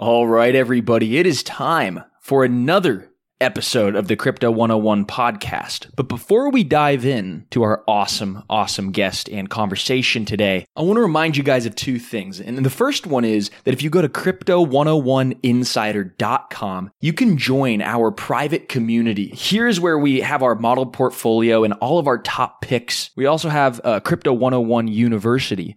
All 0.00 0.26
right, 0.26 0.54
everybody, 0.54 1.18
it 1.18 1.26
is 1.26 1.42
time 1.42 2.02
for 2.22 2.42
another 2.42 3.10
episode 3.38 3.94
of 3.94 4.08
the 4.08 4.16
Crypto 4.16 4.50
101 4.50 5.04
podcast. 5.04 5.90
But 5.94 6.08
before 6.08 6.50
we 6.50 6.64
dive 6.64 7.04
in 7.04 7.46
to 7.50 7.62
our 7.62 7.84
awesome, 7.86 8.42
awesome 8.48 8.92
guest 8.92 9.28
and 9.28 9.50
conversation 9.50 10.24
today, 10.24 10.64
I 10.74 10.80
want 10.82 10.96
to 10.96 11.02
remind 11.02 11.36
you 11.36 11.42
guys 11.42 11.66
of 11.66 11.74
two 11.74 11.98
things. 11.98 12.40
And 12.40 12.64
the 12.64 12.70
first 12.70 13.06
one 13.06 13.26
is 13.26 13.50
that 13.64 13.74
if 13.74 13.82
you 13.82 13.90
go 13.90 14.00
to 14.00 14.08
crypto101insider.com, 14.08 16.90
you 17.00 17.12
can 17.12 17.36
join 17.36 17.82
our 17.82 18.10
private 18.10 18.70
community. 18.70 19.34
Here's 19.34 19.80
where 19.80 19.98
we 19.98 20.20
have 20.20 20.42
our 20.42 20.54
model 20.54 20.86
portfolio 20.86 21.62
and 21.64 21.74
all 21.74 21.98
of 21.98 22.06
our 22.06 22.18
top 22.18 22.62
picks. 22.62 23.10
We 23.16 23.26
also 23.26 23.50
have 23.50 23.82
uh, 23.84 24.00
Crypto 24.00 24.32
101 24.32 24.88
University, 24.88 25.76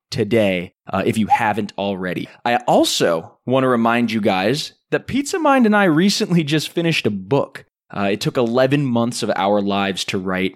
today 0.11 0.73
uh, 0.91 1.03
if 1.05 1.17
you 1.17 1.27
haven't 1.27 1.73
already. 1.77 2.27
I 2.45 2.57
also 2.67 3.39
want 3.45 3.63
to 3.63 3.67
remind 3.67 4.11
you 4.11 4.21
guys 4.21 4.73
that 4.91 5.07
Peace 5.07 5.33
of 5.33 5.41
Mind 5.41 5.65
and 5.65 5.75
I 5.75 5.85
recently 5.85 6.43
just 6.43 6.69
finished 6.69 7.07
a 7.07 7.11
book. 7.11 7.65
Uh, 7.89 8.09
it 8.11 8.21
took 8.21 8.37
11 8.37 8.85
months 8.85 9.23
of 9.23 9.31
our 9.35 9.61
lives 9.61 10.05
to 10.05 10.17
write, 10.17 10.55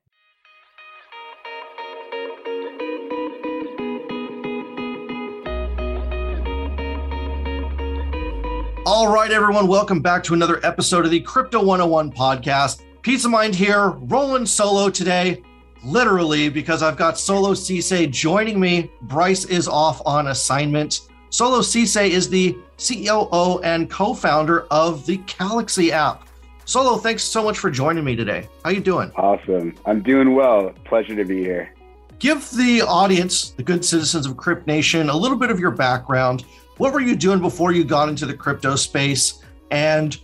All 9.01 9.11
right, 9.11 9.31
everyone, 9.31 9.65
welcome 9.65 9.99
back 9.99 10.23
to 10.25 10.35
another 10.35 10.63
episode 10.63 11.05
of 11.05 11.11
the 11.11 11.21
Crypto 11.21 11.57
101 11.57 12.11
podcast. 12.11 12.83
Peace 13.01 13.25
of 13.25 13.31
Mind 13.31 13.55
here, 13.55 13.89
rolling 13.89 14.45
solo 14.45 14.91
today, 14.91 15.41
literally 15.83 16.49
because 16.49 16.83
I've 16.83 16.97
got 16.97 17.17
Solo 17.17 17.53
Ceesay 17.53 18.11
joining 18.11 18.59
me. 18.59 18.91
Bryce 19.01 19.45
is 19.45 19.67
off 19.67 20.03
on 20.05 20.27
assignment. 20.27 21.09
Solo 21.31 21.61
Ceesay 21.61 22.11
is 22.11 22.29
the 22.29 22.55
COO 22.77 23.59
and 23.63 23.89
co-founder 23.89 24.67
of 24.69 25.03
the 25.07 25.17
Calaxy 25.25 25.91
app. 25.91 26.27
Solo, 26.65 26.97
thanks 26.97 27.23
so 27.23 27.43
much 27.43 27.57
for 27.57 27.71
joining 27.71 28.03
me 28.03 28.15
today. 28.15 28.47
How 28.63 28.69
you 28.69 28.81
doing? 28.81 29.11
Awesome. 29.15 29.73
I'm 29.87 30.03
doing 30.03 30.35
well. 30.35 30.73
Pleasure 30.85 31.15
to 31.15 31.25
be 31.25 31.39
here. 31.39 31.73
Give 32.19 32.47
the 32.51 32.83
audience, 32.83 33.49
the 33.49 33.63
good 33.63 33.83
citizens 33.83 34.27
of 34.27 34.37
Crypt 34.37 34.67
Nation, 34.67 35.09
a 35.09 35.17
little 35.17 35.37
bit 35.37 35.49
of 35.49 35.59
your 35.59 35.71
background. 35.71 36.45
What 36.81 36.93
were 36.93 36.99
you 36.99 37.15
doing 37.15 37.41
before 37.41 37.71
you 37.71 37.83
got 37.83 38.09
into 38.09 38.25
the 38.25 38.33
crypto 38.33 38.75
space? 38.75 39.43
And 39.69 40.17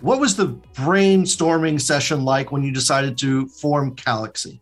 what 0.00 0.18
was 0.18 0.34
the 0.34 0.48
brainstorming 0.74 1.80
session 1.80 2.24
like 2.24 2.50
when 2.50 2.64
you 2.64 2.72
decided 2.72 3.16
to 3.18 3.46
form 3.46 3.94
Calaxy? 3.94 4.60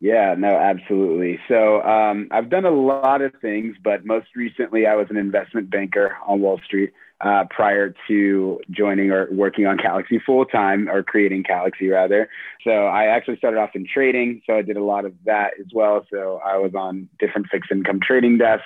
Yeah, 0.00 0.34
no, 0.34 0.48
absolutely. 0.48 1.38
So 1.46 1.82
um, 1.82 2.28
I've 2.30 2.48
done 2.48 2.64
a 2.64 2.70
lot 2.70 3.20
of 3.20 3.34
things, 3.42 3.76
but 3.84 4.06
most 4.06 4.28
recently 4.34 4.86
I 4.86 4.96
was 4.96 5.08
an 5.10 5.18
investment 5.18 5.68
banker 5.68 6.16
on 6.26 6.40
Wall 6.40 6.58
Street 6.64 6.94
uh, 7.22 7.44
prior 7.50 7.94
to 8.08 8.60
joining 8.70 9.10
or 9.10 9.28
working 9.30 9.66
on 9.66 9.78
Calaxy 9.78 10.20
full 10.24 10.44
time 10.44 10.88
or 10.88 11.02
creating 11.02 11.44
Calaxy 11.44 11.88
rather. 11.88 12.28
So 12.64 12.70
I 12.70 13.06
actually 13.06 13.36
started 13.36 13.58
off 13.58 13.70
in 13.74 13.86
trading. 13.92 14.42
So 14.46 14.56
I 14.56 14.62
did 14.62 14.76
a 14.76 14.84
lot 14.84 15.04
of 15.04 15.14
that 15.24 15.52
as 15.60 15.66
well. 15.72 16.06
So 16.12 16.40
I 16.44 16.56
was 16.58 16.72
on 16.74 17.08
different 17.18 17.48
fixed 17.50 17.70
income 17.70 18.00
trading 18.02 18.38
desks 18.38 18.64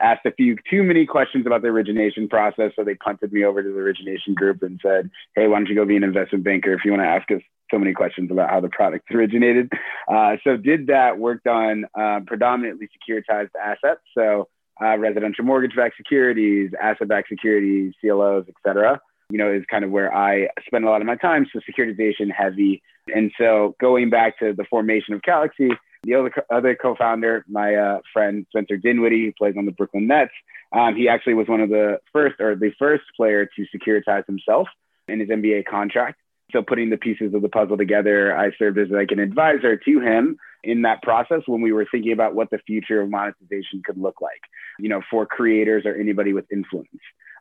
asked 0.00 0.26
a 0.26 0.32
few 0.32 0.56
too 0.68 0.82
many 0.82 1.06
questions 1.06 1.46
about 1.46 1.62
the 1.62 1.68
origination 1.68 2.28
process. 2.28 2.72
So 2.76 2.84
they 2.84 2.94
punted 2.94 3.32
me 3.32 3.44
over 3.44 3.62
to 3.62 3.68
the 3.68 3.78
origination 3.78 4.34
group 4.34 4.62
and 4.62 4.80
said, 4.82 5.10
Hey, 5.34 5.46
why 5.46 5.58
don't 5.58 5.68
you 5.68 5.74
go 5.74 5.84
be 5.84 5.96
an 5.96 6.04
investment 6.04 6.44
banker 6.44 6.72
if 6.72 6.80
you 6.84 6.90
want 6.90 7.02
to 7.02 7.08
ask 7.08 7.30
us 7.30 7.40
so 7.70 7.78
many 7.78 7.92
questions 7.92 8.30
about 8.30 8.50
how 8.50 8.60
the 8.60 8.68
product 8.68 9.10
originated? 9.12 9.72
Uh, 10.08 10.36
so 10.44 10.56
did 10.56 10.88
that, 10.88 11.18
worked 11.18 11.46
on 11.46 11.86
uh, 11.98 12.20
predominantly 12.26 12.88
securitized 12.88 13.50
assets. 13.60 14.00
So 14.16 14.48
uh, 14.82 14.96
residential 14.98 15.44
mortgage-backed 15.44 15.96
securities, 15.96 16.70
asset-backed 16.80 17.28
securities, 17.28 17.92
CLOs, 18.00 18.44
et 18.48 18.54
cetera 18.66 19.00
you 19.30 19.38
know, 19.38 19.52
is 19.52 19.64
kind 19.70 19.84
of 19.84 19.90
where 19.90 20.14
I 20.14 20.48
spend 20.66 20.84
a 20.84 20.90
lot 20.90 21.00
of 21.00 21.06
my 21.06 21.16
time. 21.16 21.46
So 21.52 21.60
securitization 21.60 22.30
heavy. 22.30 22.82
And 23.14 23.32
so 23.38 23.74
going 23.80 24.10
back 24.10 24.38
to 24.38 24.52
the 24.52 24.64
formation 24.64 25.14
of 25.14 25.22
Calaxy, 25.22 25.70
the 26.04 26.14
other, 26.14 26.32
other 26.50 26.74
co-founder, 26.74 27.44
my 27.48 27.74
uh, 27.74 27.98
friend 28.12 28.46
Spencer 28.50 28.76
Dinwiddie, 28.76 29.26
who 29.26 29.32
plays 29.32 29.54
on 29.56 29.66
the 29.66 29.72
Brooklyn 29.72 30.06
Nets, 30.06 30.32
um, 30.72 30.94
he 30.94 31.08
actually 31.08 31.34
was 31.34 31.48
one 31.48 31.60
of 31.60 31.70
the 31.70 31.98
first 32.12 32.40
or 32.40 32.54
the 32.54 32.72
first 32.78 33.04
player 33.16 33.46
to 33.56 33.66
securitize 33.74 34.26
himself 34.26 34.68
in 35.08 35.20
his 35.20 35.28
NBA 35.28 35.64
contract. 35.66 36.20
So 36.52 36.62
putting 36.62 36.90
the 36.90 36.96
pieces 36.96 37.32
of 37.34 37.42
the 37.42 37.48
puzzle 37.48 37.76
together, 37.76 38.36
I 38.36 38.50
served 38.58 38.78
as 38.78 38.88
like 38.90 39.10
an 39.10 39.18
advisor 39.18 39.76
to 39.76 40.00
him 40.00 40.36
in 40.64 40.82
that 40.82 41.02
process 41.02 41.42
when 41.46 41.60
we 41.60 41.72
were 41.72 41.86
thinking 41.90 42.12
about 42.12 42.34
what 42.34 42.50
the 42.50 42.58
future 42.58 43.00
of 43.00 43.10
monetization 43.10 43.82
could 43.84 43.98
look 43.98 44.20
like, 44.20 44.40
you 44.78 44.88
know, 44.88 45.00
for 45.10 45.26
creators 45.26 45.84
or 45.86 45.94
anybody 45.94 46.32
with 46.32 46.50
influence. 46.50 46.88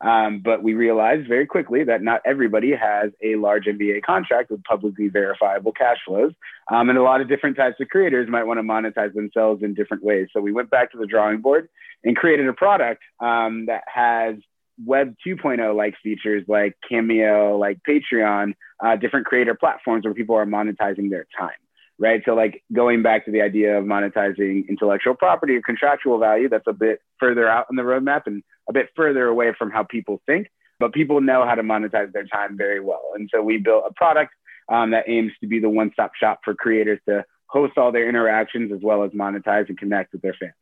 Um, 0.01 0.41
but 0.44 0.61
we 0.61 0.73
realized 0.73 1.28
very 1.29 1.45
quickly 1.45 1.85
that 1.85 2.01
not 2.01 2.22
everybody 2.25 2.72
has 2.72 3.11
a 3.23 3.35
large 3.35 3.66
NBA 3.66 4.01
contract 4.03 4.51
with 4.51 4.63
publicly 4.63 5.07
verifiable 5.07 5.72
cash 5.72 5.97
flows. 6.06 6.34
Um, 6.69 6.89
and 6.89 6.97
a 6.97 7.03
lot 7.03 7.22
of 7.22 7.29
different 7.29 7.56
types 7.56 7.78
of 7.79 7.88
creators 7.88 8.29
might 8.29 8.44
want 8.44 8.57
to 8.57 8.63
monetize 8.63 9.13
themselves 9.13 9.63
in 9.63 9.73
different 9.73 10.03
ways. 10.03 10.28
So 10.34 10.41
we 10.41 10.51
went 10.51 10.69
back 10.69 10.91
to 10.91 10.97
the 10.97 11.05
drawing 11.05 11.40
board 11.40 11.69
and 12.03 12.17
created 12.17 12.47
a 12.47 12.53
product 12.53 13.01
um, 13.22 13.67
that 13.67 13.84
has 13.94 14.35
Web 14.84 15.16
2.0 15.25 15.75
like 15.75 15.94
features 16.03 16.44
like 16.47 16.75
Cameo, 16.90 17.57
like 17.57 17.79
Patreon, 17.88 18.55
uh, 18.84 18.97
different 18.97 19.25
creator 19.25 19.55
platforms 19.55 20.03
where 20.03 20.13
people 20.13 20.35
are 20.35 20.45
monetizing 20.45 21.09
their 21.11 21.28
time 21.38 21.51
right? 21.99 22.21
So 22.25 22.33
like 22.33 22.63
going 22.71 23.03
back 23.03 23.25
to 23.25 23.31
the 23.31 23.41
idea 23.41 23.77
of 23.77 23.85
monetizing 23.85 24.67
intellectual 24.67 25.15
property 25.15 25.55
or 25.55 25.61
contractual 25.61 26.17
value, 26.17 26.49
that's 26.49 26.67
a 26.67 26.73
bit 26.73 26.99
further 27.19 27.47
out 27.47 27.67
on 27.69 27.75
the 27.75 27.83
roadmap 27.83 28.23
and 28.25 28.43
a 28.69 28.73
bit 28.73 28.89
further 28.95 29.27
away 29.27 29.53
from 29.57 29.71
how 29.71 29.83
people 29.83 30.21
think. 30.25 30.47
But 30.79 30.93
people 30.93 31.21
know 31.21 31.45
how 31.45 31.55
to 31.55 31.61
monetize 31.61 32.11
their 32.11 32.25
time 32.25 32.57
very 32.57 32.79
well, 32.79 33.11
and 33.16 33.29
so 33.34 33.41
we 33.41 33.57
built 33.57 33.85
a 33.87 33.93
product 33.93 34.34
um, 34.69 34.91
that 34.91 35.05
aims 35.07 35.31
to 35.41 35.47
be 35.47 35.59
the 35.59 35.69
one-stop 35.69 36.11
shop 36.16 36.40
for 36.43 36.55
creators 36.55 36.99
to 37.07 37.23
host 37.45 37.78
all 37.78 37.91
their 37.91 38.09
interactions 38.09 38.72
as 38.73 38.79
well 38.81 39.03
as 39.03 39.11
monetize 39.11 39.69
and 39.69 39.78
connect 39.78 40.11
with 40.11 40.22
their 40.23 40.35
fans. 40.39 40.53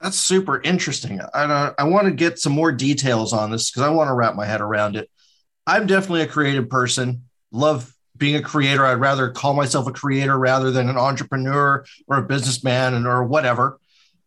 That's 0.00 0.18
super 0.18 0.60
interesting. 0.60 1.20
I, 1.32 1.44
uh, 1.44 1.74
I 1.78 1.84
want 1.84 2.06
to 2.06 2.12
get 2.12 2.40
some 2.40 2.52
more 2.52 2.72
details 2.72 3.32
on 3.32 3.52
this 3.52 3.70
because 3.70 3.82
I 3.82 3.90
want 3.90 4.08
to 4.08 4.14
wrap 4.14 4.34
my 4.34 4.44
head 4.44 4.60
around 4.60 4.96
it. 4.96 5.08
I'm 5.64 5.86
definitely 5.86 6.22
a 6.22 6.26
creative 6.26 6.68
person. 6.68 7.22
Love 7.52 7.94
being 8.22 8.36
a 8.36 8.40
creator. 8.40 8.86
I'd 8.86 9.00
rather 9.00 9.30
call 9.30 9.52
myself 9.52 9.88
a 9.88 9.92
creator 9.92 10.38
rather 10.38 10.70
than 10.70 10.88
an 10.88 10.96
entrepreneur 10.96 11.84
or 12.06 12.18
a 12.18 12.22
businessman 12.22 12.94
and 12.94 13.04
or 13.04 13.24
whatever. 13.24 13.80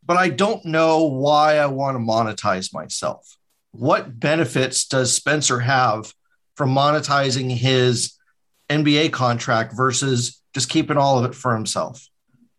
But 0.06 0.18
I 0.18 0.28
don't 0.28 0.66
know 0.66 1.06
why 1.06 1.60
I 1.60 1.68
want 1.68 1.96
to 1.96 2.04
monetize 2.04 2.74
myself. 2.74 3.38
What 3.72 4.20
benefits 4.20 4.86
does 4.86 5.14
Spencer 5.14 5.60
have 5.60 6.14
from 6.58 6.76
monetizing 6.76 7.50
his 7.50 8.18
NBA 8.70 9.14
contract 9.14 9.74
versus 9.74 10.42
just 10.54 10.68
keeping 10.68 10.98
all 10.98 11.18
of 11.18 11.24
it 11.24 11.34
for 11.34 11.56
himself? 11.56 12.06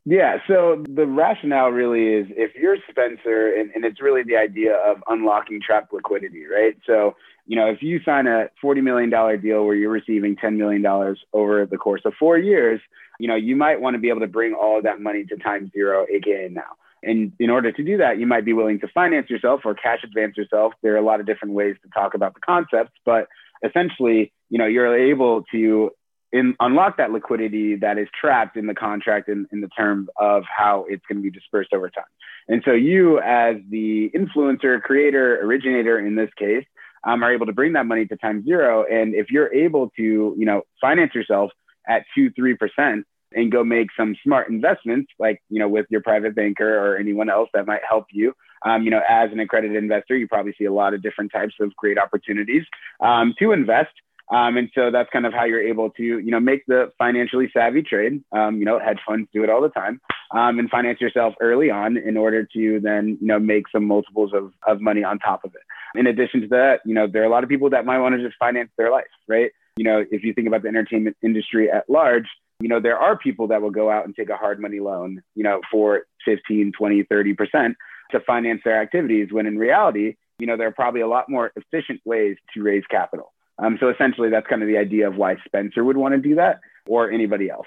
Yeah, 0.09 0.39
so 0.47 0.85
the 0.89 1.05
rationale 1.05 1.71
really 1.71 2.07
is 2.07 2.27
if 2.31 2.55
you're 2.55 2.77
Spencer, 2.89 3.53
and, 3.53 3.73
and 3.75 3.85
it's 3.85 4.01
really 4.01 4.23
the 4.23 4.37
idea 4.37 4.75
of 4.77 5.03
unlocking 5.09 5.61
trapped 5.61 5.93
liquidity, 5.93 6.45
right? 6.47 6.77
So 6.87 7.17
you 7.47 7.57
know, 7.57 7.67
if 7.67 7.81
you 7.81 8.01
sign 8.05 8.27
a 8.27 8.49
$40 8.63 8.83
million 8.83 9.11
deal 9.41 9.65
where 9.65 9.75
you're 9.75 9.91
receiving 9.91 10.37
$10 10.37 10.57
million 10.57 10.85
over 11.33 11.65
the 11.65 11.77
course 11.77 12.03
of 12.05 12.13
four 12.19 12.37
years, 12.37 12.81
you 13.21 13.29
know, 13.29 13.37
you 13.37 13.55
might 13.55 13.81
want 13.81 13.95
to 13.95 14.01
be 14.01 14.09
able 14.09 14.21
to 14.21 14.27
bring 14.27 14.53
all 14.53 14.79
of 14.79 14.85
that 14.85 15.01
money 15.01 15.25
to 15.25 15.37
time 15.37 15.71
zero, 15.73 16.07
AKA 16.13 16.49
now. 16.51 16.63
And 17.03 17.33
in 17.39 17.51
order 17.51 17.71
to 17.71 17.85
do 17.85 17.99
that, 17.99 18.19
you 18.19 18.27
might 18.27 18.45
be 18.45 18.53
willing 18.53 18.81
to 18.81 18.89
finance 18.89 19.31
yourself 19.31 19.61
or 19.65 19.75
cash 19.75 20.01
advance 20.03 20.37
yourself. 20.37 20.73
There 20.83 20.95
are 20.95 20.99
a 20.99 21.05
lot 21.05 21.21
of 21.21 21.27
different 21.27 21.55
ways 21.55 21.77
to 21.85 21.89
talk 21.91 22.15
about 22.15 22.35
the 22.35 22.41
concepts, 22.41 22.93
but 23.05 23.29
essentially, 23.65 24.33
you 24.51 24.59
know, 24.59 24.67
you're 24.67 24.97
able 24.97 25.45
to 25.53 25.91
in, 26.39 26.55
unlock 26.61 26.97
that 26.99 27.11
liquidity 27.11 27.77
that 27.77 27.97
is 27.99 28.09
trapped 28.21 28.57
in 28.57 28.67
the 28.67 28.75
contract 28.75 29.29
in, 29.29 29.47
in 29.53 29.61
the 29.61 29.69
terms 29.69 30.09
of 30.17 30.45
how 30.45 30.85
it's 30.89 31.05
going 31.09 31.19
to 31.19 31.23
be 31.23 31.31
dispersed 31.31 31.73
over 31.73 31.89
time. 31.91 32.05
And 32.49 32.63
so 32.65 32.73
you, 32.73 33.19
as 33.21 33.57
the 33.71 34.11
influencer, 34.15 34.81
creator, 34.81 35.41
originator 35.41 35.99
in 35.99 36.15
this 36.15 36.31
case, 36.39 36.65
um, 37.07 37.23
are 37.23 37.33
able 37.33 37.47
to 37.47 37.53
bring 37.53 37.73
that 37.75 37.87
money 37.87 38.07
to 38.07 38.17
time 38.17 38.45
zero. 38.45 38.85
And 38.85 39.15
if 39.15 39.31
you're 39.31 39.53
able 39.55 39.91
to, 39.97 40.03
you 40.03 40.45
know, 40.45 40.63
finance 40.81 41.15
yourself 41.15 41.51
at 41.89 42.05
two, 42.15 42.31
three 42.31 42.55
percent 42.55 43.07
and 43.33 43.51
go 43.51 43.65
make 43.65 43.89
some 43.97 44.17
smart 44.25 44.49
investments, 44.49 45.13
like 45.19 45.43
you 45.49 45.59
know, 45.59 45.69
with 45.69 45.87
your 45.91 46.01
private 46.01 46.35
banker 46.35 46.79
or 46.79 46.97
anyone 46.97 47.29
else 47.31 47.49
that 47.55 47.67
might 47.67 47.83
help 47.89 48.07
you. 48.11 48.33
Um, 48.65 48.83
you 48.83 48.91
know, 48.91 49.03
as 49.09 49.31
an 49.33 49.39
accredited 49.39 49.77
investor, 49.77 50.17
you 50.17 50.27
probably 50.27 50.55
see 50.59 50.65
a 50.65 50.73
lot 50.73 50.95
of 50.95 51.03
different 51.03 51.31
types 51.31 51.55
of 51.61 51.75
great 51.77 51.99
opportunities 51.99 52.65
um, 53.01 53.35
to 53.39 53.53
invest. 53.53 53.93
Um, 54.33 54.57
and 54.57 54.71
so 54.75 54.91
that's 54.91 55.09
kind 55.11 55.25
of 55.25 55.33
how 55.33 55.45
you're 55.45 55.63
able 55.63 55.91
to, 55.91 56.03
you 56.03 56.31
know, 56.31 56.41
make 56.41 56.67
the 56.67 56.91
financially 56.99 57.49
savvy 57.53 57.83
trade. 57.83 58.25
Um, 58.33 58.59
you 58.59 58.65
know, 58.65 58.79
hedge 58.79 58.99
funds 59.07 59.29
do 59.33 59.45
it 59.45 59.51
all 59.51 59.63
the 59.63 59.69
time, 59.69 60.01
um, 60.33 60.59
and 60.59 60.69
finance 60.69 61.01
yourself 61.01 61.35
early 61.41 61.71
on 61.71 61.97
in 61.97 62.17
order 62.17 62.45
to 62.55 62.81
then, 62.81 63.19
you 63.21 63.27
know, 63.27 63.39
make 63.39 63.69
some 63.71 63.85
multiples 63.85 64.33
of, 64.35 64.53
of 64.67 64.81
money 64.81 65.05
on 65.05 65.19
top 65.19 65.45
of 65.45 65.55
it. 65.55 65.99
In 65.99 66.07
addition 66.07 66.41
to 66.43 66.49
that, 66.49 66.81
you 66.85 66.95
know, 66.95 67.07
there 67.07 67.23
are 67.23 67.27
a 67.27 67.31
lot 67.31 67.45
of 67.45 67.49
people 67.49 67.71
that 67.71 67.87
might 67.87 68.01
want 68.01 68.17
to 68.17 68.23
just 68.23 68.37
finance 68.39 68.71
their 68.77 68.91
life, 68.91 69.05
right? 69.29 69.51
You 69.77 69.85
know, 69.85 70.05
if 70.11 70.25
you 70.25 70.35
think 70.35 70.49
about 70.49 70.63
the 70.63 70.69
entertainment 70.69 71.17
industry 71.23 71.71
at 71.71 71.89
large, 71.89 72.27
you 72.59 72.69
know, 72.69 72.81
there 72.81 72.99
are 72.99 73.17
people 73.17 73.49
that 73.49 73.63
will 73.63 73.71
go 73.71 73.91
out 73.91 74.07
and 74.07 74.17
take 74.17 74.31
a 74.31 74.37
hard 74.37 74.59
money 74.59 74.81
loan, 74.81 75.23
you 75.35 75.45
know, 75.45 75.61
for 75.71 76.03
15, 76.25 76.73
20, 76.77 77.05
30% 77.05 77.75
to 78.11 78.21
finance 78.21 78.63
their 78.65 78.81
activities, 78.81 79.29
when 79.31 79.47
in 79.47 79.59
reality, 79.59 80.17
you 80.39 80.47
know, 80.47 80.57
there 80.57 80.69
are 80.69 80.73
probably 80.73 81.01
a 81.01 81.09
lot 81.09 81.29
more 81.29 81.53
efficient 81.57 82.01
ways 82.05 82.37
to 82.55 82.63
raise 82.63 82.85
capital. 82.91 83.33
Um, 83.59 83.79
so 83.81 83.89
essentially, 83.89 84.31
that's 84.31 84.47
kind 84.47 84.63
of 84.63 84.69
the 84.69 84.77
idea 84.77 85.09
of 85.09 85.17
why 85.17 85.37
Spencer 85.47 85.83
would 85.83 85.97
want 85.97 86.15
to 86.15 86.21
do 86.21 86.37
that 86.37 86.61
or 86.87 87.11
anybody 87.11 87.49
else. 87.49 87.67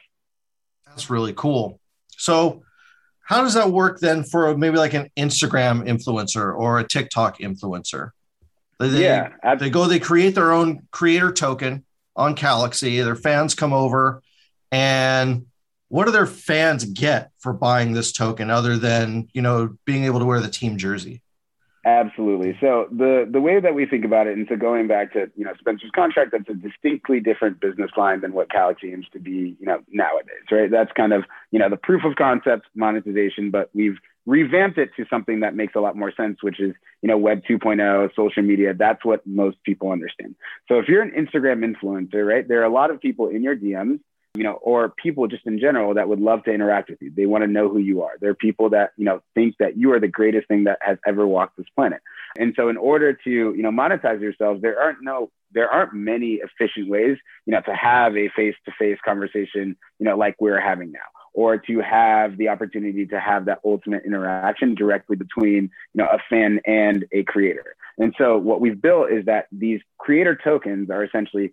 That's 0.85 1.09
really 1.09 1.33
cool. 1.33 1.79
So, 2.09 2.63
how 3.21 3.43
does 3.43 3.53
that 3.53 3.71
work 3.71 3.99
then 3.99 4.23
for 4.23 4.57
maybe 4.57 4.77
like 4.77 4.93
an 4.93 5.09
Instagram 5.17 5.87
influencer 5.87 6.55
or 6.55 6.79
a 6.79 6.83
TikTok 6.83 7.39
influencer? 7.39 8.11
They, 8.79 9.03
yeah, 9.03 9.33
absolutely. 9.43 9.67
they 9.67 9.69
go, 9.71 9.85
they 9.87 9.99
create 9.99 10.35
their 10.35 10.51
own 10.51 10.87
creator 10.91 11.31
token 11.31 11.85
on 12.15 12.35
Calaxy. 12.35 13.01
Their 13.01 13.15
fans 13.15 13.53
come 13.53 13.73
over, 13.73 14.21
and 14.71 15.45
what 15.89 16.05
do 16.05 16.11
their 16.11 16.27
fans 16.27 16.85
get 16.85 17.31
for 17.39 17.51
buying 17.51 17.93
this 17.93 18.11
token 18.11 18.49
other 18.49 18.77
than 18.77 19.27
you 19.33 19.41
know 19.41 19.75
being 19.85 20.05
able 20.05 20.19
to 20.19 20.25
wear 20.25 20.39
the 20.39 20.49
team 20.49 20.77
jersey? 20.77 21.21
Absolutely. 21.85 22.57
So 22.59 22.87
the 22.91 23.27
the 23.31 23.39
way 23.39 23.61
that 23.61 23.73
we 23.73 23.85
think 23.85 24.03
about 24.03 24.27
it, 24.27 24.37
and 24.37 24.45
so 24.49 24.57
going 24.57 24.87
back 24.87 25.13
to 25.13 25.31
you 25.37 25.45
know 25.45 25.53
Spencer's 25.59 25.91
contract, 25.95 26.31
that's 26.33 26.49
a 26.49 26.53
distinctly 26.53 27.21
different 27.21 27.61
business 27.61 27.91
line 27.95 28.19
than 28.19 28.33
what 28.33 28.51
Calaxy 28.51 28.91
aims 28.91 29.05
to 29.13 29.19
be, 29.19 29.55
you 29.59 29.65
know, 29.65 29.79
nowadays, 29.89 30.43
right? 30.51 30.69
That's 30.69 30.91
kind 30.91 31.13
of 31.13 31.23
you 31.51 31.59
know 31.59 31.69
the 31.69 31.77
proof 31.77 32.03
of 32.03 32.17
concept 32.17 32.67
monetization, 32.75 33.49
but 33.49 33.69
we've 33.73 33.97
revamped 34.25 34.77
it 34.77 34.89
to 34.97 35.05
something 35.09 35.39
that 35.39 35.55
makes 35.55 35.73
a 35.73 35.79
lot 35.79 35.95
more 35.95 36.11
sense, 36.11 36.43
which 36.43 36.59
is 36.59 36.73
you 37.01 37.07
know 37.07 37.17
Web 37.17 37.43
2.0, 37.49 38.13
social 38.13 38.43
media. 38.43 38.73
That's 38.73 39.05
what 39.05 39.25
most 39.25 39.63
people 39.63 39.91
understand. 39.91 40.35
So 40.67 40.79
if 40.79 40.89
you're 40.89 41.01
an 41.01 41.11
Instagram 41.11 41.63
influencer, 41.63 42.27
right, 42.27 42.45
there 42.45 42.59
are 42.59 42.65
a 42.65 42.73
lot 42.73 42.91
of 42.91 42.99
people 42.99 43.29
in 43.29 43.41
your 43.41 43.55
DMs 43.55 44.01
you 44.35 44.43
know, 44.43 44.53
or 44.53 44.89
people 44.89 45.27
just 45.27 45.45
in 45.45 45.59
general 45.59 45.95
that 45.95 46.07
would 46.07 46.19
love 46.19 46.43
to 46.43 46.51
interact 46.51 46.89
with 46.89 47.01
you. 47.01 47.11
They 47.15 47.25
want 47.25 47.43
to 47.43 47.47
know 47.47 47.67
who 47.67 47.79
you 47.79 48.03
are. 48.03 48.13
They're 48.21 48.35
people 48.35 48.69
that, 48.69 48.91
you 48.95 49.05
know, 49.05 49.21
think 49.33 49.55
that 49.59 49.77
you 49.77 49.91
are 49.93 49.99
the 49.99 50.07
greatest 50.07 50.47
thing 50.47 50.65
that 50.65 50.77
has 50.81 50.97
ever 51.05 51.25
walked 51.25 51.57
this 51.57 51.65
planet. 51.75 52.01
And 52.37 52.53
so 52.55 52.69
in 52.69 52.77
order 52.77 53.13
to, 53.13 53.29
you 53.29 53.61
know, 53.63 53.71
monetize 53.71 54.21
yourselves, 54.21 54.61
there 54.61 54.79
aren't 54.79 55.01
no 55.01 55.31
there 55.51 55.69
aren't 55.69 55.93
many 55.93 56.39
efficient 56.43 56.89
ways, 56.89 57.17
you 57.45 57.53
know, 57.53 57.61
to 57.61 57.73
have 57.73 58.15
a 58.15 58.29
face-to-face 58.35 58.99
conversation, 59.03 59.75
you 59.99 60.05
know, 60.05 60.17
like 60.17 60.35
we're 60.39 60.59
having 60.59 60.91
now, 60.91 60.99
or 61.33 61.57
to 61.57 61.79
have 61.79 62.37
the 62.37 62.49
opportunity 62.49 63.05
to 63.07 63.19
have 63.19 63.45
that 63.45 63.59
ultimate 63.65 64.05
interaction 64.05 64.75
directly 64.75 65.15
between, 65.15 65.63
you 65.93 66.03
know, 66.03 66.05
a 66.05 66.19
fan 66.29 66.59
and 66.65 67.05
a 67.11 67.23
creator. 67.23 67.75
And 67.97 68.13
so 68.17 68.37
what 68.37 68.61
we've 68.61 68.81
built 68.81 69.11
is 69.11 69.25
that 69.25 69.47
these 69.51 69.81
creator 69.97 70.37
tokens 70.41 70.89
are 70.89 71.03
essentially 71.03 71.51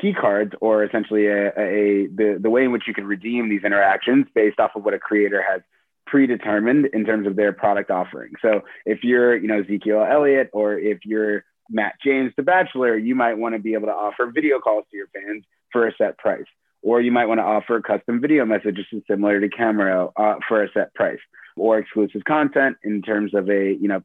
key 0.00 0.12
cards 0.12 0.52
or 0.60 0.84
essentially 0.84 1.26
a, 1.26 1.48
a, 1.48 2.06
the, 2.06 2.38
the 2.40 2.50
way 2.50 2.64
in 2.64 2.72
which 2.72 2.84
you 2.86 2.94
can 2.94 3.06
redeem 3.06 3.48
these 3.48 3.64
interactions 3.64 4.26
based 4.34 4.60
off 4.60 4.72
of 4.74 4.84
what 4.84 4.94
a 4.94 4.98
creator 4.98 5.42
has 5.42 5.62
predetermined 6.06 6.86
in 6.92 7.04
terms 7.04 7.26
of 7.26 7.36
their 7.36 7.52
product 7.52 7.90
offering. 7.90 8.32
So 8.42 8.62
if 8.84 9.02
you're, 9.02 9.36
you 9.36 9.48
know, 9.48 9.60
Ezekiel 9.60 10.06
Elliott 10.08 10.50
or 10.52 10.78
if 10.78 10.98
you're 11.04 11.44
Matt 11.68 11.94
James, 12.04 12.32
the 12.36 12.42
Bachelor, 12.42 12.96
you 12.96 13.14
might 13.14 13.34
want 13.34 13.54
to 13.54 13.60
be 13.60 13.74
able 13.74 13.86
to 13.86 13.92
offer 13.92 14.30
video 14.30 14.58
calls 14.58 14.84
to 14.90 14.96
your 14.96 15.06
fans 15.08 15.44
for 15.72 15.86
a 15.86 15.92
set 15.96 16.18
price. 16.18 16.46
Or 16.82 17.00
you 17.00 17.12
might 17.12 17.26
want 17.26 17.38
to 17.38 17.44
offer 17.44 17.80
custom 17.80 18.20
video 18.20 18.44
messages 18.44 18.86
similar 19.08 19.38
to 19.38 19.48
Cameo 19.48 20.12
uh, 20.16 20.36
for 20.48 20.64
a 20.64 20.72
set 20.72 20.94
price 20.94 21.18
or 21.60 21.78
exclusive 21.78 22.24
content 22.24 22.78
in 22.82 23.02
terms 23.02 23.34
of 23.34 23.50
a 23.50 23.76
you 23.78 23.86
know 23.86 24.00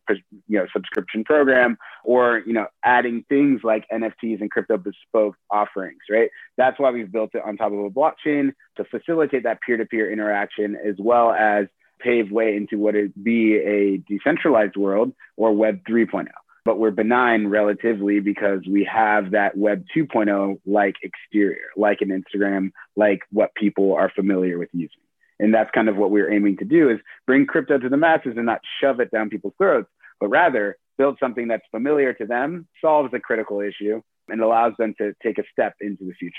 you 0.47 0.59
know 0.59 0.65
subscription 0.73 1.23
program 1.23 1.77
or 2.03 2.43
you 2.45 2.51
know 2.51 2.67
adding 2.83 3.23
things 3.29 3.61
like 3.63 3.85
NFTs 3.89 4.41
and 4.41 4.51
crypto 4.51 4.77
bespoke 4.77 5.37
offerings 5.49 6.01
right? 6.11 6.29
That's 6.57 6.77
why 6.79 6.91
we've 6.91 7.11
built 7.11 7.31
it 7.33 7.41
on 7.45 7.55
top 7.55 7.71
of 7.71 7.79
a 7.79 7.89
blockchain 7.89 8.51
to 8.75 8.83
facilitate 8.83 9.43
that 9.43 9.59
peer-to-peer 9.65 10.11
interaction 10.11 10.75
as 10.75 10.95
well 10.99 11.31
as 11.31 11.67
pave 11.99 12.29
way 12.29 12.57
into 12.57 12.77
what 12.77 12.93
would 12.93 13.13
be 13.23 13.55
a 13.55 13.97
decentralized 14.09 14.75
world 14.75 15.13
or 15.37 15.53
web 15.55 15.79
3.0 15.89 16.25
but 16.65 16.77
we're 16.77 16.91
benign 16.91 17.47
relatively 17.47 18.19
because 18.19 18.61
we 18.69 18.83
have 18.83 19.31
that 19.31 19.55
web 19.55 19.85
2.0 19.95 20.59
like 20.65 20.95
exterior 21.01 21.69
like 21.77 21.99
an 22.01 22.09
instagram 22.09 22.71
like 22.97 23.21
what 23.31 23.55
people 23.55 23.93
are 23.93 24.11
familiar 24.13 24.57
with 24.57 24.69
using 24.73 24.99
and 25.39 25.53
that's 25.53 25.71
kind 25.71 25.89
of 25.89 25.97
what 25.97 26.11
we're 26.11 26.31
aiming 26.31 26.57
to 26.57 26.65
do 26.65 26.89
is 26.89 26.99
bring 27.25 27.45
crypto 27.45 27.77
to 27.77 27.89
the 27.89 27.97
masses 27.97 28.33
and 28.37 28.45
not 28.45 28.61
shove 28.81 28.99
it 28.99 29.11
down 29.11 29.29
people's 29.29 29.53
throats, 29.57 29.89
but 30.19 30.27
rather 30.27 30.77
build 30.97 31.17
something 31.19 31.47
that's 31.47 31.65
familiar 31.71 32.13
to 32.13 32.25
them, 32.25 32.67
solves 32.81 33.13
a 33.13 33.19
critical 33.19 33.59
issue, 33.61 34.01
and 34.29 34.41
allows 34.41 34.73
them 34.77 34.93
to 34.97 35.13
take 35.21 35.37
a 35.37 35.43
step 35.51 35.73
into 35.81 36.05
the 36.05 36.13
future. 36.13 36.35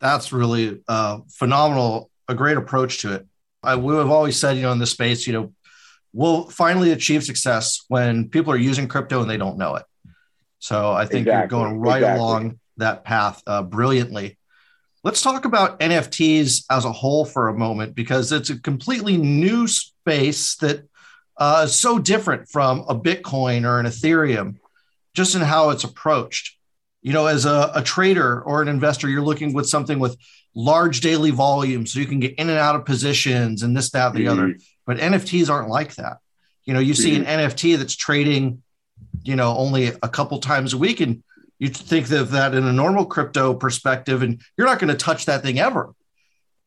That's 0.00 0.32
really 0.32 0.82
uh, 0.88 1.20
phenomenal, 1.30 2.10
a 2.28 2.34
great 2.34 2.56
approach 2.56 3.02
to 3.02 3.14
it. 3.14 3.26
I, 3.62 3.76
we 3.76 3.94
have 3.94 4.10
always 4.10 4.38
said, 4.38 4.56
you 4.56 4.62
know, 4.62 4.72
in 4.72 4.78
this 4.78 4.90
space, 4.90 5.26
you 5.26 5.32
know, 5.32 5.52
we'll 6.12 6.48
finally 6.50 6.92
achieve 6.92 7.24
success 7.24 7.84
when 7.88 8.28
people 8.28 8.52
are 8.52 8.58
using 8.58 8.88
crypto 8.88 9.20
and 9.20 9.30
they 9.30 9.36
don't 9.36 9.56
know 9.56 9.76
it. 9.76 9.84
So 10.58 10.92
I 10.92 11.06
think 11.06 11.26
exactly. 11.26 11.40
you're 11.40 11.64
going 11.64 11.80
right 11.80 11.98
exactly. 11.98 12.20
along 12.20 12.60
that 12.78 13.04
path 13.04 13.42
uh, 13.46 13.62
brilliantly. 13.62 14.38
Let's 15.04 15.20
talk 15.20 15.44
about 15.44 15.80
NFTs 15.80 16.64
as 16.70 16.86
a 16.86 16.92
whole 16.92 17.26
for 17.26 17.48
a 17.48 17.54
moment 17.54 17.94
because 17.94 18.32
it's 18.32 18.48
a 18.48 18.58
completely 18.58 19.18
new 19.18 19.68
space 19.68 20.56
that 20.56 20.88
uh, 21.36 21.64
is 21.66 21.78
so 21.78 21.98
different 21.98 22.48
from 22.48 22.86
a 22.88 22.98
Bitcoin 22.98 23.66
or 23.66 23.78
an 23.78 23.84
Ethereum, 23.84 24.56
just 25.12 25.34
in 25.34 25.42
how 25.42 25.68
it's 25.70 25.84
approached. 25.84 26.56
You 27.02 27.12
know, 27.12 27.26
as 27.26 27.44
a, 27.44 27.70
a 27.74 27.82
trader 27.82 28.40
or 28.40 28.62
an 28.62 28.68
investor, 28.68 29.06
you're 29.10 29.20
looking 29.20 29.52
with 29.52 29.68
something 29.68 29.98
with 29.98 30.16
large 30.54 31.02
daily 31.02 31.32
volume 31.32 31.84
so 31.84 32.00
you 32.00 32.06
can 32.06 32.20
get 32.20 32.34
in 32.36 32.48
and 32.48 32.58
out 32.58 32.74
of 32.74 32.86
positions 32.86 33.62
and 33.62 33.76
this, 33.76 33.90
that, 33.90 34.12
and 34.12 34.16
the 34.16 34.24
mm-hmm. 34.24 34.40
other. 34.40 34.56
But 34.86 34.96
NFTs 34.96 35.50
aren't 35.50 35.68
like 35.68 35.96
that. 35.96 36.16
You 36.64 36.72
know, 36.72 36.80
you 36.80 36.94
mm-hmm. 36.94 37.02
see 37.02 37.16
an 37.16 37.26
NFT 37.26 37.76
that's 37.76 37.94
trading, 37.94 38.62
you 39.22 39.36
know, 39.36 39.54
only 39.54 39.88
a 39.88 40.08
couple 40.08 40.38
times 40.38 40.72
a 40.72 40.78
week 40.78 41.00
and 41.00 41.22
you 41.58 41.68
think 41.68 42.10
of 42.10 42.32
that 42.32 42.54
in 42.54 42.64
a 42.64 42.72
normal 42.72 43.06
crypto 43.06 43.54
perspective, 43.54 44.22
and 44.22 44.40
you're 44.56 44.66
not 44.66 44.78
going 44.78 44.90
to 44.90 44.96
touch 44.96 45.26
that 45.26 45.42
thing 45.42 45.58
ever. 45.58 45.94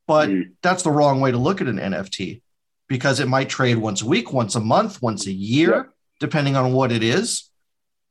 But 0.07 0.29
mm. 0.29 0.51
that's 0.61 0.83
the 0.83 0.91
wrong 0.91 1.19
way 1.19 1.31
to 1.31 1.37
look 1.37 1.61
at 1.61 1.67
an 1.67 1.77
NFT 1.77 2.41
because 2.87 3.19
it 3.19 3.27
might 3.27 3.49
trade 3.49 3.77
once 3.77 4.01
a 4.01 4.07
week, 4.07 4.31
once 4.31 4.55
a 4.55 4.59
month, 4.59 5.01
once 5.01 5.27
a 5.27 5.31
year, 5.31 5.75
yeah. 5.75 5.83
depending 6.19 6.55
on 6.55 6.73
what 6.73 6.91
it 6.91 7.03
is. 7.03 7.49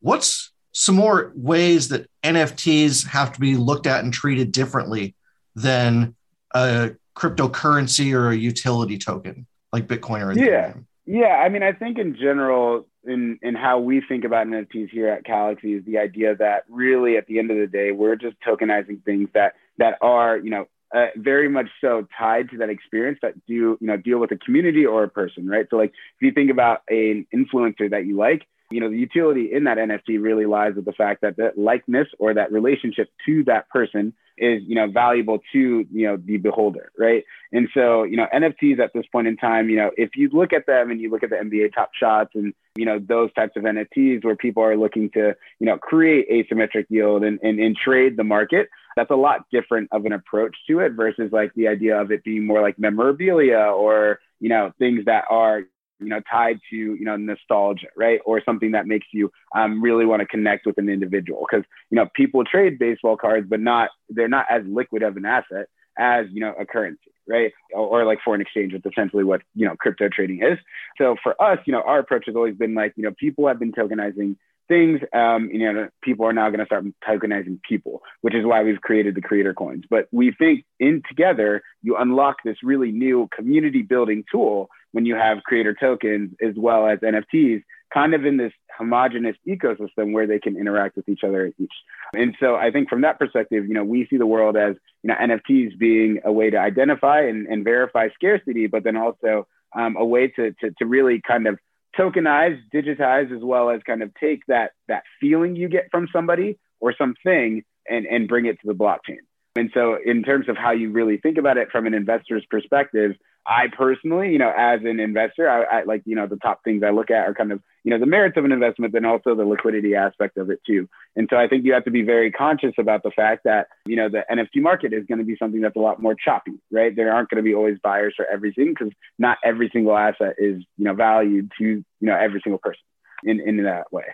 What's 0.00 0.52
some 0.73 0.95
more 0.95 1.33
ways 1.35 1.88
that 1.88 2.09
NFTs 2.23 3.06
have 3.06 3.33
to 3.33 3.40
be 3.40 3.56
looked 3.56 3.87
at 3.87 4.04
and 4.04 4.12
treated 4.12 4.52
differently 4.52 5.14
than 5.54 6.14
a 6.54 6.90
cryptocurrency 7.16 8.12
or 8.12 8.28
a 8.28 8.37
utility 8.37 8.99
token 8.99 9.47
like 9.73 9.87
Bitcoin 9.87 10.21
or 10.21 10.35
Ethereum? 10.35 10.47
Yeah. 10.47 10.75
Yeah. 11.06 11.37
I 11.37 11.49
mean, 11.49 11.62
I 11.62 11.73
think 11.73 11.99
in 11.99 12.14
general, 12.14 12.87
in 13.06 13.38
in 13.42 13.54
how 13.54 13.78
we 13.78 14.02
think 14.06 14.25
about 14.25 14.46
NFTs 14.46 14.90
here 14.90 15.08
at 15.08 15.25
Calaxy 15.25 15.75
is 15.75 15.84
the 15.84 15.98
idea 15.98 16.36
that 16.36 16.64
really 16.68 17.16
at 17.16 17.26
the 17.26 17.38
end 17.38 17.50
of 17.50 17.56
the 17.56 17.66
day 17.66 17.92
we're 17.92 18.16
just 18.16 18.36
tokenizing 18.46 19.02
things 19.04 19.28
that 19.34 19.54
that 19.78 19.98
are 20.00 20.38
you 20.38 20.50
know 20.50 20.66
uh, 20.94 21.06
very 21.16 21.48
much 21.48 21.66
so 21.80 22.06
tied 22.16 22.50
to 22.50 22.58
that 22.58 22.70
experience 22.70 23.18
that 23.22 23.34
do 23.46 23.52
you 23.54 23.78
know 23.80 23.96
deal 23.96 24.18
with 24.18 24.30
a 24.32 24.36
community 24.36 24.84
or 24.86 25.04
a 25.04 25.08
person 25.08 25.48
right? 25.48 25.66
So 25.70 25.76
like 25.76 25.90
if 25.90 26.22
you 26.22 26.32
think 26.32 26.50
about 26.50 26.82
an 26.88 27.26
influencer 27.34 27.90
that 27.90 28.06
you 28.06 28.16
like 28.16 28.46
you 28.70 28.80
know, 28.80 28.90
the 28.90 28.98
utility 28.98 29.52
in 29.52 29.64
that 29.64 29.78
NFT 29.78 30.20
really 30.20 30.46
lies 30.46 30.75
with 30.75 30.84
the 30.84 30.92
fact 30.92 31.20
that 31.22 31.36
that 31.36 31.56
likeness 31.56 32.08
or 32.18 32.34
that 32.34 32.50
relationship 32.50 33.08
to 33.26 33.44
that 33.44 33.68
person 33.68 34.12
is, 34.38 34.62
you 34.66 34.75
know, 34.75 34.90
valuable 34.90 35.40
to, 35.52 35.87
you 35.90 36.07
know, 36.07 36.16
the 36.16 36.37
beholder, 36.37 36.90
right? 36.99 37.25
And 37.52 37.69
so, 37.75 38.05
you 38.05 38.16
know, 38.16 38.26
NFTs 38.35 38.78
at 38.78 38.93
this 38.93 39.07
point 39.11 39.26
in 39.26 39.37
time, 39.37 39.69
you 39.69 39.76
know, 39.76 39.90
if 39.97 40.11
you 40.16 40.28
look 40.33 40.52
at 40.52 40.66
them 40.66 40.90
and 40.90 41.00
you 41.00 41.11
look 41.11 41.23
at 41.23 41.31
the 41.31 41.37
NBA 41.37 41.75
top 41.75 41.90
shots 41.95 42.31
and, 42.35 42.52
you 42.76 42.85
know, 42.85 42.99
those 42.99 43.33
types 43.35 43.57
of 43.57 43.62
NFTs 43.62 44.25
where 44.25 44.37
people 44.37 44.62
are 44.62 44.76
looking 44.76 45.11
to, 45.11 45.35
you 45.59 45.66
know, 45.66 45.78
create 45.78 46.28
asymmetric 46.31 46.87
yield 46.88 47.25
and, 47.25 47.38
and, 47.43 47.59
and 47.59 47.76
trade 47.76 48.16
the 48.16 48.25
market, 48.25 48.69
that's 48.97 49.11
a 49.11 49.16
lot 49.16 49.47
different 49.50 49.88
of 49.93 50.05
an 50.07 50.12
approach 50.12 50.57
to 50.69 50.81
it 50.81 50.93
versus 50.93 51.31
like 51.33 51.52
the 51.55 51.69
idea 51.69 52.00
of 52.00 52.11
it 52.11 52.25
being 52.25 52.47
more 52.47 52.61
like 52.61 52.78
memorabilia 52.78 53.59
or, 53.59 54.21
you 54.40 54.49
know, 54.49 54.73
things 54.78 55.05
that 55.07 55.25
are, 55.31 55.62
you 56.00 56.09
know, 56.09 56.21
tied 56.31 56.61
to, 56.71 56.76
you 56.76 57.05
know, 57.05 57.17
nostalgia, 57.17 57.88
right? 57.97 58.21
Or 58.25 58.43
something 58.45 58.73
that 58.73 58.87
makes 58.87 59.07
you 59.12 59.31
um, 59.55 59.83
really 59.83 60.05
want 60.05 60.21
to 60.21 60.26
connect 60.26 60.67
with 60.67 60.79
an 60.79 60.88
individual. 60.88 61.47
Because, 61.50 61.65
you 61.91 61.97
know, 61.97 62.07
people 62.15 62.45
trade 62.45 62.79
baseball 62.79 63.17
cards, 63.17 63.47
but 63.49 63.61
not, 63.61 63.91
they're 64.09 64.29
not 64.29 64.47
as 64.50 64.62
liquid 64.67 65.03
of 65.03 65.17
an 65.17 65.25
asset 65.25 65.69
as, 65.99 66.26
you 66.31 66.41
know, 66.41 66.55
a 66.59 66.67
currency, 66.67 67.11
right? 67.26 67.53
Or, 67.73 68.00
or 68.00 68.05
like 68.05 68.19
foreign 68.25 68.41
exchange, 68.41 68.73
which 68.73 68.85
essentially 68.85 69.25
what, 69.25 69.43
you 69.55 69.67
know, 69.67 69.75
crypto 69.76 70.09
trading 70.09 70.43
is. 70.43 70.59
So 70.99 71.17
for 71.23 71.41
us, 71.41 71.59
you 71.67 71.73
know, 71.73 71.83
our 71.83 71.99
approach 71.99 72.25
has 72.26 72.37
always 72.37 72.57
been 72.57 72.75
like, 72.75 72.93
you 72.97 73.03
know, 73.03 73.15
people 73.19 73.49
have 73.49 73.59
been 73.59 73.73
tokenizing 73.73 74.37
things, 74.68 75.00
um, 75.12 75.49
you 75.50 75.73
know, 75.73 75.88
people 76.02 76.26
are 76.26 76.32
now 76.32 76.49
going 76.49 76.61
to 76.61 76.66
start 76.66 76.85
tokenizing 77.06 77.61
people, 77.62 78.02
which 78.23 78.35
is 78.35 78.44
why 78.44 78.62
we've 78.62 78.80
created 78.80 79.14
the 79.14 79.20
creator 79.20 79.54
coins. 79.54 79.85
But 79.88 80.08
we 80.12 80.32
think 80.32 80.64
in 80.80 81.02
together, 81.08 81.62
you 81.82 81.96
unlock 81.96 82.37
this 82.44 82.56
really 82.62 82.92
new 82.92 83.28
community 83.35 83.82
building 83.82 84.25
tool 84.30 84.68
when 84.92 85.06
you 85.06 85.14
have 85.14 85.42
creator 85.44 85.75
tokens 85.78 86.32
as 86.42 86.54
well 86.56 86.87
as 86.87 86.99
NFTs, 87.00 87.62
kind 87.92 88.14
of 88.14 88.25
in 88.25 88.37
this 88.37 88.52
homogenous 88.76 89.37
ecosystem 89.46 90.12
where 90.12 90.26
they 90.26 90.38
can 90.38 90.56
interact 90.56 90.96
with 90.96 91.08
each 91.08 91.25
other 91.25 91.52
each. 91.58 91.73
And 92.14 92.37
so 92.40 92.56
I 92.56 92.70
think 92.70 92.88
from 92.88 93.02
that 93.02 93.18
perspective, 93.18 93.66
you 93.66 93.75
know, 93.75 93.85
we 93.85 94.06
see 94.08 94.16
the 94.16 94.26
world 94.26 94.56
as, 94.56 94.76
you 95.02 95.08
know, 95.08 95.14
NFTs 95.14 95.78
being 95.78 96.20
a 96.25 96.32
way 96.32 96.50
to 96.50 96.58
identify 96.58 97.23
and, 97.23 97.46
and 97.46 97.64
verify 97.64 98.08
scarcity, 98.14 98.66
but 98.66 98.85
then 98.85 98.96
also 98.96 99.46
um, 99.75 99.96
a 99.96 100.04
way 100.04 100.28
to, 100.28 100.52
to, 100.61 100.70
to 100.78 100.87
really 100.87 101.20
kind 101.26 101.46
of 101.46 101.58
tokenize, 101.99 102.59
digitize, 102.75 103.35
as 103.35 103.43
well 103.43 103.71
as 103.71 103.81
kind 103.87 104.03
of 104.03 104.12
take 104.15 104.47
that 104.47 104.73
that 104.88 105.03
feeling 105.21 105.57
you 105.57 105.69
get 105.69 105.88
from 105.91 106.09
somebody 106.12 106.59
or 106.81 106.95
something 106.97 107.62
and 107.88 108.07
and 108.07 108.29
bring 108.29 108.47
it 108.47 108.61
to 108.61 108.67
the 108.67 108.75
blockchain. 108.75 109.19
And 109.57 109.71
so, 109.73 109.97
in 110.05 110.23
terms 110.23 110.49
of 110.49 110.57
how 110.57 110.73
you 110.73 110.91
really 110.91 111.17
think 111.17 111.38
about 111.38 111.57
it 111.57 111.69
from 111.71 111.87
an 111.87 111.95
investor's 111.95 112.45
perspective, 112.50 113.12
I 113.49 113.69
personally, 113.69 114.33
you 114.33 114.38
know, 114.38 114.53
as 114.57 114.81
an 114.81 114.99
investor, 114.99 115.49
I, 115.49 115.62
I, 115.62 115.83
like, 115.85 116.03
you 116.05 116.17
know, 116.17 116.26
the 116.26 116.37
top 116.37 116.65
things 116.65 116.83
I 116.83 116.91
look 116.91 117.11
at 117.11 117.29
are 117.29 117.35
kind 117.35 117.53
of, 117.53 117.62
you 117.85 117.93
know, 117.93 117.99
the 117.99 118.07
merits 118.07 118.37
of 118.37 118.45
an 118.45 118.50
investment, 118.50 118.93
then 118.93 119.05
also 119.05 119.37
the 119.37 119.45
liquidity 119.45 119.95
aspect 119.95 120.37
of 120.37 120.50
it 120.50 120.61
too. 120.67 120.88
And 121.15 121.29
so 121.31 121.37
I 121.37 121.47
think 121.47 121.65
you 121.65 121.73
have 121.73 121.85
to 121.85 121.93
be 121.93 122.03
very 122.03 122.33
conscious 122.33 122.73
about 122.76 123.05
the 123.05 123.12
fact 123.12 123.45
that, 123.45 123.69
you 123.87 123.95
know, 123.95 124.09
the 124.09 124.25
NFT 124.29 124.61
market 124.62 124.93
is 124.93 125.07
going 125.07 125.19
to 125.19 125.25
be 125.25 125.37
something 125.38 125.61
that's 125.61 125.76
a 125.76 125.81
lot 125.81 126.03
more 126.03 126.17
choppy, 126.17 126.55
right? 126.73 126.95
There 126.95 127.12
aren't 127.12 127.31
going 127.31 127.37
to 127.37 127.49
be 127.49 127.55
always 127.55 127.79
buyers 127.83 128.15
for 128.17 128.26
everything 128.26 128.71
because 128.71 128.93
not 129.19 129.38
every 129.45 129.71
single 129.73 129.97
asset 129.97 130.35
is, 130.38 130.65
you 130.76 130.85
know, 130.85 130.95
valued 130.95 131.53
to, 131.59 131.65
you 131.65 131.85
know, 132.00 132.17
every 132.17 132.41
single 132.43 132.59
person 132.59 132.83
in, 133.23 133.41
in 133.41 133.62
that 133.62 133.93
way. 133.93 134.07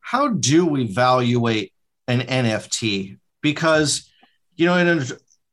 How 0.00 0.28
do 0.28 0.66
we 0.66 0.82
evaluate 0.82 1.72
an 2.06 2.20
NFT? 2.20 3.18
Because, 3.40 4.10
you 4.56 4.66
know, 4.66 4.76
in 4.76 5.02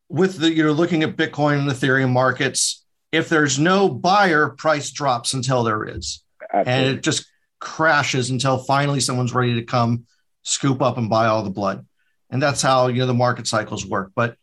with 0.10 0.38
the 0.38 0.52
you're 0.52 0.74
looking 0.74 1.04
at 1.04 1.16
Bitcoin 1.16 1.60
and 1.60 1.70
Ethereum 1.70 2.12
markets, 2.12 2.84
if 3.12 3.30
there's 3.30 3.58
no 3.58 3.90
buyer, 3.90 4.50
price 4.50 4.92
drops 4.92 5.34
until 5.34 5.64
there 5.64 5.86
is. 5.86 6.24
Absolutely. 6.52 6.72
And 6.72 6.98
it 6.98 7.04
just 7.04 7.26
crashes 7.60 8.30
until 8.30 8.58
finally 8.58 9.00
someone's 9.00 9.34
ready 9.34 9.56
to 9.56 9.64
come 9.64 10.06
scoop 10.44 10.82
up 10.82 10.98
and 10.98 11.10
buy 11.10 11.28
all 11.28 11.44
the 11.44 11.50
blood. 11.50 11.86
And 12.30 12.42
that's 12.42 12.62
how 12.62 12.88
you 12.88 13.00
know 13.00 13.06
the 13.06 13.14
market 13.14 13.48
cycles 13.48 13.86
work. 13.86 14.12
But 14.16 14.36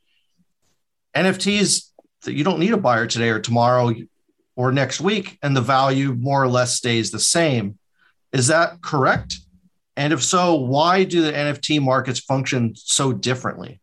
NFTs, 1.14 1.90
that 2.22 2.34
you 2.34 2.44
don't 2.44 2.60
need 2.60 2.72
a 2.72 2.76
buyer 2.76 3.06
today 3.06 3.30
or 3.30 3.40
tomorrow 3.40 3.92
or 4.56 4.72
next 4.72 5.00
week, 5.00 5.38
and 5.42 5.56
the 5.56 5.60
value 5.60 6.14
more 6.14 6.42
or 6.42 6.48
less 6.48 6.76
stays 6.76 7.10
the 7.10 7.20
same. 7.20 7.78
Is 8.32 8.48
that 8.48 8.80
correct? 8.82 9.36
And 9.96 10.12
if 10.12 10.22
so, 10.22 10.54
why 10.56 11.04
do 11.04 11.22
the 11.22 11.32
NFT 11.32 11.80
markets 11.80 12.20
function 12.20 12.74
so 12.74 13.12
differently? 13.12 13.80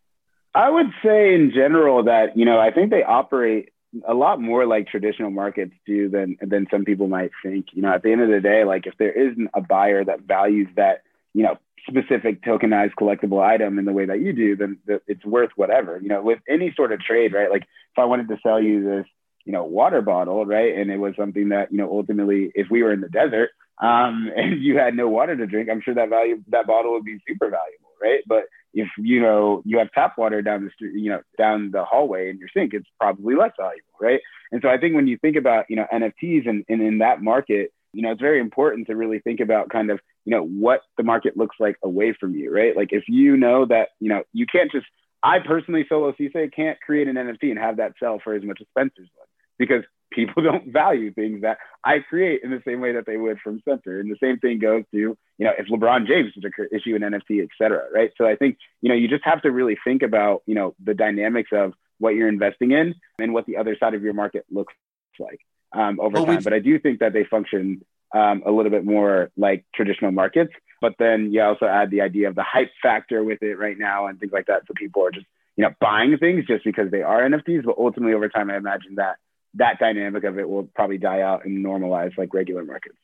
I 0.55 0.69
would 0.69 0.87
say 1.03 1.33
in 1.33 1.51
general 1.53 2.03
that, 2.03 2.37
you 2.37 2.45
know, 2.45 2.59
I 2.59 2.71
think 2.71 2.91
they 2.91 3.03
operate 3.03 3.69
a 4.07 4.13
lot 4.13 4.39
more 4.41 4.65
like 4.65 4.87
traditional 4.87 5.29
markets 5.29 5.73
do 5.85 6.09
than 6.09 6.37
than 6.41 6.67
some 6.71 6.85
people 6.85 7.07
might 7.07 7.31
think. 7.43 7.67
You 7.73 7.83
know, 7.83 7.93
at 7.93 8.03
the 8.03 8.11
end 8.11 8.21
of 8.21 8.29
the 8.29 8.39
day, 8.39 8.63
like 8.63 8.87
if 8.87 8.97
there 8.97 9.11
isn't 9.11 9.49
a 9.53 9.61
buyer 9.61 10.03
that 10.03 10.21
values 10.21 10.67
that, 10.75 11.03
you 11.33 11.43
know, 11.43 11.57
specific 11.87 12.43
tokenized 12.43 12.93
collectible 12.99 13.41
item 13.41 13.77
in 13.77 13.85
the 13.85 13.91
way 13.91 14.05
that 14.05 14.21
you 14.21 14.33
do, 14.33 14.55
then 14.55 14.77
it's 15.07 15.25
worth 15.25 15.51
whatever. 15.55 15.99
You 16.01 16.09
know, 16.09 16.21
with 16.21 16.39
any 16.47 16.73
sort 16.75 16.91
of 16.91 17.01
trade, 17.01 17.33
right? 17.33 17.51
Like 17.51 17.63
if 17.63 17.97
I 17.97 18.05
wanted 18.05 18.29
to 18.29 18.37
sell 18.41 18.61
you 18.61 18.83
this, 18.83 19.05
you 19.45 19.51
know, 19.51 19.63
water 19.63 20.01
bottle, 20.01 20.45
right, 20.45 20.75
and 20.75 20.89
it 20.89 20.97
was 20.97 21.15
something 21.17 21.49
that 21.49 21.71
you 21.71 21.77
know 21.77 21.91
ultimately, 21.91 22.51
if 22.55 22.67
we 22.69 22.83
were 22.83 22.93
in 22.93 23.01
the 23.01 23.09
desert 23.09 23.51
um, 23.81 24.31
and 24.35 24.61
you 24.61 24.77
had 24.77 24.95
no 24.95 25.07
water 25.07 25.35
to 25.35 25.45
drink, 25.45 25.69
I'm 25.69 25.81
sure 25.81 25.95
that 25.95 26.09
value 26.09 26.43
that 26.49 26.67
bottle 26.67 26.93
would 26.93 27.05
be 27.05 27.19
super 27.27 27.49
valuable, 27.49 27.91
right? 28.01 28.21
But 28.25 28.45
if 28.73 28.87
you 28.97 29.21
know 29.21 29.61
you 29.65 29.77
have 29.79 29.91
tap 29.91 30.17
water 30.17 30.41
down 30.41 30.65
the 30.65 30.71
street, 30.71 30.93
you 30.95 31.09
know, 31.09 31.21
down 31.37 31.71
the 31.71 31.83
hallway 31.83 32.29
in 32.29 32.37
your 32.37 32.49
sink, 32.55 32.73
it's 32.73 32.87
probably 32.99 33.35
less 33.35 33.51
valuable, 33.57 33.83
right? 34.01 34.19
And 34.51 34.61
so 34.61 34.69
I 34.69 34.77
think 34.77 34.95
when 34.95 35.07
you 35.07 35.17
think 35.17 35.35
about 35.35 35.65
you 35.69 35.75
know 35.75 35.85
NFTs 35.91 36.47
and, 36.47 36.65
and 36.67 36.81
in 36.81 36.99
that 36.99 37.21
market, 37.21 37.71
you 37.93 38.01
know, 38.01 38.11
it's 38.11 38.21
very 38.21 38.39
important 38.39 38.87
to 38.87 38.95
really 38.95 39.19
think 39.19 39.39
about 39.39 39.69
kind 39.69 39.91
of 39.91 39.99
you 40.25 40.31
know 40.31 40.43
what 40.43 40.81
the 40.97 41.03
market 41.03 41.37
looks 41.37 41.55
like 41.59 41.77
away 41.83 42.15
from 42.19 42.35
you, 42.35 42.53
right? 42.53 42.75
Like 42.75 42.89
if 42.91 43.03
you 43.07 43.37
know 43.37 43.65
that 43.65 43.89
you 43.99 44.09
know 44.09 44.23
you 44.33 44.45
can't 44.45 44.71
just 44.71 44.85
I 45.21 45.39
personally 45.39 45.85
Solo 45.87 46.11
Ceesay 46.13 46.53
can't 46.53 46.79
create 46.81 47.07
an 47.07 47.15
NFT 47.15 47.51
and 47.51 47.59
have 47.59 47.77
that 47.77 47.93
sell 47.99 48.19
for 48.23 48.33
as 48.33 48.43
much 48.43 48.59
as 48.59 48.67
Spencer's 48.69 49.09
one 49.15 49.27
because 49.57 49.83
people 50.13 50.43
don't 50.43 50.71
value 50.71 51.13
things 51.13 51.41
that 51.41 51.57
I 51.83 51.99
create 51.99 52.41
in 52.43 52.51
the 52.51 52.61
same 52.65 52.79
way 52.81 52.93
that 52.93 53.05
they 53.05 53.17
would 53.17 53.39
from 53.39 53.59
Spencer. 53.59 53.99
And 53.99 54.11
the 54.11 54.17
same 54.21 54.39
thing 54.39 54.59
goes 54.59 54.83
to, 54.91 54.97
you 54.97 55.17
know, 55.39 55.51
if 55.57 55.67
LeBron 55.67 56.07
James 56.07 56.31
is 56.35 56.43
to 56.43 56.75
issue 56.75 56.95
an 56.95 57.01
NFT, 57.01 57.43
et 57.43 57.49
cetera, 57.57 57.83
right? 57.93 58.11
So 58.17 58.25
I 58.25 58.35
think, 58.35 58.57
you 58.81 58.89
know, 58.89 58.95
you 58.95 59.07
just 59.07 59.25
have 59.25 59.41
to 59.43 59.51
really 59.51 59.77
think 59.83 60.01
about, 60.01 60.43
you 60.45 60.55
know, 60.55 60.75
the 60.83 60.93
dynamics 60.93 61.49
of 61.53 61.73
what 61.99 62.15
you're 62.15 62.27
investing 62.27 62.71
in 62.71 62.95
and 63.19 63.33
what 63.33 63.45
the 63.45 63.57
other 63.57 63.75
side 63.79 63.93
of 63.93 64.03
your 64.03 64.13
market 64.13 64.45
looks 64.51 64.73
like 65.19 65.39
um, 65.73 65.99
over 65.99 66.15
well, 66.15 66.25
time. 66.25 66.43
But 66.43 66.53
I 66.53 66.59
do 66.59 66.79
think 66.79 66.99
that 66.99 67.13
they 67.13 67.23
function 67.23 67.83
um, 68.13 68.43
a 68.45 68.51
little 68.51 68.71
bit 68.71 68.85
more 68.85 69.31
like 69.37 69.65
traditional 69.73 70.11
markets. 70.11 70.53
But 70.81 70.95
then 70.99 71.31
you 71.31 71.41
also 71.41 71.65
add 71.65 71.91
the 71.91 72.01
idea 72.01 72.27
of 72.27 72.35
the 72.35 72.43
hype 72.43 72.71
factor 72.81 73.23
with 73.23 73.41
it 73.41 73.57
right 73.57 73.77
now 73.77 74.07
and 74.07 74.19
things 74.19 74.33
like 74.33 74.47
that. 74.47 74.63
So 74.67 74.73
people 74.75 75.05
are 75.05 75.11
just, 75.11 75.25
you 75.55 75.63
know, 75.63 75.71
buying 75.79 76.17
things 76.17 76.45
just 76.45 76.65
because 76.65 76.91
they 76.91 77.01
are 77.01 77.21
NFTs. 77.21 77.63
But 77.63 77.77
ultimately, 77.77 78.13
over 78.13 78.27
time, 78.27 78.51
I 78.51 78.57
imagine 78.57 78.95
that 78.95 79.15
that 79.55 79.79
dynamic 79.79 80.23
of 80.23 80.39
it 80.39 80.49
will 80.49 80.63
probably 80.63 80.97
die 80.97 81.21
out 81.21 81.45
and 81.45 81.63
normalize 81.63 82.17
like 82.17 82.33
regular 82.33 82.63
markets. 82.63 82.97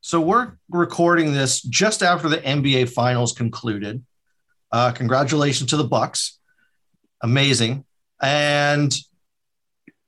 So 0.00 0.20
we're 0.20 0.52
recording 0.68 1.32
this 1.32 1.62
just 1.62 2.02
after 2.02 2.28
the 2.28 2.38
NBA 2.38 2.90
Finals 2.90 3.32
concluded. 3.32 4.04
Uh, 4.70 4.90
congratulations 4.92 5.70
to 5.70 5.76
the 5.76 5.84
Bucks, 5.84 6.38
amazing. 7.20 7.84
And 8.20 8.92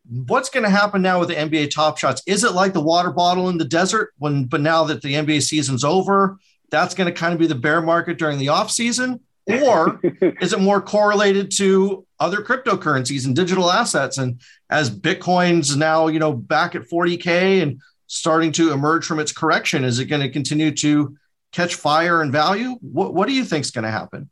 what's 0.09 0.49
going 0.49 0.65
to 0.65 0.71
happen 0.71 1.03
now 1.03 1.21
with 1.21 1.29
the 1.29 1.35
NBA 1.35 1.71
Top 1.71 1.99
Shots? 1.99 2.23
Is 2.27 2.45
it 2.45 2.53
like 2.53 2.73
the 2.73 2.81
water 2.81 3.11
bottle 3.11 3.49
in 3.49 3.59
the 3.59 3.65
desert? 3.65 4.13
When, 4.19 4.47
but 4.47 4.61
now 4.61 4.85
that 4.85 5.03
the 5.03 5.15
NBA 5.15 5.43
season's 5.43 5.85
over, 5.85 6.39
that's 6.71 6.95
going 6.95 7.13
to 7.13 7.19
kind 7.19 7.33
of 7.33 7.39
be 7.39 7.47
the 7.47 7.55
bear 7.55 7.81
market 7.81 8.19
during 8.19 8.39
the 8.39 8.49
off 8.49 8.71
season, 8.71 9.21
or 9.49 10.01
is 10.41 10.53
it 10.53 10.61
more 10.61 10.81
correlated 10.81 11.51
to 11.53 12.07
other 12.25 12.43
cryptocurrencies 12.43 13.27
and 13.27 13.37
digital 13.37 13.71
assets. 13.71 14.17
And 14.17 14.41
as 14.71 14.91
Bitcoin's 14.91 15.77
now, 15.77 16.07
you 16.07 16.19
know, 16.19 16.33
back 16.33 16.75
at 16.75 16.83
40K 16.83 17.63
and 17.63 17.81
starting 18.07 18.51
to 18.53 18.73
emerge 18.73 19.05
from 19.05 19.21
its 19.21 19.31
correction, 19.31 19.85
is 19.85 19.99
it 19.99 20.07
going 20.07 20.23
to 20.23 20.31
continue 20.31 20.71
to 20.73 21.17
catch 21.53 21.75
fire 21.75 22.23
and 22.23 22.33
value? 22.33 22.77
What, 22.81 23.15
what 23.15 23.29
do 23.29 23.35
you 23.35 23.45
think 23.45 23.65
is 23.65 23.71
going 23.71 23.85
to 23.85 23.91
happen? 23.91 24.31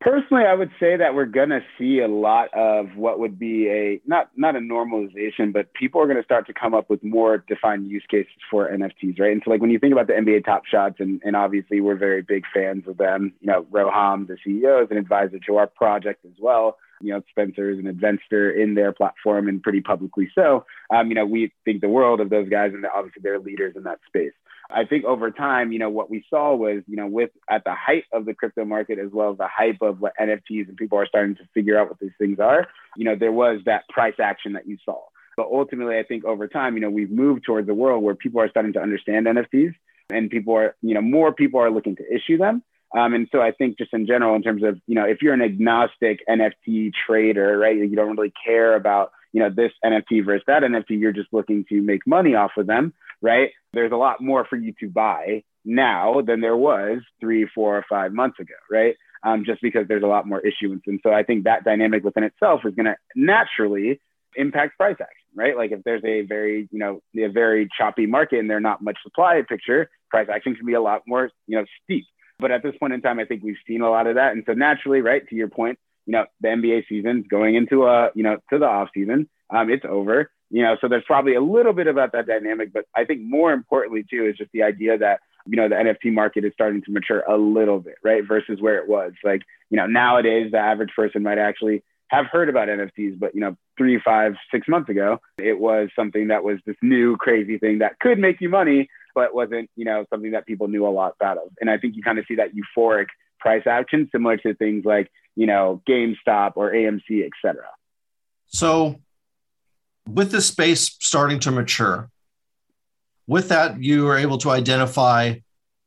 Personally, 0.00 0.44
I 0.44 0.54
would 0.54 0.70
say 0.80 0.96
that 0.96 1.14
we're 1.14 1.26
going 1.26 1.50
to 1.50 1.60
see 1.78 2.00
a 2.00 2.08
lot 2.08 2.48
of 2.54 2.96
what 2.96 3.18
would 3.18 3.38
be 3.38 3.68
a 3.68 4.00
not 4.06 4.30
not 4.34 4.56
a 4.56 4.58
normalization, 4.58 5.52
but 5.52 5.74
people 5.74 6.00
are 6.00 6.06
going 6.06 6.16
to 6.16 6.24
start 6.24 6.46
to 6.46 6.54
come 6.54 6.72
up 6.72 6.88
with 6.88 7.04
more 7.04 7.44
defined 7.46 7.86
use 7.86 8.04
cases 8.10 8.32
for 8.50 8.66
NFTs, 8.70 9.20
right? 9.20 9.30
And 9.30 9.42
so, 9.44 9.50
like 9.50 9.60
when 9.60 9.68
you 9.68 9.78
think 9.78 9.92
about 9.92 10.06
the 10.06 10.14
NBA 10.14 10.46
Top 10.46 10.64
Shots, 10.64 10.96
and, 11.00 11.20
and 11.22 11.36
obviously 11.36 11.82
we're 11.82 11.96
very 11.96 12.22
big 12.22 12.44
fans 12.54 12.84
of 12.88 12.96
them. 12.96 13.34
You 13.42 13.48
know, 13.48 13.66
Roham, 13.70 14.26
the 14.26 14.38
CEO, 14.46 14.82
is 14.82 14.90
an 14.90 14.96
advisor 14.96 15.38
to 15.38 15.56
our 15.56 15.66
project 15.66 16.24
as 16.24 16.32
well 16.40 16.78
you 17.00 17.12
know, 17.12 17.22
Spencer 17.30 17.70
is 17.70 17.78
an 17.78 17.86
investor 17.86 18.50
in 18.50 18.74
their 18.74 18.92
platform 18.92 19.48
and 19.48 19.62
pretty 19.62 19.80
publicly 19.80 20.30
so. 20.34 20.64
Um, 20.94 21.08
you 21.08 21.14
know, 21.14 21.26
we 21.26 21.52
think 21.64 21.80
the 21.80 21.88
world 21.88 22.20
of 22.20 22.30
those 22.30 22.48
guys 22.48 22.72
and 22.74 22.84
obviously 22.86 23.22
they're 23.22 23.38
leaders 23.38 23.74
in 23.76 23.84
that 23.84 24.00
space. 24.06 24.32
I 24.72 24.84
think 24.84 25.04
over 25.04 25.30
time, 25.30 25.72
you 25.72 25.78
know, 25.78 25.90
what 25.90 26.10
we 26.10 26.24
saw 26.30 26.54
was, 26.54 26.82
you 26.86 26.96
know, 26.96 27.06
with 27.06 27.30
at 27.48 27.64
the 27.64 27.74
height 27.74 28.04
of 28.12 28.24
the 28.24 28.34
crypto 28.34 28.64
market 28.64 28.98
as 28.98 29.10
well 29.12 29.32
as 29.32 29.38
the 29.38 29.48
hype 29.48 29.82
of 29.82 30.00
what 30.00 30.12
NFTs 30.20 30.68
and 30.68 30.76
people 30.76 30.98
are 30.98 31.06
starting 31.06 31.34
to 31.36 31.42
figure 31.54 31.78
out 31.78 31.88
what 31.88 31.98
these 31.98 32.12
things 32.18 32.38
are, 32.38 32.68
you 32.96 33.04
know, 33.04 33.16
there 33.16 33.32
was 33.32 33.60
that 33.66 33.88
price 33.88 34.14
action 34.22 34.52
that 34.52 34.68
you 34.68 34.76
saw. 34.84 35.00
But 35.36 35.46
ultimately, 35.46 35.98
I 35.98 36.02
think 36.02 36.24
over 36.24 36.46
time, 36.46 36.74
you 36.74 36.80
know, 36.80 36.90
we've 36.90 37.10
moved 37.10 37.44
towards 37.44 37.68
a 37.68 37.74
world 37.74 38.02
where 38.02 38.14
people 38.14 38.40
are 38.40 38.50
starting 38.50 38.72
to 38.74 38.80
understand 38.80 39.26
NFTs 39.26 39.74
and 40.10 40.30
people 40.30 40.54
are, 40.54 40.76
you 40.82 40.94
know, 40.94 41.00
more 41.00 41.32
people 41.32 41.60
are 41.60 41.70
looking 41.70 41.96
to 41.96 42.14
issue 42.14 42.36
them. 42.36 42.62
Um, 42.96 43.14
and 43.14 43.28
so 43.30 43.40
I 43.40 43.52
think 43.52 43.78
just 43.78 43.94
in 43.94 44.06
general, 44.06 44.34
in 44.34 44.42
terms 44.42 44.62
of, 44.64 44.80
you 44.86 44.94
know, 44.94 45.04
if 45.04 45.22
you're 45.22 45.34
an 45.34 45.42
agnostic 45.42 46.20
NFT 46.28 46.92
trader, 47.06 47.56
right, 47.58 47.76
you 47.76 47.94
don't 47.94 48.16
really 48.16 48.32
care 48.44 48.74
about, 48.74 49.12
you 49.32 49.40
know, 49.40 49.50
this 49.50 49.72
NFT 49.84 50.24
versus 50.24 50.42
that 50.48 50.62
NFT, 50.62 51.00
you're 51.00 51.12
just 51.12 51.32
looking 51.32 51.64
to 51.68 51.80
make 51.80 52.06
money 52.06 52.34
off 52.34 52.52
of 52.56 52.66
them, 52.66 52.92
right? 53.22 53.50
There's 53.72 53.92
a 53.92 53.96
lot 53.96 54.20
more 54.20 54.44
for 54.44 54.56
you 54.56 54.74
to 54.80 54.88
buy 54.88 55.44
now 55.64 56.20
than 56.20 56.40
there 56.40 56.56
was 56.56 57.00
three, 57.20 57.46
four, 57.54 57.78
or 57.78 57.84
five 57.88 58.12
months 58.12 58.40
ago, 58.40 58.54
right? 58.70 58.96
Um, 59.22 59.44
just 59.44 59.62
because 59.62 59.86
there's 59.86 60.02
a 60.02 60.08
lot 60.08 60.26
more 60.26 60.40
issuance. 60.40 60.82
And 60.86 60.98
so 61.02 61.12
I 61.12 61.22
think 61.22 61.44
that 61.44 61.62
dynamic 61.62 62.02
within 62.02 62.24
itself 62.24 62.62
is 62.64 62.74
going 62.74 62.86
to 62.86 62.96
naturally 63.14 64.00
impact 64.36 64.78
price 64.78 64.96
action, 65.00 65.26
right? 65.34 65.56
Like 65.56 65.72
if 65.72 65.84
there's 65.84 66.04
a 66.04 66.22
very, 66.22 66.68
you 66.72 66.78
know, 66.78 67.02
a 67.16 67.28
very 67.28 67.68
choppy 67.76 68.06
market 68.06 68.38
and 68.38 68.48
there's 68.48 68.62
not 68.62 68.82
much 68.82 68.96
supply 69.02 69.42
picture, 69.48 69.90
price 70.08 70.28
action 70.32 70.54
can 70.54 70.66
be 70.66 70.74
a 70.74 70.80
lot 70.80 71.02
more, 71.06 71.30
you 71.46 71.58
know, 71.58 71.64
steep. 71.84 72.06
But 72.40 72.50
at 72.50 72.62
this 72.62 72.74
point 72.78 72.92
in 72.92 73.00
time, 73.00 73.18
I 73.18 73.24
think 73.24 73.42
we've 73.42 73.56
seen 73.66 73.82
a 73.82 73.90
lot 73.90 74.06
of 74.06 74.16
that. 74.16 74.32
And 74.32 74.42
so 74.46 74.52
naturally, 74.52 75.00
right, 75.00 75.26
to 75.28 75.34
your 75.34 75.48
point, 75.48 75.78
you 76.06 76.12
know, 76.12 76.24
the 76.40 76.48
NBA 76.48 76.88
season's 76.88 77.26
going 77.28 77.54
into 77.54 77.86
a, 77.86 78.10
you 78.14 78.22
know, 78.22 78.38
to 78.50 78.58
the 78.58 78.66
off 78.66 78.88
season. 78.94 79.28
Um, 79.50 79.70
it's 79.70 79.84
over. 79.88 80.30
You 80.50 80.62
know, 80.62 80.76
so 80.80 80.88
there's 80.88 81.04
probably 81.06 81.34
a 81.34 81.40
little 81.40 81.72
bit 81.72 81.86
about 81.86 82.12
that 82.12 82.26
dynamic, 82.26 82.72
but 82.72 82.84
I 82.96 83.04
think 83.04 83.20
more 83.22 83.52
importantly 83.52 84.04
too 84.08 84.26
is 84.26 84.36
just 84.36 84.50
the 84.52 84.64
idea 84.64 84.98
that 84.98 85.20
you 85.46 85.56
know 85.56 85.68
the 85.68 85.76
NFT 85.76 86.12
market 86.12 86.44
is 86.44 86.52
starting 86.52 86.82
to 86.82 86.90
mature 86.90 87.20
a 87.20 87.36
little 87.36 87.78
bit, 87.78 87.94
right? 88.02 88.26
Versus 88.26 88.60
where 88.60 88.78
it 88.78 88.88
was. 88.88 89.12
Like, 89.22 89.42
you 89.70 89.76
know, 89.76 89.86
nowadays 89.86 90.50
the 90.50 90.58
average 90.58 90.90
person 90.96 91.22
might 91.22 91.38
actually 91.38 91.84
have 92.08 92.26
heard 92.26 92.48
about 92.48 92.68
NFTs, 92.68 93.18
but 93.18 93.34
you 93.34 93.40
know, 93.40 93.56
three, 93.78 94.00
five, 94.04 94.34
six 94.50 94.66
months 94.66 94.90
ago, 94.90 95.20
it 95.38 95.58
was 95.58 95.88
something 95.94 96.28
that 96.28 96.42
was 96.42 96.58
this 96.66 96.76
new 96.82 97.16
crazy 97.16 97.58
thing 97.58 97.78
that 97.78 98.00
could 98.00 98.18
make 98.18 98.40
you 98.40 98.48
money, 98.48 98.88
but 99.20 99.34
wasn't, 99.34 99.68
you 99.76 99.84
know, 99.84 100.06
something 100.08 100.30
that 100.30 100.46
people 100.46 100.66
knew 100.66 100.86
a 100.86 100.88
lot 100.88 101.12
about 101.20 101.36
of. 101.36 101.50
And 101.60 101.68
I 101.68 101.76
think 101.76 101.94
you 101.94 102.02
kind 102.02 102.18
of 102.18 102.24
see 102.26 102.36
that 102.36 102.52
euphoric 102.54 103.08
price 103.38 103.64
action 103.66 104.08
similar 104.10 104.38
to 104.38 104.54
things 104.54 104.86
like, 104.86 105.10
you 105.36 105.46
know, 105.46 105.82
GameStop 105.86 106.52
or 106.56 106.72
AMC, 106.72 107.26
et 107.26 107.32
cetera. 107.42 107.68
So 108.46 108.96
with 110.08 110.30
the 110.30 110.40
space 110.40 110.96
starting 111.00 111.38
to 111.40 111.50
mature, 111.50 112.08
with 113.26 113.50
that, 113.50 113.82
you 113.82 114.08
are 114.08 114.16
able 114.16 114.38
to 114.38 114.50
identify 114.50 115.34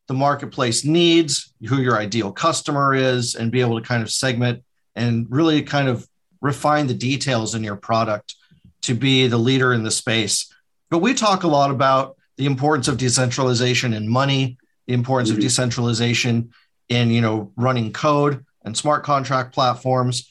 the 0.07 0.13
marketplace 0.13 0.85
needs, 0.85 1.51
who 1.67 1.81
your 1.81 1.97
ideal 1.97 2.31
customer 2.31 2.93
is, 2.93 3.33
and 3.33 3.51
be 3.51 3.61
able 3.61 3.81
to 3.81 3.87
kind 3.87 4.03
of 4.03 4.11
segment 4.11 4.63
and 4.95 5.25
really 5.31 5.63
kind 5.63 5.87
of 5.87 6.07
refine 6.39 6.85
the 6.85 6.93
details 6.93 7.55
in 7.55 7.63
your 7.63 7.77
product 7.77 8.35
to 8.83 8.93
be 8.93 9.25
the 9.27 9.39
leader 9.39 9.73
in 9.73 9.81
the 9.81 9.89
space. 9.89 10.53
But 10.91 10.99
we 10.99 11.15
talk 11.15 11.41
a 11.41 11.47
lot 11.47 11.71
about 11.71 12.15
the 12.37 12.45
importance 12.45 12.87
of 12.87 12.97
decentralization 12.97 13.93
in 13.93 14.09
money, 14.09 14.57
the 14.87 14.93
importance 14.93 15.29
mm-hmm. 15.29 15.37
of 15.37 15.43
decentralization 15.43 16.51
in 16.89 17.09
you 17.11 17.21
know 17.21 17.51
running 17.55 17.93
code 17.93 18.45
and 18.63 18.77
smart 18.77 19.03
contract 19.03 19.53
platforms. 19.53 20.29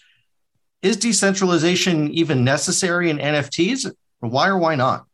Is 0.83 0.97
decentralization 0.97 2.11
even 2.11 2.45
necessary 2.45 3.09
in 3.09 3.19
NFTs? 3.19 3.93
Why 4.21 4.49
or 4.49 4.59
why 4.59 4.75
not? 4.75 5.07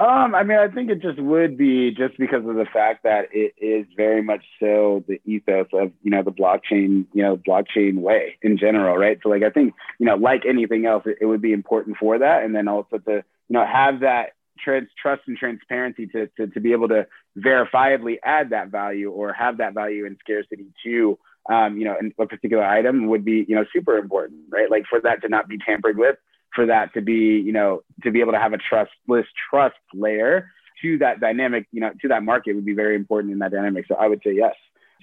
Um, 0.00 0.34
I 0.34 0.44
mean, 0.44 0.56
I 0.56 0.68
think 0.68 0.88
it 0.88 1.02
just 1.02 1.18
would 1.18 1.58
be 1.58 1.90
just 1.90 2.16
because 2.16 2.46
of 2.46 2.54
the 2.54 2.64
fact 2.72 3.02
that 3.02 3.28
it 3.32 3.52
is 3.58 3.84
very 3.94 4.22
much 4.22 4.42
so 4.58 5.04
the 5.06 5.20
ethos 5.26 5.66
of 5.74 5.92
you 6.02 6.10
know 6.10 6.22
the 6.22 6.32
blockchain, 6.32 7.04
you 7.12 7.22
know, 7.22 7.36
blockchain 7.36 7.96
way 7.98 8.38
in 8.40 8.56
general, 8.56 8.96
right? 8.96 9.18
So, 9.22 9.28
like, 9.28 9.42
I 9.42 9.50
think 9.50 9.74
you 9.98 10.06
know, 10.06 10.14
like 10.14 10.46
anything 10.46 10.86
else, 10.86 11.02
it, 11.04 11.18
it 11.20 11.26
would 11.26 11.42
be 11.42 11.52
important 11.52 11.98
for 11.98 12.18
that, 12.18 12.44
and 12.44 12.54
then 12.54 12.66
also 12.66 12.96
to 12.96 13.12
you 13.12 13.22
know 13.50 13.66
have 13.66 14.00
that 14.00 14.30
trans- 14.62 14.90
trust 15.00 15.22
and 15.26 15.36
transparency 15.36 16.06
to, 16.08 16.26
to 16.36 16.46
to 16.48 16.60
be 16.60 16.72
able 16.72 16.88
to 16.88 17.06
verifiably 17.38 18.16
add 18.24 18.50
that 18.50 18.68
value 18.68 19.10
or 19.10 19.32
have 19.32 19.58
that 19.58 19.74
value 19.74 20.06
in 20.06 20.16
scarcity 20.20 20.66
to 20.84 21.18
um, 21.50 21.78
you 21.78 21.84
know 21.84 21.96
a 22.18 22.26
particular 22.26 22.64
item 22.64 23.06
would 23.08 23.24
be 23.24 23.44
you 23.48 23.56
know 23.56 23.64
super 23.72 23.96
important, 23.96 24.40
right? 24.50 24.70
Like 24.70 24.84
for 24.88 25.00
that 25.00 25.22
to 25.22 25.28
not 25.28 25.48
be 25.48 25.58
tampered 25.58 25.98
with 25.98 26.16
for 26.54 26.66
that 26.66 26.92
to 26.94 27.00
be, 27.00 27.40
you 27.44 27.52
know, 27.52 27.82
to 28.02 28.10
be 28.10 28.20
able 28.20 28.32
to 28.32 28.38
have 28.38 28.52
a 28.52 28.58
trustless 28.58 29.26
trust 29.50 29.76
layer 29.94 30.50
to 30.82 30.98
that 30.98 31.20
dynamic, 31.20 31.66
you 31.72 31.80
know, 31.80 31.90
to 32.00 32.08
that 32.08 32.22
market 32.22 32.54
would 32.54 32.64
be 32.64 32.74
very 32.74 32.96
important 32.96 33.32
in 33.32 33.38
that 33.40 33.52
dynamic. 33.52 33.86
So 33.86 33.94
I 33.94 34.08
would 34.08 34.20
say 34.24 34.32
yes, 34.34 34.54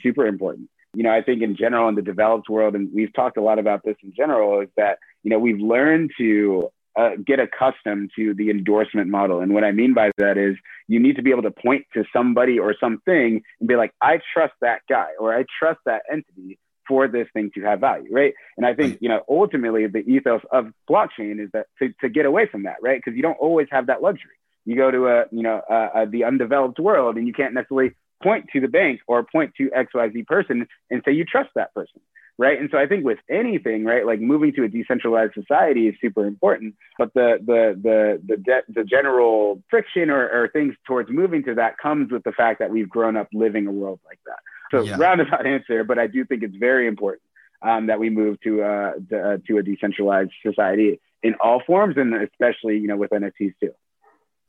super 0.02 0.26
important. 0.26 0.70
You 0.94 1.04
know, 1.04 1.12
I 1.12 1.22
think 1.22 1.42
in 1.42 1.56
general 1.56 1.88
in 1.90 1.96
the 1.96 2.02
developed 2.02 2.50
world, 2.50 2.76
and 2.76 2.90
we've 2.94 3.14
talked 3.14 3.38
a 3.38 3.42
lot 3.42 3.60
about 3.60 3.84
this 3.84 3.96
in 4.04 4.14
general, 4.16 4.62
is 4.62 4.70
that 4.78 5.00
you 5.24 5.30
know 5.30 5.38
we've 5.40 5.60
learned 5.60 6.12
to 6.18 6.72
uh, 6.98 7.12
get 7.26 7.40
accustomed 7.40 8.12
to 8.16 8.34
the 8.34 8.50
endorsement 8.50 9.10
model. 9.10 9.40
And 9.40 9.54
what 9.54 9.64
I 9.64 9.72
mean 9.72 9.94
by 9.94 10.12
that 10.18 10.38
is 10.38 10.56
you 10.88 11.00
need 11.00 11.16
to 11.18 11.22
be 11.22 11.32
able 11.32 11.44
to 11.44 11.52
point 11.52 11.86
to 11.94 12.04
somebody 12.12 12.58
or 12.58 12.76
something 12.80 13.42
and 13.60 13.68
be 13.68 13.76
like, 13.76 13.92
I 14.02 14.20
trust 14.34 14.54
that 14.62 14.82
guy 14.90 15.10
or 15.20 15.38
I 15.38 15.46
trust 15.60 15.80
that 15.86 16.02
entity 16.12 16.58
for 16.88 17.08
this 17.08 17.28
thing 17.34 17.52
to 17.54 17.62
have 17.62 17.82
value, 17.82 18.10
right? 18.12 18.34
And 18.56 18.66
I 18.66 18.74
think, 18.74 19.00
you 19.02 19.10
know, 19.10 19.22
ultimately 19.30 19.86
the 19.88 20.00
ethos 20.00 20.42
of 20.52 20.68
blockchain 20.90 21.44
is 21.44 21.50
that 21.54 21.68
to, 21.80 21.94
to 22.02 22.10
get 22.10 22.26
away 22.26 22.48
from 22.50 22.64
that, 22.64 22.78
right? 22.82 23.00
Because 23.04 23.16
you 23.16 23.22
don't 23.22 23.38
always 23.40 23.68
have 23.72 23.88
that 23.88 24.02
luxury. 24.02 24.32
You 24.66 24.76
go 24.76 24.90
to 24.90 25.08
a, 25.08 25.26
you 25.32 25.44
know, 25.44 25.62
uh, 25.70 26.06
the 26.10 26.24
undeveloped 26.24 26.80
world 26.80 27.18
and 27.18 27.28
you 27.28 27.34
can't 27.34 27.54
necessarily 27.54 27.92
point 28.24 28.48
to 28.54 28.60
the 28.60 28.68
bank 28.68 29.02
or 29.08 29.24
point 29.24 29.54
to 29.58 29.70
XYZ 29.70 30.26
person 30.26 30.68
and 30.90 31.02
say 31.06 31.12
you 31.12 31.26
trust 31.26 31.50
that 31.56 31.74
person, 31.74 32.02
right? 32.38 32.60
And 32.60 32.70
so 32.72 32.78
I 32.78 32.88
think 32.88 33.04
with 33.04 33.20
anything, 33.30 33.84
right, 33.84 34.06
like 34.06 34.20
moving 34.20 34.54
to 34.54 34.64
a 34.64 34.68
decentralized 34.68 35.34
society 35.34 35.88
is 35.88 35.96
super 36.00 36.26
important, 36.26 36.76
but 36.98 37.14
the 37.14 37.38
the 37.46 37.80
the 37.82 38.22
the 38.28 38.38
de- 38.38 38.74
the 38.74 38.84
general 38.84 39.62
friction 39.70 40.10
or, 40.10 40.30
or 40.30 40.48
things 40.50 40.76
towards 40.86 41.10
moving 41.10 41.44
to 41.44 41.56
that 41.56 41.78
comes 41.78 42.12
with 42.12 42.24
the 42.24 42.32
fact 42.32 42.60
that 42.60 42.70
we've 42.70 42.90
grown 42.90 43.18
up 43.18 43.28
living 43.34 43.68
a 43.68 43.72
world 43.72 44.00
like 44.06 44.20
that. 44.26 44.40
So 44.72 44.84
yeah. 44.84 44.98
roundabout 44.98 45.46
answer, 45.46 45.84
but 45.84 45.98
I 45.98 46.08
do 46.08 46.26
think 46.26 46.44
it's 46.44 46.56
very 46.56 46.88
important 46.88 47.24
um, 47.62 47.88
that 47.88 48.00
we 48.00 48.10
move 48.10 48.40
to, 48.42 48.62
uh, 48.62 48.92
to, 49.10 49.20
uh, 49.20 49.38
to 49.48 49.58
a 49.58 49.64
decentralized 49.64 50.32
society 50.46 51.00
in 51.24 51.36
all 51.42 51.62
forms, 51.66 51.96
and 51.98 52.14
especially 52.14 52.78
you 52.78 52.88
know 52.88 52.98
with 52.98 53.12
NFTs 53.12 53.54
too. 53.60 53.74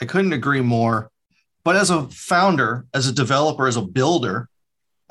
I 0.01 0.05
couldn't 0.05 0.33
agree 0.33 0.61
more. 0.61 1.11
But 1.64 1.77
as 1.77 1.90
a 1.90 2.07
founder, 2.09 2.87
as 2.94 3.09
a 3.09 3.12
developer, 3.12 3.66
as 3.66 3.77
a 3.77 3.83
builder, 3.83 4.48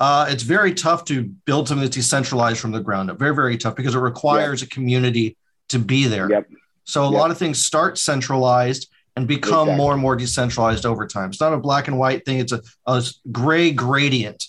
uh, 0.00 0.26
it's 0.28 0.42
very 0.42 0.74
tough 0.74 1.04
to 1.06 1.24
build 1.24 1.68
something 1.68 1.84
that's 1.84 1.96
decentralized 1.96 2.60
from 2.60 2.72
the 2.72 2.80
ground 2.80 3.10
up. 3.10 3.18
Very, 3.18 3.34
very 3.34 3.56
tough 3.56 3.74
because 3.74 3.94
it 3.94 3.98
requires 3.98 4.60
yep. 4.60 4.70
a 4.70 4.74
community 4.74 5.36
to 5.68 5.78
be 5.78 6.06
there. 6.06 6.30
Yep. 6.30 6.48
So 6.84 7.04
a 7.04 7.10
yep. 7.10 7.18
lot 7.18 7.30
of 7.30 7.38
things 7.38 7.64
start 7.64 7.98
centralized 7.98 8.88
and 9.16 9.26
become 9.26 9.68
exactly. 9.68 9.76
more 9.76 9.92
and 9.92 10.00
more 10.00 10.16
decentralized 10.16 10.86
over 10.86 11.06
time. 11.06 11.30
It's 11.30 11.40
not 11.40 11.52
a 11.52 11.58
black 11.58 11.88
and 11.88 11.98
white 11.98 12.24
thing. 12.24 12.38
It's 12.38 12.52
a, 12.52 12.62
a 12.86 13.04
gray 13.30 13.72
gradient 13.72 14.44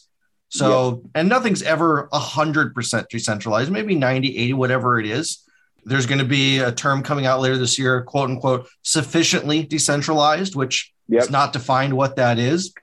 so, 0.49 1.03
and 1.13 1.29
nothing's 1.29 1.61
ever 1.61 2.09
100% 2.11 3.07
decentralized, 3.09 3.71
maybe 3.71 3.95
90, 3.95 4.37
80, 4.37 4.53
whatever 4.53 4.99
it 4.99 5.05
is. 5.05 5.45
There's 5.85 6.07
going 6.07 6.19
to 6.19 6.25
be 6.25 6.59
a 6.59 6.71
term 6.71 7.03
coming 7.03 7.25
out 7.25 7.39
later 7.39 7.57
this 7.57 7.77
year, 7.77 8.01
quote 8.01 8.29
unquote, 8.29 8.67
sufficiently 8.81 9.63
decentralized, 9.63 10.55
which 10.55 10.91
is 11.09 11.29
not 11.29 11.53
defined 11.53 11.93
what 11.93 12.15
that 12.17 12.39
is. 12.39 12.73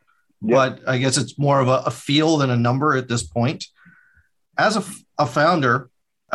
Yep. 0.43 0.55
But 0.55 0.89
I 0.89 0.99
guess 0.99 1.17
it's 1.17 1.39
more 1.39 1.61
of 1.61 1.69
a, 1.69 1.83
a, 1.87 1.91
feel 1.91 2.37
than 2.39 2.51
a 2.51 2.57
number 2.57 2.95
at 2.95 3.09
this 3.09 3.23
point. 3.23 3.65
As 4.59 4.77
a, 4.77 4.85
a 5.19 5.27
founder, 5.27 5.91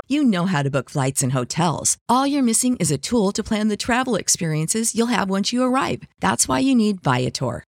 you 0.07 0.23
know 0.23 0.45
how 0.45 0.63
to 0.63 0.71
book 0.71 0.89
flights 0.89 1.21
and 1.21 1.33
hotels. 1.33 1.97
All 2.07 2.25
you're 2.25 2.43
missing 2.43 2.77
is 2.77 2.91
a 2.91 2.97
tool 2.97 3.31
to 3.33 3.43
plan 3.43 3.67
the 3.67 3.77
travel 3.77 4.15
experiences 4.15 4.95
you'll 4.95 5.07
have 5.07 5.29
once 5.29 5.51
you 5.51 5.63
arrive. 5.63 6.03
That's 6.19 6.47
why 6.47 6.59
you 6.59 6.75
need 6.75 7.01
Viator. 7.01 7.65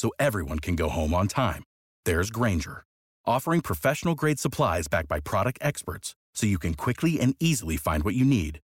so 0.00 0.10
everyone 0.18 0.60
can 0.60 0.76
go 0.76 0.88
home 0.88 1.12
on 1.12 1.28
time. 1.28 1.62
There's 2.06 2.30
Grainger, 2.30 2.84
offering 3.26 3.60
professional 3.60 4.14
grade 4.14 4.40
supplies 4.40 4.88
backed 4.88 5.08
by 5.08 5.20
product 5.20 5.58
experts 5.60 6.14
so 6.34 6.46
you 6.46 6.58
can 6.58 6.72
quickly 6.74 7.20
and 7.20 7.36
easily 7.38 7.76
find 7.76 8.02
what 8.02 8.14
you 8.14 8.24
need. 8.24 8.60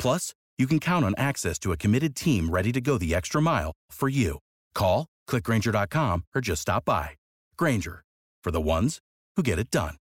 Plus, 0.00 0.34
you 0.58 0.66
can 0.66 0.80
count 0.80 1.04
on 1.04 1.14
access 1.16 1.60
to 1.60 1.70
a 1.70 1.76
committed 1.76 2.16
team 2.16 2.50
ready 2.50 2.72
to 2.72 2.80
go 2.80 2.98
the 2.98 3.14
extra 3.14 3.40
mile 3.40 3.72
for 3.92 4.08
you. 4.08 4.38
Call, 4.74 5.06
clickgrainger.com, 5.28 6.24
or 6.34 6.40
just 6.40 6.62
stop 6.62 6.84
by. 6.84 7.10
Grainger, 7.56 8.02
for 8.42 8.50
the 8.50 8.60
ones 8.60 8.98
who 9.36 9.44
get 9.44 9.60
it 9.60 9.70
done. 9.70 9.94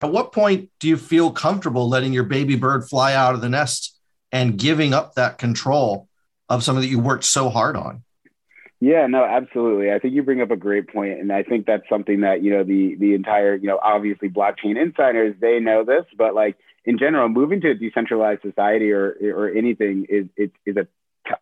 At 0.00 0.12
what 0.12 0.32
point 0.32 0.68
do 0.78 0.86
you 0.86 0.98
feel 0.98 1.32
comfortable 1.32 1.88
letting 1.88 2.12
your 2.12 2.24
baby 2.24 2.56
bird 2.56 2.86
fly 2.88 3.14
out 3.14 3.34
of 3.34 3.40
the 3.40 3.48
nest 3.48 3.93
and 4.34 4.58
giving 4.58 4.92
up 4.92 5.14
that 5.14 5.38
control 5.38 6.08
of 6.48 6.64
something 6.64 6.82
that 6.82 6.88
you 6.88 6.98
worked 6.98 7.24
so 7.24 7.48
hard 7.48 7.76
on. 7.76 8.02
Yeah, 8.80 9.06
no, 9.06 9.24
absolutely. 9.24 9.92
I 9.92 10.00
think 10.00 10.12
you 10.12 10.24
bring 10.24 10.42
up 10.42 10.50
a 10.50 10.56
great 10.56 10.88
point, 10.88 11.20
and 11.20 11.32
I 11.32 11.44
think 11.44 11.64
that's 11.64 11.88
something 11.88 12.20
that 12.20 12.42
you 12.42 12.50
know 12.50 12.64
the 12.64 12.96
the 12.96 13.14
entire 13.14 13.54
you 13.54 13.68
know 13.68 13.78
obviously 13.82 14.28
blockchain 14.28 14.76
insiders 14.76 15.36
they 15.40 15.60
know 15.60 15.84
this, 15.84 16.04
but 16.18 16.34
like 16.34 16.56
in 16.84 16.98
general, 16.98 17.28
moving 17.28 17.60
to 17.62 17.70
a 17.70 17.74
decentralized 17.74 18.42
society 18.42 18.90
or 18.90 19.16
or 19.22 19.48
anything 19.48 20.06
is 20.10 20.26
is, 20.36 20.50
is 20.66 20.76
a 20.76 20.86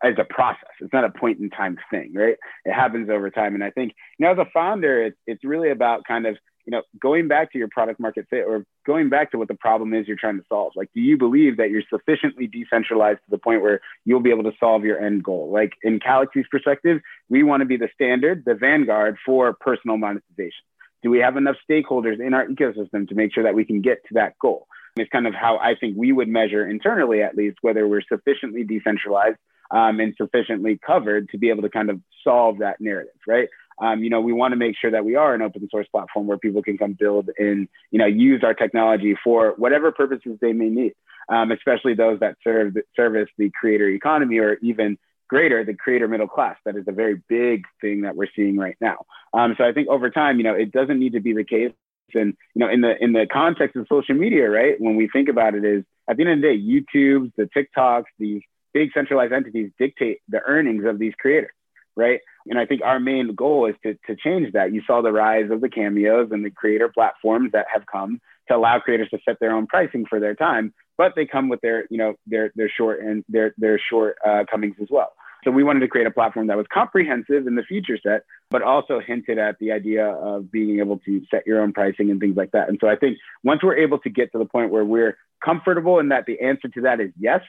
is 0.07 0.17
a 0.19 0.23
process. 0.23 0.69
It's 0.79 0.93
not 0.93 1.03
a 1.03 1.09
point 1.09 1.39
in 1.39 1.49
time 1.49 1.77
thing, 1.89 2.13
right? 2.13 2.37
It 2.63 2.73
happens 2.73 3.09
over 3.09 3.29
time, 3.31 3.55
and 3.55 3.63
I 3.63 3.71
think 3.71 3.93
you 4.19 4.27
as 4.29 4.37
a 4.37 4.45
founder, 4.53 5.11
it's 5.25 5.43
really 5.43 5.71
about 5.71 6.05
kind 6.05 6.27
of 6.27 6.37
you 6.65 6.71
know, 6.71 6.81
going 7.01 7.27
back 7.27 7.51
to 7.51 7.57
your 7.57 7.67
product 7.67 7.99
market 7.99 8.25
fit 8.29 8.45
or 8.47 8.65
going 8.85 9.09
back 9.09 9.31
to 9.31 9.37
what 9.37 9.47
the 9.47 9.55
problem 9.55 9.93
is 9.93 10.07
you're 10.07 10.17
trying 10.17 10.37
to 10.37 10.45
solve. 10.47 10.73
Like, 10.75 10.89
do 10.93 11.01
you 11.01 11.17
believe 11.17 11.57
that 11.57 11.69
you're 11.69 11.83
sufficiently 11.89 12.47
decentralized 12.47 13.19
to 13.19 13.31
the 13.31 13.37
point 13.37 13.61
where 13.61 13.81
you'll 14.05 14.21
be 14.21 14.29
able 14.29 14.43
to 14.43 14.53
solve 14.59 14.83
your 14.83 14.99
end 14.99 15.23
goal? 15.23 15.51
Like 15.51 15.73
in 15.83 15.99
Calaxy's 15.99 16.45
perspective, 16.49 17.01
we 17.29 17.43
want 17.43 17.61
to 17.61 17.65
be 17.65 17.77
the 17.77 17.89
standard, 17.93 18.43
the 18.45 18.55
vanguard 18.55 19.17
for 19.25 19.53
personal 19.53 19.97
monetization. 19.97 20.63
Do 21.01 21.09
we 21.09 21.19
have 21.19 21.35
enough 21.35 21.57
stakeholders 21.69 22.25
in 22.25 22.33
our 22.33 22.47
ecosystem 22.47 23.09
to 23.09 23.15
make 23.15 23.33
sure 23.33 23.43
that 23.43 23.55
we 23.55 23.65
can 23.65 23.81
get 23.81 23.97
to 24.07 24.13
that 24.13 24.39
goal? 24.39 24.67
It's 24.95 25.09
kind 25.09 25.27
of 25.27 25.33
how 25.33 25.57
I 25.57 25.75
think 25.75 25.97
we 25.97 26.11
would 26.13 26.27
measure 26.29 26.67
internally, 26.69 27.21
at 27.23 27.35
least, 27.35 27.57
whether 27.61 27.87
we're 27.87 28.03
sufficiently 28.07 28.63
decentralized 28.63 29.37
um, 29.71 29.99
and 29.99 30.13
sufficiently 30.15 30.79
covered 30.85 31.29
to 31.29 31.37
be 31.37 31.49
able 31.49 31.63
to 31.63 31.69
kind 31.69 31.89
of 31.89 31.99
solve 32.23 32.59
that 32.59 32.79
narrative, 32.79 33.13
right? 33.27 33.49
Um, 33.81 34.03
you 34.03 34.09
know, 34.09 34.21
we 34.21 34.33
want 34.33 34.51
to 34.51 34.55
make 34.55 34.75
sure 34.79 34.91
that 34.91 35.05
we 35.05 35.15
are 35.15 35.33
an 35.33 35.41
open 35.41 35.67
source 35.69 35.87
platform 35.87 36.27
where 36.27 36.37
people 36.37 36.61
can 36.61 36.77
come 36.77 36.93
build 36.93 37.29
and, 37.37 37.67
you 37.91 37.99
know, 37.99 38.05
use 38.05 38.43
our 38.43 38.53
technology 38.53 39.15
for 39.23 39.53
whatever 39.57 39.91
purposes 39.91 40.37
they 40.41 40.53
may 40.53 40.69
need, 40.69 40.93
um, 41.29 41.51
especially 41.51 41.93
those 41.93 42.19
that 42.19 42.37
serve 42.43 42.75
service 42.95 43.29
the 43.37 43.49
creator 43.49 43.87
economy 43.89 44.37
or 44.37 44.55
even 44.61 44.97
greater 45.27 45.63
the 45.63 45.73
creator 45.73 46.07
middle 46.07 46.27
class. 46.27 46.57
That 46.65 46.75
is 46.75 46.85
a 46.87 46.91
very 46.91 47.21
big 47.27 47.63
thing 47.81 48.01
that 48.01 48.15
we're 48.15 48.27
seeing 48.35 48.57
right 48.57 48.77
now. 48.79 49.05
Um, 49.33 49.55
so 49.57 49.63
I 49.63 49.73
think 49.73 49.87
over 49.87 50.09
time, 50.09 50.37
you 50.37 50.43
know, 50.43 50.53
it 50.53 50.71
doesn't 50.71 50.99
need 50.99 51.13
to 51.13 51.21
be 51.21 51.33
the 51.33 51.43
case. 51.43 51.71
And 52.13 52.35
you 52.53 52.59
know, 52.59 52.69
in 52.69 52.81
the 52.81 52.93
in 53.01 53.13
the 53.13 53.25
context 53.25 53.75
of 53.75 53.87
social 53.89 54.13
media, 54.13 54.47
right? 54.47 54.79
When 54.79 54.95
we 54.95 55.09
think 55.11 55.29
about 55.29 55.55
it, 55.55 55.65
is 55.65 55.83
at 56.07 56.17
the 56.17 56.23
end 56.23 56.33
of 56.33 56.41
the 56.41 56.47
day, 56.47 56.61
YouTube, 56.61 57.31
the 57.35 57.49
TikToks, 57.55 58.03
these 58.19 58.43
big 58.71 58.91
centralized 58.93 59.33
entities 59.33 59.71
dictate 59.79 60.19
the 60.27 60.41
earnings 60.41 60.85
of 60.85 60.99
these 60.99 61.13
creators 61.19 61.51
right? 61.95 62.19
And 62.47 62.59
I 62.59 62.65
think 62.65 62.81
our 62.83 62.99
main 62.99 63.35
goal 63.35 63.67
is 63.67 63.75
to, 63.83 63.93
to 64.07 64.15
change 64.15 64.53
that. 64.53 64.73
You 64.73 64.81
saw 64.85 65.01
the 65.01 65.11
rise 65.11 65.49
of 65.51 65.61
the 65.61 65.69
cameos 65.69 66.29
and 66.31 66.43
the 66.43 66.51
creator 66.51 66.89
platforms 66.89 67.51
that 67.53 67.67
have 67.73 67.85
come 67.85 68.19
to 68.47 68.55
allow 68.55 68.79
creators 68.79 69.09
to 69.09 69.19
set 69.25 69.39
their 69.39 69.51
own 69.51 69.67
pricing 69.67 70.05
for 70.05 70.19
their 70.19 70.35
time, 70.35 70.73
but 70.97 71.13
they 71.15 71.25
come 71.25 71.49
with 71.49 71.61
their, 71.61 71.85
you 71.89 71.97
know, 71.97 72.15
their 72.27 72.51
their 72.55 72.69
short 72.69 72.99
and 73.01 73.23
their 73.29 73.53
their 73.57 73.79
short 73.79 74.17
uh, 74.25 74.43
comings 74.49 74.75
as 74.81 74.87
well. 74.89 75.13
So 75.43 75.51
we 75.51 75.63
wanted 75.63 75.81
to 75.81 75.87
create 75.87 76.07
a 76.07 76.11
platform 76.11 76.47
that 76.47 76.57
was 76.57 76.65
comprehensive 76.73 77.47
in 77.47 77.55
the 77.55 77.63
feature 77.63 77.97
set, 78.01 78.23
but 78.49 78.61
also 78.61 78.99
hinted 78.99 79.37
at 79.37 79.59
the 79.59 79.71
idea 79.71 80.07
of 80.07 80.51
being 80.51 80.79
able 80.79 80.99
to 80.99 81.21
set 81.29 81.45
your 81.45 81.61
own 81.61 81.73
pricing 81.73 82.11
and 82.11 82.19
things 82.19 82.37
like 82.37 82.51
that. 82.51 82.69
And 82.69 82.77
so 82.79 82.87
I 82.87 82.95
think 82.95 83.17
once 83.43 83.61
we're 83.61 83.77
able 83.77 83.99
to 83.99 84.09
get 84.09 84.31
to 84.31 84.37
the 84.37 84.45
point 84.45 84.71
where 84.71 84.85
we're 84.85 85.17
comfortable 85.43 85.99
and 85.99 86.11
that 86.11 86.25
the 86.25 86.39
answer 86.39 86.69
to 86.69 86.81
that 86.81 87.01
is 87.01 87.11
yes, 87.19 87.41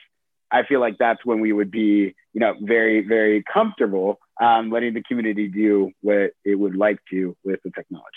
I 0.51 0.65
feel 0.65 0.81
like 0.81 0.99
that's 0.99 1.25
when 1.25 1.41
we 1.41 1.53
would 1.53 1.71
be, 1.71 2.15
you 2.33 2.41
know, 2.41 2.55
very, 2.61 3.07
very 3.07 3.45
comfortable 3.53 4.19
um, 4.41 4.71
letting 4.71 4.95
the 4.95 5.03
community 5.03 5.49
do 5.49 5.91
what 6.01 6.33
it 6.45 6.55
would 6.55 6.77
like 6.77 6.99
to 7.11 7.37
with 7.45 7.61
the 7.65 7.71
technology. 7.71 8.09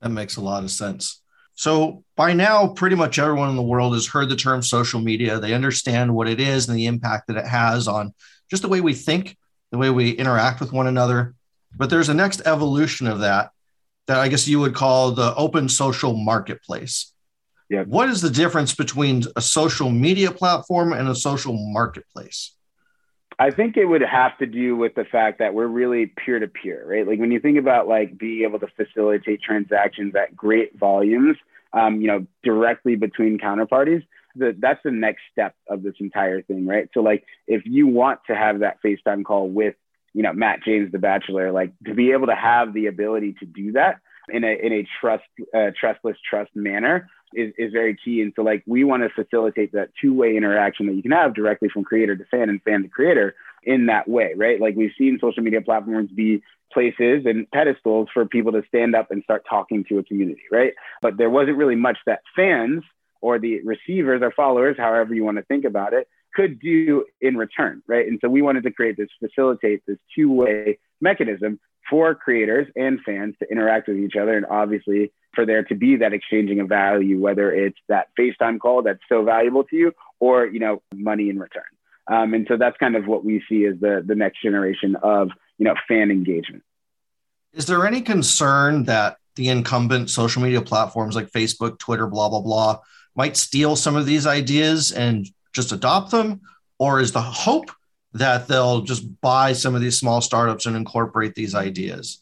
That 0.00 0.10
makes 0.10 0.36
a 0.36 0.40
lot 0.40 0.64
of 0.64 0.70
sense. 0.70 1.22
So 1.54 2.04
by 2.16 2.32
now, 2.32 2.68
pretty 2.68 2.96
much 2.96 3.18
everyone 3.18 3.50
in 3.50 3.56
the 3.56 3.62
world 3.62 3.94
has 3.94 4.06
heard 4.06 4.28
the 4.28 4.36
term 4.36 4.62
social 4.62 5.00
media. 5.00 5.38
They 5.38 5.54
understand 5.54 6.14
what 6.14 6.28
it 6.28 6.40
is 6.40 6.68
and 6.68 6.76
the 6.76 6.86
impact 6.86 7.28
that 7.28 7.36
it 7.36 7.46
has 7.46 7.86
on 7.86 8.12
just 8.50 8.62
the 8.62 8.68
way 8.68 8.80
we 8.80 8.92
think, 8.92 9.36
the 9.70 9.78
way 9.78 9.90
we 9.90 10.10
interact 10.10 10.60
with 10.60 10.72
one 10.72 10.88
another. 10.88 11.34
But 11.76 11.90
there's 11.90 12.08
a 12.08 12.14
next 12.14 12.42
evolution 12.44 13.06
of 13.06 13.20
that 13.20 13.50
that 14.06 14.18
I 14.18 14.28
guess 14.28 14.46
you 14.46 14.60
would 14.60 14.74
call 14.74 15.12
the 15.12 15.34
open 15.34 15.68
social 15.68 16.14
marketplace. 16.14 17.12
Yeah. 17.70 17.84
What 17.84 18.10
is 18.10 18.20
the 18.20 18.30
difference 18.30 18.74
between 18.74 19.24
a 19.36 19.40
social 19.40 19.90
media 19.90 20.30
platform 20.30 20.92
and 20.92 21.08
a 21.08 21.14
social 21.14 21.54
marketplace? 21.72 22.54
I 23.38 23.50
think 23.50 23.76
it 23.76 23.84
would 23.84 24.02
have 24.02 24.38
to 24.38 24.46
do 24.46 24.76
with 24.76 24.94
the 24.94 25.04
fact 25.04 25.40
that 25.40 25.54
we're 25.54 25.66
really 25.66 26.06
peer 26.06 26.38
to 26.38 26.46
peer, 26.46 26.84
right? 26.86 27.06
Like 27.06 27.18
when 27.18 27.32
you 27.32 27.40
think 27.40 27.58
about 27.58 27.88
like 27.88 28.16
being 28.16 28.44
able 28.44 28.60
to 28.60 28.68
facilitate 28.76 29.42
transactions 29.42 30.14
at 30.14 30.36
great 30.36 30.78
volumes, 30.78 31.36
um, 31.72 32.00
you 32.00 32.06
know, 32.06 32.26
directly 32.44 32.94
between 32.94 33.38
counterparties, 33.38 34.06
the, 34.36 34.54
that's 34.58 34.80
the 34.84 34.90
next 34.90 35.22
step 35.32 35.54
of 35.68 35.82
this 35.82 35.94
entire 35.98 36.42
thing, 36.42 36.66
right? 36.66 36.88
So 36.94 37.00
like 37.00 37.24
if 37.46 37.62
you 37.64 37.86
want 37.86 38.20
to 38.28 38.36
have 38.36 38.60
that 38.60 38.78
FaceTime 38.84 39.24
call 39.24 39.48
with, 39.48 39.74
you 40.12 40.22
know, 40.22 40.32
Matt 40.32 40.60
James, 40.64 40.92
the 40.92 40.98
Bachelor, 40.98 41.50
like 41.50 41.72
to 41.86 41.94
be 41.94 42.12
able 42.12 42.26
to 42.26 42.36
have 42.36 42.72
the 42.72 42.86
ability 42.86 43.34
to 43.40 43.46
do 43.46 43.72
that 43.72 44.00
in 44.28 44.44
a 44.44 44.66
in 44.66 44.72
a 44.72 44.86
trust 45.00 45.24
uh, 45.54 45.70
trustless 45.78 46.16
trust 46.28 46.50
manner 46.54 47.08
is, 47.34 47.52
is 47.58 47.72
very 47.72 47.96
key. 48.02 48.22
And 48.22 48.32
so 48.36 48.42
like 48.42 48.62
we 48.66 48.84
want 48.84 49.02
to 49.02 49.08
facilitate 49.10 49.72
that 49.72 49.90
two-way 50.00 50.36
interaction 50.36 50.86
that 50.86 50.94
you 50.94 51.02
can 51.02 51.10
have 51.10 51.34
directly 51.34 51.68
from 51.68 51.84
creator 51.84 52.16
to 52.16 52.24
fan 52.26 52.48
and 52.48 52.62
fan 52.62 52.82
to 52.82 52.88
creator 52.88 53.34
in 53.64 53.86
that 53.86 54.08
way, 54.08 54.32
right? 54.36 54.60
Like 54.60 54.76
we've 54.76 54.92
seen 54.96 55.18
social 55.20 55.42
media 55.42 55.60
platforms 55.60 56.10
be 56.10 56.42
places 56.72 57.24
and 57.24 57.50
pedestals 57.50 58.08
for 58.12 58.26
people 58.26 58.52
to 58.52 58.62
stand 58.68 58.94
up 58.94 59.10
and 59.10 59.22
start 59.22 59.44
talking 59.48 59.84
to 59.88 59.98
a 59.98 60.04
community, 60.04 60.42
right? 60.50 60.74
But 61.02 61.16
there 61.16 61.30
wasn't 61.30 61.56
really 61.56 61.76
much 61.76 61.98
that 62.06 62.20
fans 62.36 62.82
or 63.20 63.38
the 63.38 63.60
receivers 63.62 64.20
or 64.22 64.30
followers, 64.32 64.76
however 64.76 65.14
you 65.14 65.24
want 65.24 65.38
to 65.38 65.44
think 65.44 65.64
about 65.64 65.94
it, 65.94 66.08
could 66.34 66.60
do 66.60 67.04
in 67.20 67.36
return, 67.36 67.82
right? 67.86 68.06
And 68.06 68.18
so 68.20 68.28
we 68.28 68.42
wanted 68.42 68.64
to 68.64 68.70
create 68.70 68.96
this, 68.96 69.08
facilitate 69.20 69.82
this 69.86 69.98
two-way 70.14 70.78
mechanism 71.04 71.60
for 71.88 72.14
creators 72.14 72.66
and 72.74 72.98
fans 73.06 73.34
to 73.38 73.48
interact 73.50 73.86
with 73.88 73.98
each 73.98 74.16
other 74.20 74.36
and 74.36 74.46
obviously 74.46 75.12
for 75.34 75.44
there 75.44 75.62
to 75.64 75.74
be 75.74 75.96
that 75.96 76.12
exchanging 76.12 76.58
of 76.60 76.68
value 76.68 77.20
whether 77.20 77.52
it's 77.52 77.78
that 77.88 78.06
facetime 78.18 78.58
call 78.58 78.82
that's 78.82 79.04
so 79.08 79.22
valuable 79.22 79.64
to 79.64 79.76
you 79.76 79.92
or 80.24 80.46
you 80.46 80.58
know 80.58 80.82
money 80.94 81.28
in 81.28 81.38
return. 81.38 81.62
Um, 82.06 82.34
and 82.34 82.46
so 82.48 82.56
that's 82.56 82.76
kind 82.78 82.96
of 82.96 83.06
what 83.06 83.24
we 83.24 83.42
see 83.48 83.64
as 83.66 83.78
the 83.80 84.02
the 84.04 84.14
next 84.14 84.42
generation 84.42 84.96
of 84.96 85.30
you 85.58 85.64
know 85.64 85.74
fan 85.86 86.10
engagement. 86.10 86.62
Is 87.52 87.66
there 87.66 87.86
any 87.86 88.00
concern 88.00 88.84
that 88.84 89.18
the 89.36 89.48
incumbent 89.48 90.10
social 90.10 90.42
media 90.42 90.62
platforms 90.62 91.14
like 91.14 91.30
facebook 91.30 91.78
twitter 91.78 92.06
blah 92.06 92.28
blah 92.28 92.40
blah 92.40 92.78
might 93.16 93.36
steal 93.36 93.76
some 93.76 93.96
of 93.96 94.06
these 94.06 94.26
ideas 94.26 94.92
and 94.92 95.26
just 95.52 95.72
adopt 95.72 96.10
them? 96.10 96.40
Or 96.78 97.00
is 97.00 97.12
the 97.12 97.22
hope 97.22 97.70
that 98.14 98.48
they'll 98.48 98.80
just 98.80 99.20
buy 99.20 99.52
some 99.52 99.74
of 99.74 99.80
these 99.80 99.98
small 99.98 100.20
startups 100.20 100.66
and 100.66 100.76
incorporate 100.76 101.34
these 101.34 101.54
ideas? 101.54 102.20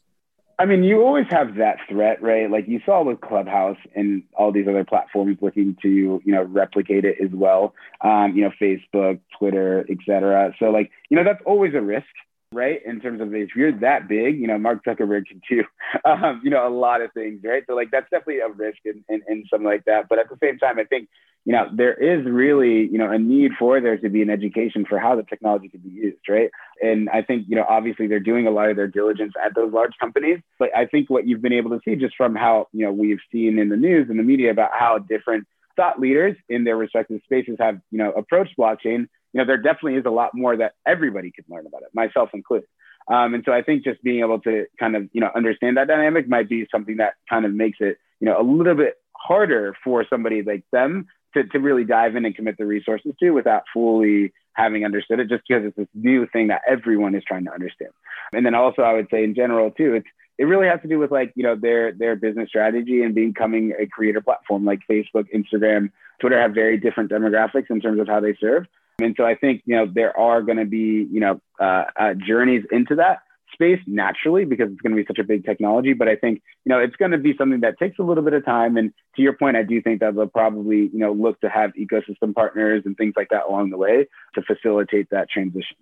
I 0.58 0.64
mean, 0.64 0.84
you 0.84 1.02
always 1.02 1.26
have 1.30 1.56
that 1.56 1.78
threat, 1.88 2.22
right? 2.22 2.50
Like 2.50 2.68
you 2.68 2.80
saw 2.86 3.02
with 3.02 3.20
Clubhouse 3.20 3.78
and 3.94 4.22
all 4.34 4.52
these 4.52 4.68
other 4.68 4.84
platforms 4.84 5.38
looking 5.40 5.76
to, 5.82 5.88
you 5.88 6.20
know, 6.24 6.42
replicate 6.42 7.04
it 7.04 7.16
as 7.22 7.30
well. 7.32 7.74
Um, 8.00 8.34
you 8.36 8.42
know, 8.44 8.52
Facebook, 8.60 9.18
Twitter, 9.38 9.84
etc. 9.90 10.54
So, 10.58 10.66
like, 10.66 10.90
you 11.08 11.16
know, 11.16 11.24
that's 11.24 11.42
always 11.46 11.74
a 11.74 11.80
risk, 11.80 12.06
right? 12.52 12.80
In 12.84 13.00
terms 13.00 13.20
of 13.20 13.34
if 13.34 13.50
you're 13.56 13.72
that 13.80 14.08
big, 14.08 14.38
you 14.38 14.46
know, 14.46 14.58
Mark 14.58 14.84
Zuckerberg 14.84 15.26
can 15.26 15.40
do, 15.48 15.64
um, 16.04 16.40
you 16.44 16.50
know, 16.50 16.66
a 16.66 16.70
lot 16.70 17.00
of 17.00 17.12
things, 17.12 17.40
right? 17.44 17.62
So, 17.66 17.74
like, 17.74 17.90
that's 17.90 18.10
definitely 18.10 18.40
a 18.40 18.48
risk 18.48 18.78
and 18.84 19.04
and 19.08 19.22
and 19.26 19.46
something 19.50 19.66
like 19.66 19.84
that. 19.86 20.08
But 20.08 20.18
at 20.18 20.28
the 20.28 20.38
same 20.40 20.58
time, 20.58 20.78
I 20.78 20.84
think 20.84 21.08
you 21.44 21.52
know, 21.52 21.66
there 21.74 21.94
is 21.94 22.24
really, 22.24 22.86
you 22.86 22.98
know, 22.98 23.10
a 23.10 23.18
need 23.18 23.52
for 23.58 23.80
there 23.80 23.98
to 23.98 24.08
be 24.08 24.22
an 24.22 24.30
education 24.30 24.84
for 24.88 24.98
how 24.98 25.16
the 25.16 25.24
technology 25.24 25.68
could 25.68 25.82
be 25.82 25.90
used, 25.90 26.28
right? 26.28 26.50
And 26.80 27.08
I 27.10 27.22
think, 27.22 27.46
you 27.48 27.56
know, 27.56 27.64
obviously 27.68 28.06
they're 28.06 28.20
doing 28.20 28.46
a 28.46 28.50
lot 28.50 28.70
of 28.70 28.76
their 28.76 28.86
diligence 28.86 29.32
at 29.44 29.54
those 29.54 29.72
large 29.72 29.92
companies, 29.98 30.38
but 30.58 30.68
I 30.76 30.86
think 30.86 31.10
what 31.10 31.26
you've 31.26 31.42
been 31.42 31.52
able 31.52 31.70
to 31.70 31.80
see 31.84 31.96
just 31.96 32.14
from 32.16 32.36
how, 32.36 32.68
you 32.72 32.84
know, 32.84 32.92
we've 32.92 33.18
seen 33.32 33.58
in 33.58 33.70
the 33.70 33.76
news 33.76 34.08
and 34.08 34.18
the 34.18 34.22
media 34.22 34.52
about 34.52 34.70
how 34.72 34.98
different 34.98 35.46
thought 35.74 35.98
leaders 35.98 36.36
in 36.48 36.62
their 36.62 36.76
respective 36.76 37.20
spaces 37.24 37.56
have, 37.58 37.80
you 37.90 37.98
know, 37.98 38.12
approached 38.12 38.56
blockchain, 38.56 39.08
you 39.32 39.38
know, 39.38 39.44
there 39.46 39.56
definitely 39.56 39.96
is 39.96 40.04
a 40.06 40.10
lot 40.10 40.30
more 40.34 40.56
that 40.56 40.74
everybody 40.86 41.30
could 41.30 41.44
learn 41.48 41.66
about 41.66 41.82
it, 41.82 41.88
myself 41.94 42.30
included. 42.34 42.68
Um, 43.08 43.34
and 43.34 43.42
so 43.44 43.52
I 43.52 43.62
think 43.62 43.84
just 43.84 44.02
being 44.02 44.20
able 44.20 44.40
to 44.40 44.66
kind 44.78 44.94
of, 44.94 45.08
you 45.12 45.20
know, 45.20 45.30
understand 45.34 45.76
that 45.76 45.88
dynamic 45.88 46.28
might 46.28 46.48
be 46.48 46.66
something 46.70 46.98
that 46.98 47.14
kind 47.28 47.44
of 47.44 47.52
makes 47.52 47.78
it, 47.80 47.98
you 48.20 48.26
know, 48.26 48.40
a 48.40 48.44
little 48.44 48.74
bit 48.74 48.98
harder 49.16 49.74
for 49.82 50.04
somebody 50.08 50.42
like 50.42 50.64
them 50.72 51.06
to, 51.34 51.44
to 51.44 51.58
really 51.58 51.84
dive 51.84 52.14
in 52.14 52.24
and 52.24 52.36
commit 52.36 52.58
the 52.58 52.66
resources 52.66 53.12
to 53.20 53.30
without 53.30 53.62
fully 53.72 54.32
having 54.54 54.84
understood 54.84 55.18
it 55.18 55.28
just 55.28 55.42
because 55.48 55.64
it's 55.64 55.76
this 55.76 55.88
new 55.94 56.26
thing 56.26 56.48
that 56.48 56.60
everyone 56.68 57.14
is 57.14 57.24
trying 57.26 57.44
to 57.44 57.52
understand. 57.52 57.90
And 58.32 58.44
then 58.44 58.54
also 58.54 58.82
I 58.82 58.92
would 58.92 59.08
say 59.10 59.24
in 59.24 59.34
general 59.34 59.70
too, 59.70 59.94
it's 59.94 60.06
it 60.38 60.44
really 60.44 60.66
has 60.66 60.80
to 60.82 60.88
do 60.88 60.98
with 60.98 61.10
like, 61.10 61.32
you 61.36 61.42
know, 61.42 61.56
their 61.56 61.92
their 61.92 62.16
business 62.16 62.48
strategy 62.48 63.02
and 63.02 63.14
becoming 63.14 63.74
a 63.78 63.86
creator 63.86 64.20
platform 64.20 64.64
like 64.64 64.80
Facebook, 64.90 65.26
Instagram, 65.34 65.90
Twitter 66.20 66.40
have 66.40 66.52
very 66.52 66.78
different 66.78 67.10
demographics 67.10 67.70
in 67.70 67.80
terms 67.80 68.00
of 68.00 68.08
how 68.08 68.20
they 68.20 68.36
serve. 68.40 68.66
And 69.02 69.14
so 69.16 69.24
I 69.24 69.34
think, 69.34 69.62
you 69.64 69.76
know, 69.76 69.86
there 69.92 70.16
are 70.16 70.42
going 70.42 70.58
to 70.58 70.64
be, 70.64 71.08
you 71.10 71.20
know, 71.20 71.40
uh, 71.60 71.84
uh, 71.98 72.14
journeys 72.14 72.64
into 72.70 72.96
that 72.96 73.20
space 73.52 73.80
naturally 73.86 74.44
because 74.44 74.70
it's 74.70 74.80
going 74.80 74.96
to 74.96 75.02
be 75.02 75.06
such 75.06 75.18
a 75.18 75.24
big 75.24 75.44
technology. 75.44 75.92
But 75.92 76.08
I 76.08 76.16
think, 76.16 76.42
you 76.64 76.70
know, 76.70 76.78
it's 76.78 76.96
going 76.96 77.10
to 77.10 77.18
be 77.18 77.34
something 77.36 77.60
that 77.60 77.78
takes 77.78 77.98
a 77.98 78.02
little 78.02 78.24
bit 78.24 78.32
of 78.32 78.44
time. 78.44 78.76
And 78.76 78.92
to 79.16 79.22
your 79.22 79.34
point, 79.34 79.56
I 79.56 79.62
do 79.62 79.80
think 79.82 80.00
that 80.00 80.14
they'll 80.14 80.26
probably, 80.26 80.90
you 80.92 80.98
know, 80.98 81.12
look 81.12 81.40
to 81.42 81.48
have 81.48 81.72
ecosystem 81.74 82.34
partners 82.34 82.82
and 82.86 82.96
things 82.96 83.14
like 83.16 83.28
that 83.30 83.44
along 83.48 83.70
the 83.70 83.76
way 83.76 84.08
to 84.34 84.42
facilitate 84.42 85.10
that 85.10 85.28
transition. 85.30 85.76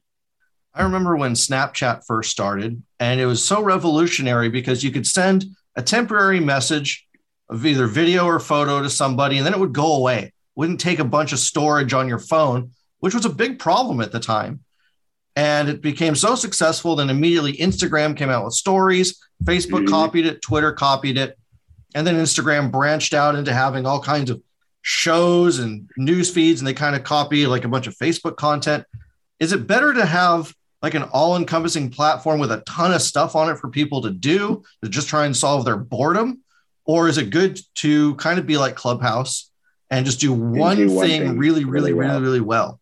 I 0.74 0.83
remember 0.83 1.16
when 1.16 1.33
Snapchat 1.33 2.04
first 2.06 2.30
started, 2.30 2.83
and 3.00 3.20
it 3.20 3.26
was 3.26 3.44
so 3.44 3.61
revolutionary 3.61 4.48
because 4.48 4.85
you 4.85 4.92
could 4.92 5.06
send 5.06 5.46
a 5.74 5.83
temporary 5.83 6.38
message 6.38 7.09
of 7.48 7.66
either 7.66 7.87
video 7.87 8.24
or 8.26 8.38
photo 8.38 8.80
to 8.80 8.88
somebody, 8.88 9.37
and 9.37 9.44
then 9.44 9.52
it 9.52 9.59
would 9.59 9.72
go 9.72 9.96
away. 9.96 10.33
Wouldn't 10.54 10.78
take 10.78 11.00
a 11.00 11.04
bunch 11.04 11.33
of 11.33 11.40
storage 11.40 11.92
on 11.92 12.06
your 12.06 12.20
phone, 12.20 12.70
which 13.00 13.14
was 13.14 13.24
a 13.24 13.30
big 13.30 13.58
problem 13.58 14.00
at 14.00 14.12
the 14.12 14.20
time. 14.20 14.60
And 15.36 15.68
it 15.68 15.80
became 15.80 16.14
so 16.14 16.34
successful, 16.34 16.96
then 16.96 17.10
immediately 17.10 17.54
Instagram 17.54 18.16
came 18.16 18.30
out 18.30 18.44
with 18.44 18.54
stories, 18.54 19.20
Facebook 19.44 19.84
mm-hmm. 19.84 19.88
copied 19.88 20.26
it, 20.26 20.42
Twitter 20.42 20.72
copied 20.72 21.18
it, 21.18 21.38
and 21.94 22.06
then 22.06 22.16
Instagram 22.16 22.70
branched 22.70 23.14
out 23.14 23.34
into 23.34 23.52
having 23.52 23.86
all 23.86 24.00
kinds 24.00 24.30
of 24.30 24.42
shows 24.82 25.58
and 25.58 25.88
news 25.96 26.32
feeds, 26.32 26.60
and 26.60 26.68
they 26.68 26.74
kind 26.74 26.96
of 26.96 27.04
copy 27.04 27.46
like 27.46 27.64
a 27.64 27.68
bunch 27.68 27.86
of 27.86 27.96
Facebook 27.96 28.36
content. 28.36 28.84
Is 29.38 29.52
it 29.52 29.66
better 29.66 29.92
to 29.94 30.04
have 30.04 30.54
like 30.82 30.94
an 30.94 31.02
all-encompassing 31.02 31.90
platform 31.90 32.40
with 32.40 32.52
a 32.52 32.62
ton 32.66 32.92
of 32.92 33.02
stuff 33.02 33.36
on 33.36 33.50
it 33.50 33.58
for 33.58 33.68
people 33.68 34.02
to 34.02 34.10
do 34.10 34.62
to 34.82 34.88
just 34.88 35.08
try 35.08 35.26
and 35.26 35.36
solve 35.36 35.64
their 35.64 35.76
boredom 35.76 36.40
or 36.84 37.08
is 37.08 37.18
it 37.18 37.30
good 37.30 37.60
to 37.76 38.14
kind 38.16 38.38
of 38.38 38.46
be 38.46 38.56
like 38.56 38.74
clubhouse 38.74 39.50
and 39.90 40.06
just 40.06 40.20
do 40.20 40.32
one, 40.32 40.76
do 40.76 40.90
one 40.90 41.06
thing, 41.06 41.22
thing, 41.22 41.38
really 41.38 41.64
really 41.64 41.92
really 41.92 42.08
well. 42.08 42.20
really 42.20 42.40
well 42.40 42.79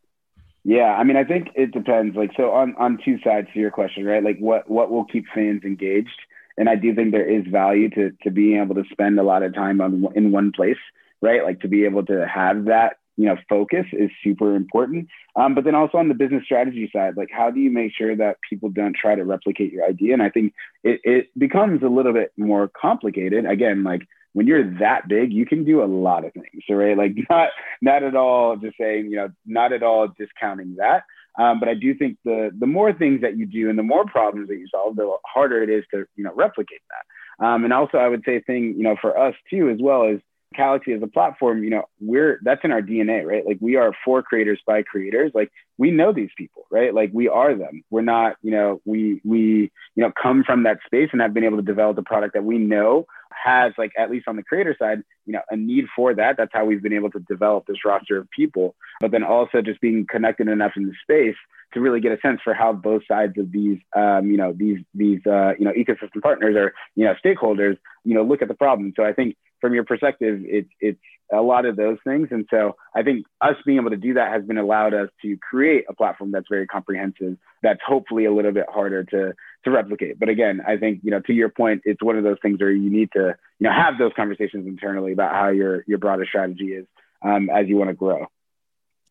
yeah 0.68 0.92
i 1.00 1.02
mean 1.02 1.16
i 1.16 1.24
think 1.24 1.48
it 1.54 1.72
depends 1.72 2.14
like 2.14 2.30
so 2.36 2.50
on 2.52 2.74
on 2.76 2.98
two 3.02 3.16
sides 3.24 3.48
to 3.52 3.58
your 3.58 3.70
question 3.70 4.04
right? 4.04 4.22
Like 4.22 4.38
what 4.38 4.68
what 4.68 4.90
will 4.90 5.06
keep 5.06 5.24
fans 5.34 5.62
engaged? 5.64 6.20
And 6.58 6.68
i 6.68 6.76
do 6.76 6.94
think 6.94 7.12
there 7.12 7.28
is 7.36 7.44
value 7.46 7.88
to 7.96 8.12
to 8.22 8.30
being 8.30 8.60
able 8.60 8.74
to 8.74 8.84
spend 8.92 9.18
a 9.18 9.22
lot 9.22 9.42
of 9.42 9.54
time 9.54 9.80
on 9.80 10.06
in 10.14 10.30
one 10.30 10.52
place 10.52 10.82
right? 11.20 11.42
Like 11.42 11.60
to 11.62 11.68
be 11.68 11.84
able 11.84 12.04
to 12.06 12.26
have 12.28 12.66
that 12.66 12.98
you 13.16 13.26
know 13.26 13.36
focus 13.48 13.86
is 13.92 14.10
super 14.22 14.54
important. 14.54 15.08
Um, 15.34 15.54
but 15.54 15.64
then 15.64 15.74
also 15.74 15.98
on 15.98 16.08
the 16.08 16.14
business 16.22 16.44
strategy 16.44 16.88
side 16.92 17.16
like 17.16 17.30
how 17.32 17.50
do 17.50 17.60
you 17.60 17.70
make 17.70 17.92
sure 17.96 18.14
that 18.16 18.36
people 18.48 18.68
don't 18.68 18.94
try 18.94 19.14
to 19.14 19.24
replicate 19.24 19.72
your 19.72 19.86
idea? 19.86 20.12
And 20.12 20.22
i 20.22 20.30
think 20.30 20.52
it, 20.84 21.00
it 21.02 21.38
becomes 21.46 21.82
a 21.82 21.94
little 21.96 22.12
bit 22.12 22.32
more 22.36 22.68
complicated. 22.68 23.46
Again 23.46 23.84
like 23.84 24.02
when 24.38 24.46
you're 24.46 24.78
that 24.78 25.08
big 25.08 25.32
you 25.32 25.44
can 25.44 25.64
do 25.64 25.82
a 25.82 25.90
lot 26.06 26.24
of 26.24 26.32
things 26.32 26.62
right 26.70 26.96
like 26.96 27.12
not 27.30 27.48
not 27.82 28.04
at 28.04 28.14
all 28.14 28.56
just 28.56 28.76
saying 28.80 29.06
you 29.10 29.16
know 29.16 29.28
not 29.44 29.72
at 29.72 29.82
all 29.82 30.06
discounting 30.16 30.76
that 30.76 31.02
um, 31.38 31.60
but 31.60 31.68
I 31.68 31.74
do 31.74 31.94
think 31.94 32.18
the 32.24 32.50
the 32.58 32.66
more 32.66 32.92
things 32.92 33.20
that 33.20 33.36
you 33.36 33.46
do 33.46 33.70
and 33.70 33.78
the 33.78 33.84
more 33.84 34.04
problems 34.04 34.48
that 34.48 34.56
you 34.56 34.66
solve, 34.68 34.96
the 34.96 35.08
harder 35.24 35.62
it 35.62 35.70
is 35.70 35.84
to 35.94 36.04
you 36.16 36.24
know 36.24 36.32
replicate 36.34 36.82
that. 36.90 37.46
Um, 37.46 37.62
and 37.62 37.72
also, 37.72 37.96
I 37.98 38.08
would 38.08 38.24
say 38.26 38.40
thing 38.40 38.74
you 38.76 38.82
know 38.82 38.96
for 39.00 39.16
us 39.16 39.34
too 39.48 39.70
as 39.70 39.78
well 39.80 40.02
is 40.08 40.20
Calaxy 40.54 40.92
as 40.92 41.02
a 41.02 41.06
platform, 41.06 41.62
you 41.62 41.70
know, 41.70 41.84
we're 42.00 42.40
that's 42.42 42.62
in 42.64 42.72
our 42.72 42.80
DNA, 42.80 43.24
right? 43.24 43.46
Like 43.46 43.58
we 43.60 43.76
are 43.76 43.92
for 44.04 44.22
creators 44.22 44.60
by 44.66 44.82
creators. 44.82 45.30
Like 45.34 45.52
we 45.76 45.90
know 45.90 46.12
these 46.12 46.30
people, 46.36 46.64
right? 46.70 46.92
Like 46.92 47.10
we 47.12 47.28
are 47.28 47.54
them. 47.54 47.84
We're 47.90 48.02
not, 48.02 48.36
you 48.42 48.50
know, 48.50 48.80
we 48.84 49.20
we 49.24 49.70
you 49.94 50.02
know 50.02 50.10
come 50.20 50.42
from 50.44 50.62
that 50.62 50.78
space 50.86 51.10
and 51.12 51.20
have 51.20 51.34
been 51.34 51.44
able 51.44 51.58
to 51.58 51.62
develop 51.62 51.98
a 51.98 52.02
product 52.02 52.34
that 52.34 52.44
we 52.44 52.58
know 52.58 53.06
has 53.32 53.72
like 53.78 53.92
at 53.98 54.10
least 54.10 54.28
on 54.28 54.36
the 54.36 54.42
creator 54.42 54.76
side, 54.78 55.02
you 55.26 55.32
know, 55.32 55.40
a 55.50 55.56
need 55.56 55.86
for 55.94 56.14
that. 56.14 56.36
That's 56.36 56.52
how 56.52 56.64
we've 56.64 56.82
been 56.82 56.92
able 56.92 57.10
to 57.10 57.20
develop 57.20 57.66
this 57.66 57.84
roster 57.84 58.18
of 58.18 58.30
people. 58.30 58.74
But 59.00 59.10
then 59.10 59.24
also 59.24 59.62
just 59.62 59.80
being 59.80 60.06
connected 60.08 60.48
enough 60.48 60.72
in 60.76 60.86
the 60.86 60.94
space 61.02 61.36
to 61.74 61.80
really 61.80 62.00
get 62.00 62.12
a 62.12 62.20
sense 62.20 62.40
for 62.42 62.54
how 62.54 62.72
both 62.72 63.02
sides 63.06 63.36
of 63.38 63.52
these, 63.52 63.78
um, 63.94 64.30
you 64.30 64.36
know, 64.36 64.52
these 64.56 64.78
these 64.94 65.20
uh, 65.26 65.52
you 65.58 65.64
know 65.64 65.72
ecosystem 65.72 66.22
partners 66.22 66.56
or 66.56 66.72
you 66.94 67.04
know 67.04 67.14
stakeholders, 67.24 67.76
you 68.04 68.14
know, 68.14 68.22
look 68.22 68.42
at 68.42 68.48
the 68.48 68.54
problem. 68.54 68.92
So 68.96 69.04
I 69.04 69.12
think 69.12 69.36
from 69.60 69.74
your 69.74 69.84
perspective, 69.84 70.40
it's 70.44 70.70
it's 70.80 71.00
a 71.32 71.40
lot 71.42 71.66
of 71.66 71.76
those 71.76 71.98
things. 72.04 72.28
And 72.30 72.46
so 72.50 72.76
I 72.94 73.02
think 73.02 73.26
us 73.40 73.56
being 73.66 73.78
able 73.78 73.90
to 73.90 73.96
do 73.96 74.14
that 74.14 74.32
has 74.32 74.44
been 74.44 74.58
allowed 74.58 74.94
us 74.94 75.10
to 75.22 75.36
create 75.36 75.84
a 75.88 75.94
platform 75.94 76.30
that's 76.30 76.46
very 76.48 76.66
comprehensive, 76.66 77.36
that's 77.62 77.80
hopefully 77.86 78.24
a 78.24 78.32
little 78.32 78.52
bit 78.52 78.66
harder 78.68 79.04
to 79.04 79.34
to 79.64 79.70
replicate. 79.70 80.18
But 80.18 80.28
again, 80.28 80.62
I 80.66 80.76
think, 80.76 81.00
you 81.02 81.10
know, 81.10 81.20
to 81.20 81.32
your 81.32 81.48
point, 81.48 81.82
it's 81.84 82.02
one 82.02 82.16
of 82.16 82.24
those 82.24 82.38
things 82.40 82.60
where 82.60 82.70
you 82.70 82.90
need 82.90 83.10
to, 83.12 83.36
you 83.58 83.68
know, 83.68 83.72
have 83.72 83.98
those 83.98 84.12
conversations 84.16 84.66
internally 84.66 85.12
about 85.12 85.34
how 85.34 85.48
your 85.48 85.84
your 85.86 85.98
broader 85.98 86.24
strategy 86.26 86.72
is 86.72 86.86
um, 87.22 87.50
as 87.50 87.68
you 87.68 87.76
want 87.76 87.90
to 87.90 87.94
grow. 87.94 88.26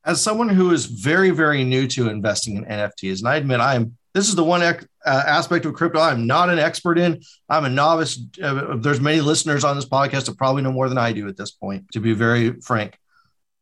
As 0.06 0.22
someone 0.22 0.48
who 0.48 0.72
is 0.72 0.86
very, 0.86 1.32
very 1.32 1.66
new 1.66 1.86
to 1.90 2.10
investing 2.10 2.56
in 2.56 2.66
NFTs, 2.66 3.20
and 3.20 3.28
I 3.28 3.36
admit 3.36 3.60
I'm 3.60 3.97
this 4.14 4.30
is 4.30 4.36
the 4.36 4.44
one 4.44 4.62
uh, 4.62 4.74
aspect 5.06 5.66
of 5.66 5.74
crypto 5.74 6.00
I'm 6.00 6.28
not 6.28 6.50
an 6.50 6.60
expert 6.60 6.98
in. 6.98 7.22
I'm 7.50 7.66
a 7.66 7.70
novice. 7.70 8.20
Uh, 8.42 8.76
there's 8.78 9.00
many 9.00 9.22
listeners 9.22 9.64
on 9.64 9.76
this 9.76 9.88
podcast 9.88 10.26
that 10.26 10.38
probably 10.38 10.62
know 10.62 10.72
more 10.72 10.90
than 10.90 10.98
I 10.98 11.14
do 11.14 11.28
at 11.28 11.38
this 11.38 11.52
point, 11.52 11.92
to 11.92 12.00
be 12.00 12.14
very 12.14 12.60
frank. 12.62 12.98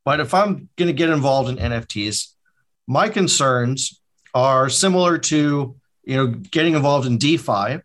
But 0.06 0.20
if 0.20 0.34
I'm 0.34 0.70
going 0.76 0.88
to 0.88 0.94
get 0.94 1.10
involved 1.10 1.50
in 1.50 1.58
NFTs, 1.58 2.34
my 2.88 3.10
concerns 3.10 4.00
are 4.34 4.70
similar 4.70 5.18
to 5.18 5.76
you 6.04 6.16
know 6.16 6.28
getting 6.28 6.76
involved 6.76 7.08
in 7.08 7.18
DeFi, 7.18 7.82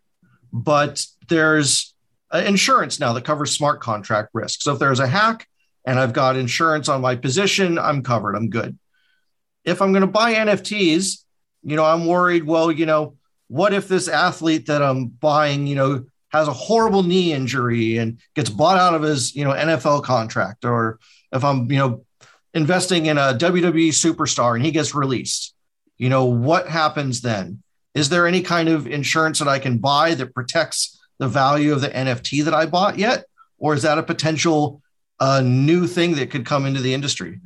but 0.53 1.03
there's 1.27 1.93
insurance 2.33 2.99
now 2.99 3.13
that 3.13 3.25
covers 3.25 3.51
smart 3.51 3.81
contract 3.81 4.29
risk. 4.33 4.61
So 4.61 4.73
if 4.73 4.79
there's 4.79 4.99
a 4.99 5.07
hack 5.07 5.47
and 5.85 5.99
I've 5.99 6.13
got 6.13 6.35
insurance 6.35 6.87
on 6.87 7.01
my 7.01 7.15
position, 7.15 7.77
I'm 7.77 8.03
covered. 8.03 8.35
I'm 8.35 8.49
good. 8.49 8.77
If 9.63 9.81
I'm 9.81 9.91
going 9.91 10.01
to 10.01 10.07
buy 10.07 10.33
NFTs, 10.35 11.23
you 11.63 11.75
know, 11.75 11.85
I'm 11.85 12.05
worried, 12.05 12.43
well, 12.43 12.71
you 12.71 12.85
know, 12.85 13.15
what 13.47 13.73
if 13.73 13.87
this 13.87 14.07
athlete 14.07 14.67
that 14.67 14.81
I'm 14.81 15.07
buying, 15.07 15.67
you 15.67 15.75
know, 15.75 16.05
has 16.29 16.47
a 16.47 16.53
horrible 16.53 17.03
knee 17.03 17.33
injury 17.33 17.97
and 17.97 18.19
gets 18.35 18.49
bought 18.49 18.77
out 18.77 18.93
of 18.93 19.01
his, 19.01 19.35
you 19.35 19.43
know, 19.43 19.51
NFL 19.51 20.03
contract, 20.03 20.63
or 20.63 20.99
if 21.31 21.43
I'm, 21.43 21.69
you 21.69 21.77
know, 21.77 22.05
investing 22.53 23.07
in 23.07 23.17
a 23.17 23.33
WWE 23.33 23.89
superstar 23.89 24.55
and 24.55 24.65
he 24.65 24.71
gets 24.71 24.95
released, 24.95 25.53
you 25.97 26.09
know, 26.09 26.25
what 26.25 26.67
happens 26.67 27.21
then? 27.21 27.61
Is 27.93 28.09
there 28.09 28.25
any 28.25 28.41
kind 28.41 28.69
of 28.69 28.87
insurance 28.87 29.39
that 29.39 29.47
I 29.47 29.59
can 29.59 29.77
buy 29.77 30.15
that 30.15 30.33
protects 30.33 30.99
the 31.19 31.27
value 31.27 31.73
of 31.73 31.81
the 31.81 31.89
NFT 31.89 32.45
that 32.45 32.53
I 32.53 32.65
bought 32.65 32.97
yet? 32.97 33.25
Or 33.57 33.73
is 33.73 33.83
that 33.83 33.97
a 33.97 34.03
potential 34.03 34.81
uh, 35.19 35.41
new 35.41 35.85
thing 35.87 36.15
that 36.15 36.31
could 36.31 36.45
come 36.45 36.65
into 36.65 36.81
the 36.81 36.93
industry? 36.93 37.39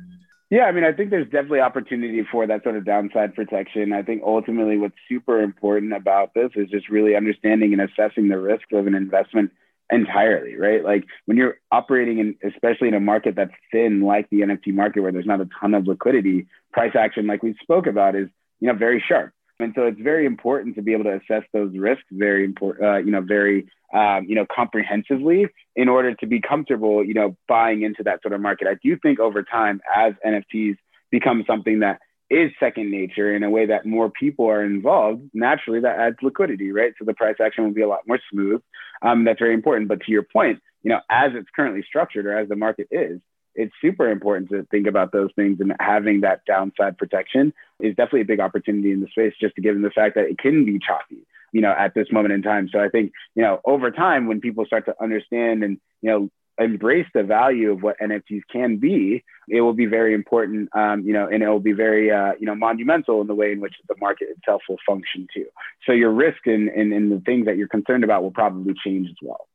Yeah, 0.48 0.64
I 0.64 0.72
mean, 0.72 0.84
I 0.84 0.92
think 0.92 1.10
there's 1.10 1.26
definitely 1.26 1.60
opportunity 1.60 2.22
for 2.30 2.46
that 2.46 2.62
sort 2.62 2.76
of 2.76 2.84
downside 2.84 3.34
protection. 3.34 3.92
I 3.92 4.02
think 4.02 4.22
ultimately 4.24 4.78
what's 4.78 4.94
super 5.08 5.42
important 5.42 5.92
about 5.92 6.34
this 6.34 6.50
is 6.54 6.70
just 6.70 6.88
really 6.88 7.16
understanding 7.16 7.72
and 7.72 7.82
assessing 7.82 8.28
the 8.28 8.38
risk 8.38 8.70
of 8.72 8.86
an 8.86 8.94
investment 8.94 9.50
entirely, 9.90 10.56
right? 10.56 10.84
Like 10.84 11.04
when 11.24 11.36
you're 11.36 11.58
operating 11.72 12.18
in, 12.18 12.36
especially 12.48 12.88
in 12.88 12.94
a 12.94 13.00
market 13.00 13.34
that's 13.34 13.52
thin, 13.72 14.02
like 14.02 14.30
the 14.30 14.40
NFT 14.42 14.72
market, 14.72 15.00
where 15.00 15.10
there's 15.10 15.26
not 15.26 15.40
a 15.40 15.48
ton 15.60 15.74
of 15.74 15.88
liquidity, 15.88 16.46
price 16.72 16.94
action, 16.96 17.26
like 17.26 17.42
we 17.42 17.56
spoke 17.60 17.88
about, 17.88 18.14
is 18.14 18.28
you 18.60 18.68
know 18.68 18.74
very 18.74 19.02
sharp. 19.06 19.32
And 19.58 19.72
so 19.74 19.86
it's 19.86 20.00
very 20.00 20.26
important 20.26 20.76
to 20.76 20.82
be 20.82 20.92
able 20.92 21.04
to 21.04 21.16
assess 21.16 21.44
those 21.52 21.76
risks 21.76 22.04
very 22.10 22.44
important, 22.44 22.84
uh, 22.84 22.96
you 22.98 23.10
know, 23.10 23.22
very, 23.22 23.66
um, 23.94 24.26
you 24.28 24.34
know, 24.34 24.46
comprehensively 24.54 25.46
in 25.74 25.88
order 25.88 26.14
to 26.14 26.26
be 26.26 26.40
comfortable, 26.40 27.04
you 27.04 27.14
know, 27.14 27.36
buying 27.48 27.82
into 27.82 28.02
that 28.02 28.20
sort 28.22 28.34
of 28.34 28.40
market. 28.40 28.68
I 28.68 28.76
do 28.82 28.98
think 28.98 29.18
over 29.18 29.42
time, 29.42 29.80
as 29.94 30.12
NFTs 30.24 30.76
become 31.10 31.44
something 31.46 31.80
that 31.80 32.00
is 32.28 32.50
second 32.58 32.90
nature 32.90 33.34
in 33.34 33.44
a 33.44 33.50
way 33.50 33.66
that 33.66 33.86
more 33.86 34.10
people 34.10 34.46
are 34.46 34.64
involved, 34.64 35.22
naturally 35.32 35.80
that 35.80 35.98
adds 35.98 36.16
liquidity, 36.22 36.72
right? 36.72 36.92
So 36.98 37.04
the 37.04 37.14
price 37.14 37.36
action 37.42 37.64
will 37.64 37.72
be 37.72 37.82
a 37.82 37.88
lot 37.88 38.00
more 38.06 38.18
smooth. 38.30 38.60
Um, 39.00 39.24
that's 39.24 39.38
very 39.38 39.54
important. 39.54 39.88
But 39.88 40.00
to 40.00 40.12
your 40.12 40.24
point, 40.24 40.60
you 40.82 40.90
know, 40.90 41.00
as 41.10 41.32
it's 41.34 41.48
currently 41.54 41.84
structured 41.86 42.26
or 42.26 42.36
as 42.36 42.48
the 42.48 42.56
market 42.56 42.88
is, 42.90 43.20
it's 43.56 43.74
super 43.80 44.10
important 44.10 44.50
to 44.50 44.64
think 44.70 44.86
about 44.86 45.12
those 45.12 45.30
things 45.34 45.60
and 45.60 45.72
having 45.80 46.20
that 46.20 46.44
downside 46.46 46.96
protection 46.98 47.52
is 47.80 47.96
definitely 47.96 48.20
a 48.20 48.26
big 48.26 48.40
opportunity 48.40 48.92
in 48.92 49.00
the 49.00 49.08
space 49.08 49.34
just 49.40 49.54
to 49.56 49.60
given 49.60 49.82
the 49.82 49.90
fact 49.90 50.14
that 50.14 50.26
it 50.26 50.38
can 50.38 50.64
be 50.64 50.78
choppy 50.78 51.26
you 51.52 51.60
know 51.60 51.74
at 51.76 51.94
this 51.94 52.12
moment 52.12 52.34
in 52.34 52.42
time. 52.42 52.68
So 52.70 52.78
i 52.78 52.88
think 52.88 53.12
you 53.34 53.42
know 53.42 53.60
over 53.64 53.90
time 53.90 54.26
when 54.26 54.40
people 54.40 54.64
start 54.66 54.84
to 54.86 54.94
understand 55.02 55.64
and 55.64 55.78
you 56.02 56.10
know 56.10 56.30
embrace 56.58 57.06
the 57.12 57.22
value 57.22 57.70
of 57.70 57.82
what 57.82 57.98
nfts 57.98 58.40
can 58.50 58.78
be 58.78 59.22
it 59.48 59.60
will 59.60 59.74
be 59.74 59.84
very 59.84 60.14
important 60.14 60.70
um, 60.74 61.02
you 61.02 61.12
know 61.12 61.28
and 61.28 61.42
it 61.42 61.48
will 61.48 61.60
be 61.60 61.72
very 61.72 62.10
uh, 62.10 62.32
you 62.38 62.46
know 62.46 62.54
monumental 62.54 63.20
in 63.20 63.26
the 63.26 63.34
way 63.34 63.52
in 63.52 63.60
which 63.60 63.74
the 63.88 63.94
market 64.00 64.28
itself 64.30 64.62
will 64.68 64.78
function 64.86 65.26
too. 65.32 65.46
So 65.86 65.92
your 65.92 66.12
risk 66.12 66.46
and, 66.46 66.68
and, 66.68 66.92
and 66.92 67.12
the 67.12 67.20
things 67.20 67.46
that 67.46 67.56
you're 67.56 67.68
concerned 67.68 68.04
about 68.04 68.22
will 68.22 68.32
probably 68.32 68.74
change 68.84 69.08
as 69.08 69.16
well 69.22 69.46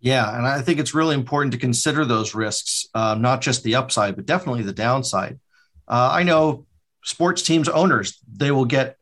yeah, 0.00 0.36
and 0.36 0.46
I 0.46 0.62
think 0.62 0.80
it's 0.80 0.94
really 0.94 1.14
important 1.14 1.52
to 1.52 1.58
consider 1.58 2.04
those 2.04 2.34
risks, 2.34 2.86
uh, 2.94 3.14
not 3.18 3.42
just 3.42 3.62
the 3.62 3.74
upside, 3.74 4.16
but 4.16 4.26
definitely 4.26 4.62
the 4.62 4.72
downside. 4.72 5.38
Uh, 5.86 6.10
I 6.12 6.22
know 6.22 6.66
sports 7.04 7.42
teams 7.42 7.68
owners 7.68 8.18
they 8.32 8.50
will 8.50 8.64
get 8.64 8.96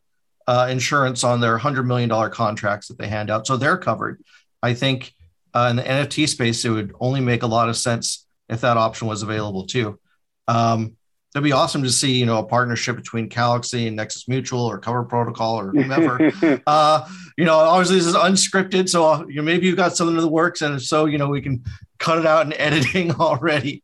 uh, 0.47 0.67
insurance 0.69 1.23
on 1.23 1.39
their 1.39 1.57
hundred 1.57 1.83
million 1.83 2.09
dollar 2.09 2.29
contracts 2.29 2.87
that 2.87 2.97
they 2.97 3.07
hand 3.07 3.29
out, 3.29 3.47
so 3.47 3.55
they're 3.55 3.77
covered. 3.77 4.21
I 4.61 4.73
think 4.73 5.13
uh, 5.53 5.67
in 5.69 5.77
the 5.77 5.83
NFT 5.83 6.27
space, 6.27 6.65
it 6.65 6.69
would 6.69 6.93
only 6.99 7.21
make 7.21 7.43
a 7.43 7.47
lot 7.47 7.69
of 7.69 7.77
sense 7.77 8.25
if 8.49 8.61
that 8.61 8.77
option 8.77 9.07
was 9.07 9.23
available 9.23 9.65
too. 9.67 9.99
Um, 10.47 10.97
it'd 11.35 11.43
be 11.43 11.51
awesome 11.51 11.83
to 11.83 11.89
see 11.89 12.13
you 12.13 12.25
know 12.25 12.39
a 12.39 12.43
partnership 12.43 12.95
between 12.95 13.29
Calaxy 13.29 13.87
and 13.87 13.95
Nexus 13.95 14.27
Mutual 14.27 14.61
or 14.61 14.79
Cover 14.79 15.03
Protocol 15.03 15.59
or 15.59 15.71
whomever. 15.71 16.31
uh, 16.67 17.07
you 17.37 17.45
know, 17.45 17.55
obviously 17.55 17.97
this 17.97 18.07
is 18.07 18.15
unscripted, 18.15 18.89
so 18.89 19.05
uh, 19.05 19.25
you 19.27 19.35
know, 19.35 19.43
maybe 19.43 19.67
you've 19.67 19.77
got 19.77 19.95
something 19.95 20.15
in 20.15 20.21
the 20.21 20.27
works, 20.27 20.61
and 20.61 20.75
if 20.75 20.83
so, 20.83 21.05
you 21.05 21.17
know, 21.17 21.27
we 21.27 21.41
can 21.41 21.63
cut 21.99 22.17
it 22.17 22.25
out 22.25 22.45
in 22.45 22.53
editing 22.59 23.11
already. 23.11 23.83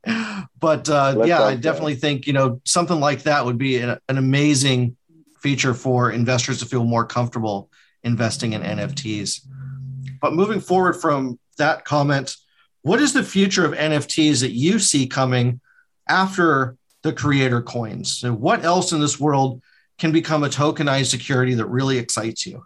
But 0.60 0.90
uh, 0.90 1.24
yeah, 1.26 1.44
I 1.44 1.56
definitely 1.56 1.94
that. 1.94 2.02
think 2.02 2.28
you 2.28 2.34
know 2.34 2.62
something 2.66 3.00
like 3.00 3.24
that 3.24 3.46
would 3.46 3.58
be 3.58 3.78
an, 3.78 3.98
an 4.10 4.18
amazing 4.18 4.98
feature 5.42 5.76
for 5.76 6.12
investors 6.12 6.60
to 6.60 6.66
feel 6.66 6.84
more 6.84 7.06
comfortable 7.06 7.70
investing 8.04 8.54
in 8.54 8.62
NFTs. 8.62 9.42
But 10.20 10.34
moving 10.34 10.60
forward 10.60 10.94
from 10.94 11.38
that 11.58 11.86
comment, 11.86 12.36
what 12.82 13.00
is 13.00 13.14
the 13.14 13.24
future 13.24 13.66
of 13.66 13.74
NFTs 13.74 14.42
that 14.42 14.52
you 14.52 14.80
see 14.80 15.06
coming 15.06 15.60
after 16.08 16.78
the 17.06 17.14
creator 17.14 17.62
coins? 17.62 18.18
So 18.18 18.34
what 18.34 18.66
else 18.66 18.92
in 18.92 19.00
this 19.00 19.20
world 19.20 19.62
can 20.00 20.12
become 20.12 20.44
a 20.44 20.50
tokenized 20.50 21.06
security 21.12 21.54
that 21.54 21.68
really 21.68 22.00
excites 22.00 22.48
you? 22.48 22.66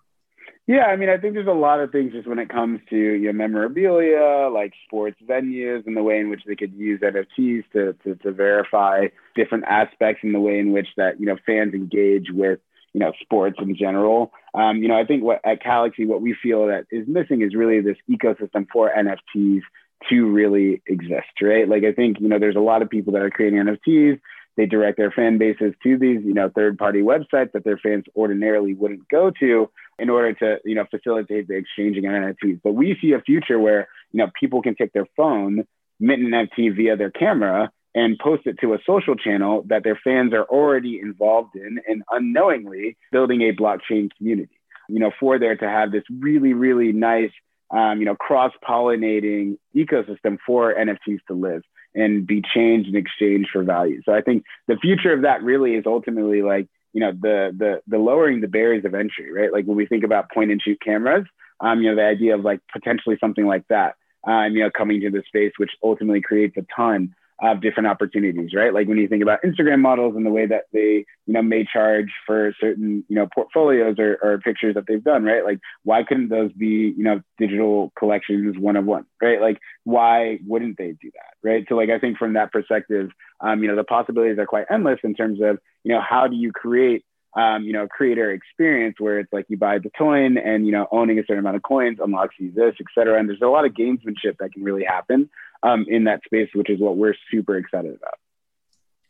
Yeah, 0.65 0.85
I 0.85 0.95
mean, 0.95 1.09
I 1.09 1.17
think 1.17 1.33
there's 1.33 1.47
a 1.47 1.51
lot 1.51 1.79
of 1.79 1.91
things 1.91 2.13
just 2.13 2.27
when 2.27 2.39
it 2.39 2.47
comes 2.47 2.79
to 2.89 2.95
your 2.95 3.33
memorabilia, 3.33 4.49
like 4.53 4.71
sports 4.85 5.17
venues, 5.27 5.85
and 5.85 5.97
the 5.97 6.03
way 6.03 6.19
in 6.19 6.29
which 6.29 6.43
they 6.45 6.55
could 6.55 6.73
use 6.73 7.01
NFTs 7.01 7.63
to, 7.73 7.93
to 8.03 8.15
to 8.23 8.31
verify 8.31 9.07
different 9.35 9.65
aspects 9.65 10.21
and 10.23 10.33
the 10.33 10.39
way 10.39 10.59
in 10.59 10.71
which 10.71 10.87
that 10.95 11.19
you 11.19 11.25
know 11.25 11.37
fans 11.43 11.73
engage 11.73 12.27
with 12.31 12.59
you 12.93 12.99
know 12.99 13.11
sports 13.19 13.57
in 13.59 13.75
general. 13.75 14.31
Um, 14.53 14.77
you 14.77 14.87
know, 14.87 14.97
I 14.97 15.05
think 15.05 15.23
what 15.23 15.41
at 15.43 15.61
Calaxy, 15.61 16.05
what 16.05 16.21
we 16.21 16.35
feel 16.41 16.67
that 16.67 16.85
is 16.91 17.07
missing 17.07 17.41
is 17.41 17.55
really 17.55 17.81
this 17.81 17.97
ecosystem 18.07 18.67
for 18.71 18.91
NFTs 18.95 19.61
to 20.09 20.25
really 20.25 20.81
exist, 20.87 21.41
right? 21.41 21.67
Like 21.67 21.83
I 21.83 21.91
think 21.91 22.19
you 22.19 22.27
know, 22.27 22.39
there's 22.39 22.55
a 22.55 22.61
lot 22.61 22.81
of 22.81 22.89
people 22.89 23.13
that 23.13 23.21
are 23.21 23.29
creating 23.29 23.59
NFTs 23.59 24.19
they 24.59 24.65
direct 24.65 24.97
their 24.97 25.09
fan 25.09 25.37
bases 25.37 25.73
to 25.83 25.97
these, 25.97 26.19
you 26.21 26.33
know, 26.33 26.51
third-party 26.53 26.99
websites 26.99 27.53
that 27.53 27.63
their 27.63 27.77
fans 27.77 28.03
ordinarily 28.13 28.73
wouldn't 28.73 29.07
go 29.07 29.31
to 29.39 29.69
in 29.97 30.09
order 30.09 30.33
to, 30.33 30.57
you 30.65 30.75
know, 30.75 30.83
facilitate 30.91 31.47
the 31.47 31.55
exchanging 31.55 32.05
of 32.05 32.11
NFTs. 32.11 32.59
But 32.61 32.73
we 32.73 32.97
see 33.01 33.13
a 33.13 33.21
future 33.21 33.57
where, 33.57 33.87
you 34.11 34.17
know, 34.17 34.27
people 34.37 34.61
can 34.61 34.75
take 34.75 34.91
their 34.91 35.07
phone, 35.15 35.65
mint 36.01 36.21
an 36.21 36.31
NFT 36.31 36.75
via 36.75 36.97
their 36.97 37.09
camera, 37.09 37.71
and 37.95 38.19
post 38.19 38.47
it 38.47 38.57
to 38.59 38.73
a 38.73 38.79
social 38.85 39.15
channel 39.15 39.63
that 39.67 39.85
their 39.85 39.97
fans 40.03 40.33
are 40.33 40.43
already 40.43 40.99
involved 41.01 41.55
in 41.55 41.79
and 41.87 42.03
unknowingly 42.11 42.97
building 43.13 43.41
a 43.43 43.53
blockchain 43.53 44.09
community. 44.17 44.59
You 44.89 44.99
know, 44.99 45.11
for 45.21 45.39
there 45.39 45.55
to 45.55 45.69
have 45.69 45.93
this 45.93 46.03
really, 46.19 46.51
really 46.51 46.91
nice, 46.91 47.31
um, 47.71 47.99
you 47.99 48.05
know, 48.05 48.15
cross-pollinating 48.15 49.57
ecosystem 49.75 50.37
for 50.45 50.73
NFTs 50.73 51.19
to 51.27 51.33
live 51.33 51.61
and 51.95 52.25
be 52.25 52.41
changed 52.41 52.89
in 52.89 52.95
exchange 52.95 53.47
for 53.51 53.63
value. 53.63 54.01
So 54.05 54.13
I 54.13 54.21
think 54.21 54.43
the 54.67 54.77
future 54.77 55.13
of 55.13 55.21
that 55.23 55.43
really 55.43 55.75
is 55.75 55.83
ultimately 55.85 56.41
like, 56.41 56.67
you 56.93 57.01
know, 57.01 57.11
the 57.11 57.53
the 57.55 57.81
the 57.87 57.99
lowering 57.99 58.41
the 58.41 58.47
barriers 58.47 58.85
of 58.85 58.95
entry, 58.95 59.31
right? 59.31 59.53
Like 59.53 59.65
when 59.65 59.77
we 59.77 59.85
think 59.85 60.03
about 60.03 60.31
point 60.31 60.51
and 60.51 60.61
shoot 60.61 60.79
cameras, 60.81 61.25
um, 61.59 61.81
you 61.81 61.89
know, 61.89 61.95
the 61.95 62.05
idea 62.05 62.35
of 62.35 62.41
like 62.41 62.61
potentially 62.71 63.17
something 63.19 63.45
like 63.45 63.67
that, 63.69 63.95
um, 64.25 64.55
you 64.55 64.63
know, 64.63 64.71
coming 64.75 64.99
to 65.01 65.11
the 65.11 65.23
space, 65.27 65.51
which 65.57 65.71
ultimately 65.83 66.21
creates 66.21 66.57
a 66.57 66.65
ton 66.75 67.13
of 67.41 67.61
different 67.61 67.87
opportunities, 67.87 68.53
right? 68.53 68.73
Like 68.73 68.87
when 68.87 68.97
you 68.97 69.07
think 69.07 69.23
about 69.23 69.41
Instagram 69.43 69.79
models 69.79 70.15
and 70.15 70.25
the 70.25 70.29
way 70.29 70.45
that 70.45 70.63
they, 70.73 71.05
you 71.25 71.33
know, 71.33 71.41
may 71.41 71.65
charge 71.65 72.11
for 72.25 72.53
certain, 72.59 73.03
you 73.07 73.15
know, 73.15 73.27
portfolios 73.33 73.95
or, 73.97 74.17
or 74.21 74.39
pictures 74.39 74.75
that 74.75 74.85
they've 74.87 75.03
done, 75.03 75.23
right? 75.23 75.43
Like 75.43 75.59
why 75.83 76.03
couldn't 76.03 76.29
those 76.29 76.51
be, 76.51 76.93
you 76.97 77.03
know, 77.03 77.21
digital 77.37 77.93
collections 77.97 78.57
one 78.57 78.75
of 78.75 78.85
one, 78.85 79.05
right? 79.21 79.39
Like 79.39 79.59
why 79.85 80.39
wouldn't 80.45 80.77
they 80.77 80.91
do 81.01 81.11
that, 81.13 81.47
right? 81.49 81.65
So 81.69 81.75
like 81.75 81.89
I 81.89 81.99
think 81.99 82.17
from 82.17 82.33
that 82.33 82.51
perspective, 82.51 83.09
um, 83.39 83.63
you 83.63 83.69
know, 83.69 83.75
the 83.75 83.85
possibilities 83.85 84.37
are 84.37 84.45
quite 84.45 84.65
endless 84.69 84.99
in 85.03 85.13
terms 85.13 85.39
of, 85.41 85.59
you 85.83 85.93
know, 85.93 86.01
how 86.01 86.27
do 86.27 86.35
you 86.35 86.51
create 86.51 87.05
um, 87.35 87.63
you 87.63 87.73
know, 87.73 87.87
creator 87.87 88.31
experience 88.31 88.95
where 88.99 89.19
it's 89.19 89.31
like 89.31 89.45
you 89.49 89.57
buy 89.57 89.77
the 89.77 89.91
coin 89.91 90.37
and, 90.37 90.65
you 90.65 90.71
know, 90.71 90.87
owning 90.91 91.19
a 91.19 91.21
certain 91.21 91.39
amount 91.39 91.55
of 91.55 91.63
coins 91.63 91.99
unlocks 92.01 92.35
you 92.39 92.51
this, 92.51 92.75
et 92.79 92.85
cetera. 92.95 93.19
And 93.19 93.29
there's 93.29 93.41
a 93.41 93.47
lot 93.47 93.65
of 93.65 93.73
gamesmanship 93.73 94.37
that 94.39 94.53
can 94.53 94.63
really 94.63 94.83
happen 94.83 95.29
um, 95.61 95.85
in 95.87 96.05
that 96.05 96.23
space, 96.25 96.49
which 96.55 96.69
is 96.69 96.79
what 96.79 96.97
we're 96.97 97.15
super 97.31 97.57
excited 97.57 97.95
about. 97.95 98.15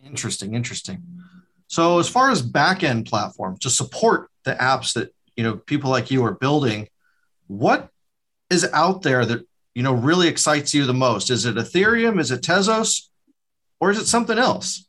Interesting, 0.06 0.54
interesting. 0.54 1.04
So 1.68 2.00
as 2.00 2.10
far 2.10 2.32
as 2.32 2.42
backend 2.42 3.08
platforms 3.08 3.60
to 3.60 3.70
support 3.70 4.30
the 4.44 4.56
apps 4.56 4.94
that, 4.94 5.14
you 5.36 5.44
know, 5.44 5.56
people 5.56 5.90
like 5.90 6.12
you 6.12 6.26
are 6.26 6.34
building, 6.34 6.90
what 7.48 7.90
is 8.50 8.68
out 8.74 9.02
there 9.02 9.26
that, 9.26 9.46
you 9.76 9.84
know, 9.84 9.94
really 9.94 10.28
excites 10.28 10.74
you 10.74 10.86
the 10.86 10.94
most? 10.94 11.30
Is 11.30 11.46
it 11.46 11.56
Ethereum? 11.56 12.20
Is 12.20 12.32
it 12.32 12.42
Tezos? 12.42 13.08
Or 13.80 13.92
is 13.92 14.00
it 14.00 14.08
something 14.08 14.38
else? 14.38 14.89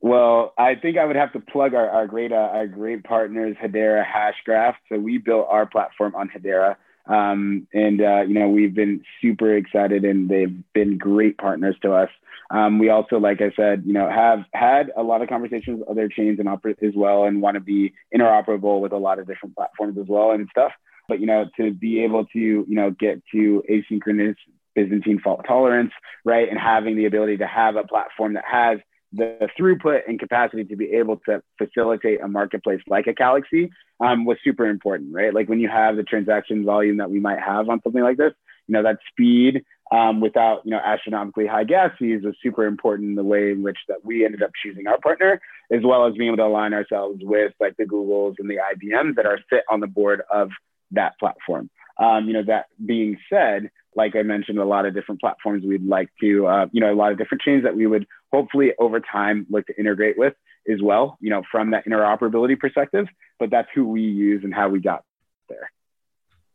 Well, 0.00 0.52
I 0.56 0.76
think 0.76 0.96
I 0.96 1.04
would 1.04 1.16
have 1.16 1.32
to 1.32 1.40
plug 1.40 1.74
our, 1.74 1.88
our 1.88 2.06
great 2.06 2.30
uh, 2.30 2.36
our 2.36 2.66
great 2.68 3.02
partners, 3.02 3.56
Hedera 3.60 4.04
Hashgraph. 4.06 4.74
So 4.88 4.98
we 4.98 5.18
built 5.18 5.46
our 5.50 5.66
platform 5.66 6.14
on 6.14 6.28
Hedera, 6.28 6.76
um, 7.06 7.66
and 7.74 8.00
uh, 8.00 8.20
you 8.20 8.34
know 8.34 8.48
we've 8.48 8.74
been 8.74 9.02
super 9.20 9.56
excited, 9.56 10.04
and 10.04 10.28
they've 10.28 10.56
been 10.72 10.98
great 10.98 11.36
partners 11.36 11.76
to 11.82 11.92
us. 11.92 12.10
Um, 12.50 12.78
we 12.78 12.88
also, 12.88 13.18
like 13.18 13.42
I 13.42 13.50
said, 13.56 13.82
you 13.84 13.92
know, 13.92 14.08
have 14.08 14.44
had 14.54 14.90
a 14.96 15.02
lot 15.02 15.20
of 15.20 15.28
conversations 15.28 15.80
with 15.80 15.88
other 15.88 16.08
chains 16.08 16.38
and 16.38 16.48
oper- 16.48 16.80
as 16.82 16.94
well, 16.94 17.24
and 17.24 17.42
want 17.42 17.56
to 17.56 17.60
be 17.60 17.92
interoperable 18.14 18.80
with 18.80 18.92
a 18.92 18.96
lot 18.96 19.18
of 19.18 19.26
different 19.26 19.56
platforms 19.56 19.98
as 19.98 20.06
well 20.06 20.30
and 20.30 20.48
stuff. 20.50 20.72
But 21.08 21.18
you 21.18 21.26
know, 21.26 21.46
to 21.56 21.72
be 21.72 22.04
able 22.04 22.24
to 22.26 22.38
you 22.38 22.66
know 22.68 22.92
get 22.92 23.20
to 23.32 23.64
asynchronous 23.68 24.36
Byzantine 24.76 25.18
fault 25.18 25.44
tolerance, 25.46 25.90
right, 26.24 26.48
and 26.48 26.58
having 26.58 26.96
the 26.96 27.06
ability 27.06 27.38
to 27.38 27.48
have 27.48 27.74
a 27.74 27.82
platform 27.82 28.34
that 28.34 28.44
has 28.48 28.78
the 29.12 29.48
throughput 29.58 30.00
and 30.06 30.18
capacity 30.18 30.64
to 30.64 30.76
be 30.76 30.92
able 30.92 31.16
to 31.26 31.42
facilitate 31.56 32.20
a 32.20 32.28
marketplace 32.28 32.80
like 32.86 33.06
a 33.06 33.14
Calaxy 33.14 33.70
um, 34.00 34.24
was 34.24 34.36
super 34.44 34.66
important, 34.66 35.14
right? 35.14 35.32
Like 35.32 35.48
when 35.48 35.60
you 35.60 35.68
have 35.68 35.96
the 35.96 36.02
transaction 36.02 36.64
volume 36.64 36.98
that 36.98 37.10
we 37.10 37.20
might 37.20 37.40
have 37.40 37.68
on 37.68 37.80
something 37.82 38.02
like 38.02 38.18
this, 38.18 38.32
you 38.66 38.74
know, 38.74 38.82
that 38.82 38.98
speed 39.10 39.64
um, 39.90 40.20
without, 40.20 40.60
you 40.64 40.70
know, 40.70 40.80
astronomically 40.84 41.46
high 41.46 41.64
gas 41.64 41.90
fees 41.98 42.22
was 42.22 42.34
super 42.42 42.66
important 42.66 43.08
in 43.08 43.14
the 43.14 43.24
way 43.24 43.50
in 43.50 43.62
which 43.62 43.78
that 43.88 44.04
we 44.04 44.24
ended 44.24 44.42
up 44.42 44.50
choosing 44.62 44.86
our 44.86 44.98
partner, 44.98 45.40
as 45.72 45.80
well 45.82 46.06
as 46.06 46.14
being 46.14 46.28
able 46.28 46.36
to 46.36 46.44
align 46.44 46.74
ourselves 46.74 47.20
with 47.22 47.52
like 47.60 47.76
the 47.78 47.84
Googles 47.84 48.34
and 48.38 48.50
the 48.50 48.56
IBMs 48.56 49.16
that 49.16 49.24
are 49.24 49.38
sit 49.50 49.62
on 49.70 49.80
the 49.80 49.86
board 49.86 50.22
of 50.30 50.50
that 50.90 51.18
platform. 51.18 51.70
Um, 51.98 52.26
you 52.26 52.34
know, 52.34 52.44
that 52.44 52.66
being 52.84 53.18
said, 53.30 53.70
like 53.98 54.14
I 54.14 54.22
mentioned, 54.22 54.58
a 54.58 54.64
lot 54.64 54.86
of 54.86 54.94
different 54.94 55.20
platforms 55.20 55.64
we'd 55.66 55.84
like 55.84 56.08
to, 56.20 56.46
uh, 56.46 56.66
you 56.70 56.80
know, 56.80 56.92
a 56.92 56.94
lot 56.94 57.10
of 57.10 57.18
different 57.18 57.42
chains 57.42 57.64
that 57.64 57.74
we 57.74 57.84
would 57.84 58.06
hopefully 58.32 58.72
over 58.78 59.00
time 59.00 59.44
look 59.50 59.66
to 59.66 59.76
integrate 59.76 60.16
with 60.16 60.34
as 60.72 60.80
well, 60.80 61.18
you 61.20 61.30
know, 61.30 61.42
from 61.50 61.72
that 61.72 61.84
interoperability 61.84 62.56
perspective. 62.56 63.08
But 63.40 63.50
that's 63.50 63.66
who 63.74 63.88
we 63.88 64.02
use 64.02 64.44
and 64.44 64.54
how 64.54 64.68
we 64.68 64.78
got 64.78 65.02
there. 65.48 65.72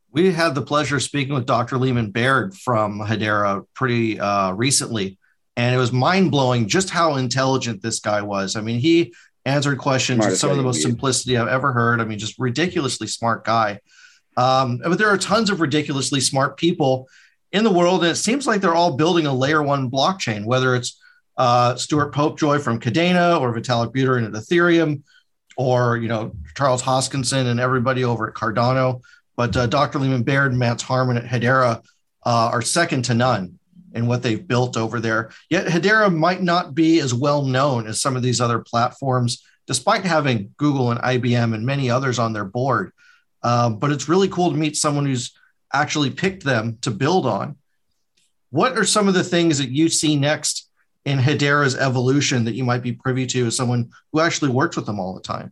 We 0.09 0.31
had 0.31 0.55
the 0.55 0.61
pleasure 0.61 0.95
of 0.95 1.03
speaking 1.03 1.33
with 1.33 1.45
Dr. 1.45 1.75
Leemon 1.75 2.13
Baird 2.13 2.55
from 2.55 2.99
Hedera 2.99 3.65
pretty 3.73 4.21
uh, 4.21 4.53
recently, 4.53 5.17
and 5.57 5.75
it 5.75 5.77
was 5.77 5.91
mind 5.91 6.31
blowing 6.31 6.69
just 6.69 6.91
how 6.91 7.15
intelligent 7.15 7.81
this 7.81 7.99
guy 7.99 8.21
was. 8.21 8.55
I 8.55 8.61
mean, 8.61 8.79
he 8.79 9.13
answered 9.45 9.79
questions 9.79 10.25
with 10.25 10.37
some 10.37 10.49
of 10.49 10.55
the 10.55 10.63
most 10.63 10.81
simplicity 10.81 11.35
I've 11.35 11.49
ever 11.49 11.73
heard. 11.73 11.99
I 11.99 12.05
mean, 12.05 12.19
just 12.19 12.39
ridiculously 12.39 13.07
smart 13.07 13.43
guy. 13.43 13.81
Um, 14.37 14.77
but 14.77 14.97
there 14.97 15.09
are 15.09 15.17
tons 15.17 15.49
of 15.49 15.59
ridiculously 15.59 16.21
smart 16.21 16.57
people 16.57 17.07
in 17.53 17.63
the 17.63 17.71
world, 17.71 18.01
and 18.01 18.11
it 18.11 18.15
seems 18.15 18.45
like 18.45 18.59
they're 18.59 18.75
all 18.75 18.97
building 18.97 19.27
a 19.27 19.33
layer 19.33 19.61
one 19.61 19.89
blockchain, 19.89 20.43
whether 20.43 20.75
it's 20.75 20.99
uh, 21.37 21.75
Stuart 21.75 22.13
Popejoy 22.13 22.61
from 22.61 22.79
Kadena 22.79 23.39
or 23.39 23.53
Vitalik 23.53 23.93
Buterin 23.93 24.25
at 24.25 24.33
Ethereum, 24.33 25.03
or 25.55 25.97
you 25.97 26.07
know 26.07 26.35
Charles 26.57 26.81
Hoskinson 26.81 27.45
and 27.45 27.59
everybody 27.59 28.03
over 28.03 28.27
at 28.27 28.33
Cardano. 28.33 29.01
But 29.37 29.55
uh, 29.55 29.67
Dr. 29.67 29.99
Leemon 29.99 30.25
Baird 30.25 30.51
and 30.51 30.59
Mance 30.59 30.81
Harmon 30.81 31.17
at 31.17 31.25
Hedera 31.25 31.83
uh, 32.25 32.49
are 32.51 32.61
second 32.61 33.05
to 33.05 33.13
none 33.13 33.57
in 33.93 34.07
what 34.07 34.23
they've 34.23 34.47
built 34.47 34.75
over 34.75 34.99
there. 34.99 35.31
Yet 35.49 35.67
Hedera 35.67 36.13
might 36.13 36.41
not 36.41 36.73
be 36.73 36.99
as 36.99 37.13
well 37.13 37.43
known 37.43 37.87
as 37.87 38.01
some 38.01 38.15
of 38.15 38.23
these 38.23 38.41
other 38.41 38.59
platforms, 38.59 39.43
despite 39.67 40.03
having 40.03 40.53
Google 40.57 40.91
and 40.91 40.99
IBM 41.01 41.53
and 41.53 41.65
many 41.65 41.89
others 41.89 42.17
on 42.17 42.33
their 42.33 42.45
board. 42.45 42.91
Uh, 43.43 43.69
but 43.69 43.91
it's 43.91 44.09
really 44.09 44.29
cool 44.29 44.51
to 44.51 44.57
meet 44.57 44.75
someone 44.75 45.05
who's 45.05 45.33
actually 45.73 46.11
picked 46.11 46.43
them 46.43 46.77
to 46.81 46.91
build 46.91 47.25
on. 47.25 47.57
What 48.51 48.77
are 48.77 48.85
some 48.85 49.07
of 49.07 49.13
the 49.13 49.23
things 49.23 49.57
that 49.57 49.69
you 49.69 49.89
see 49.89 50.15
next 50.15 50.69
in 51.05 51.19
Hedera's 51.19 51.75
evolution 51.75 52.45
that 52.45 52.53
you 52.53 52.63
might 52.63 52.83
be 52.83 52.93
privy 52.93 53.25
to 53.27 53.47
as 53.47 53.57
someone 53.57 53.91
who 54.11 54.19
actually 54.19 54.51
works 54.51 54.75
with 54.75 54.85
them 54.85 54.99
all 54.99 55.13
the 55.13 55.21
time? 55.21 55.51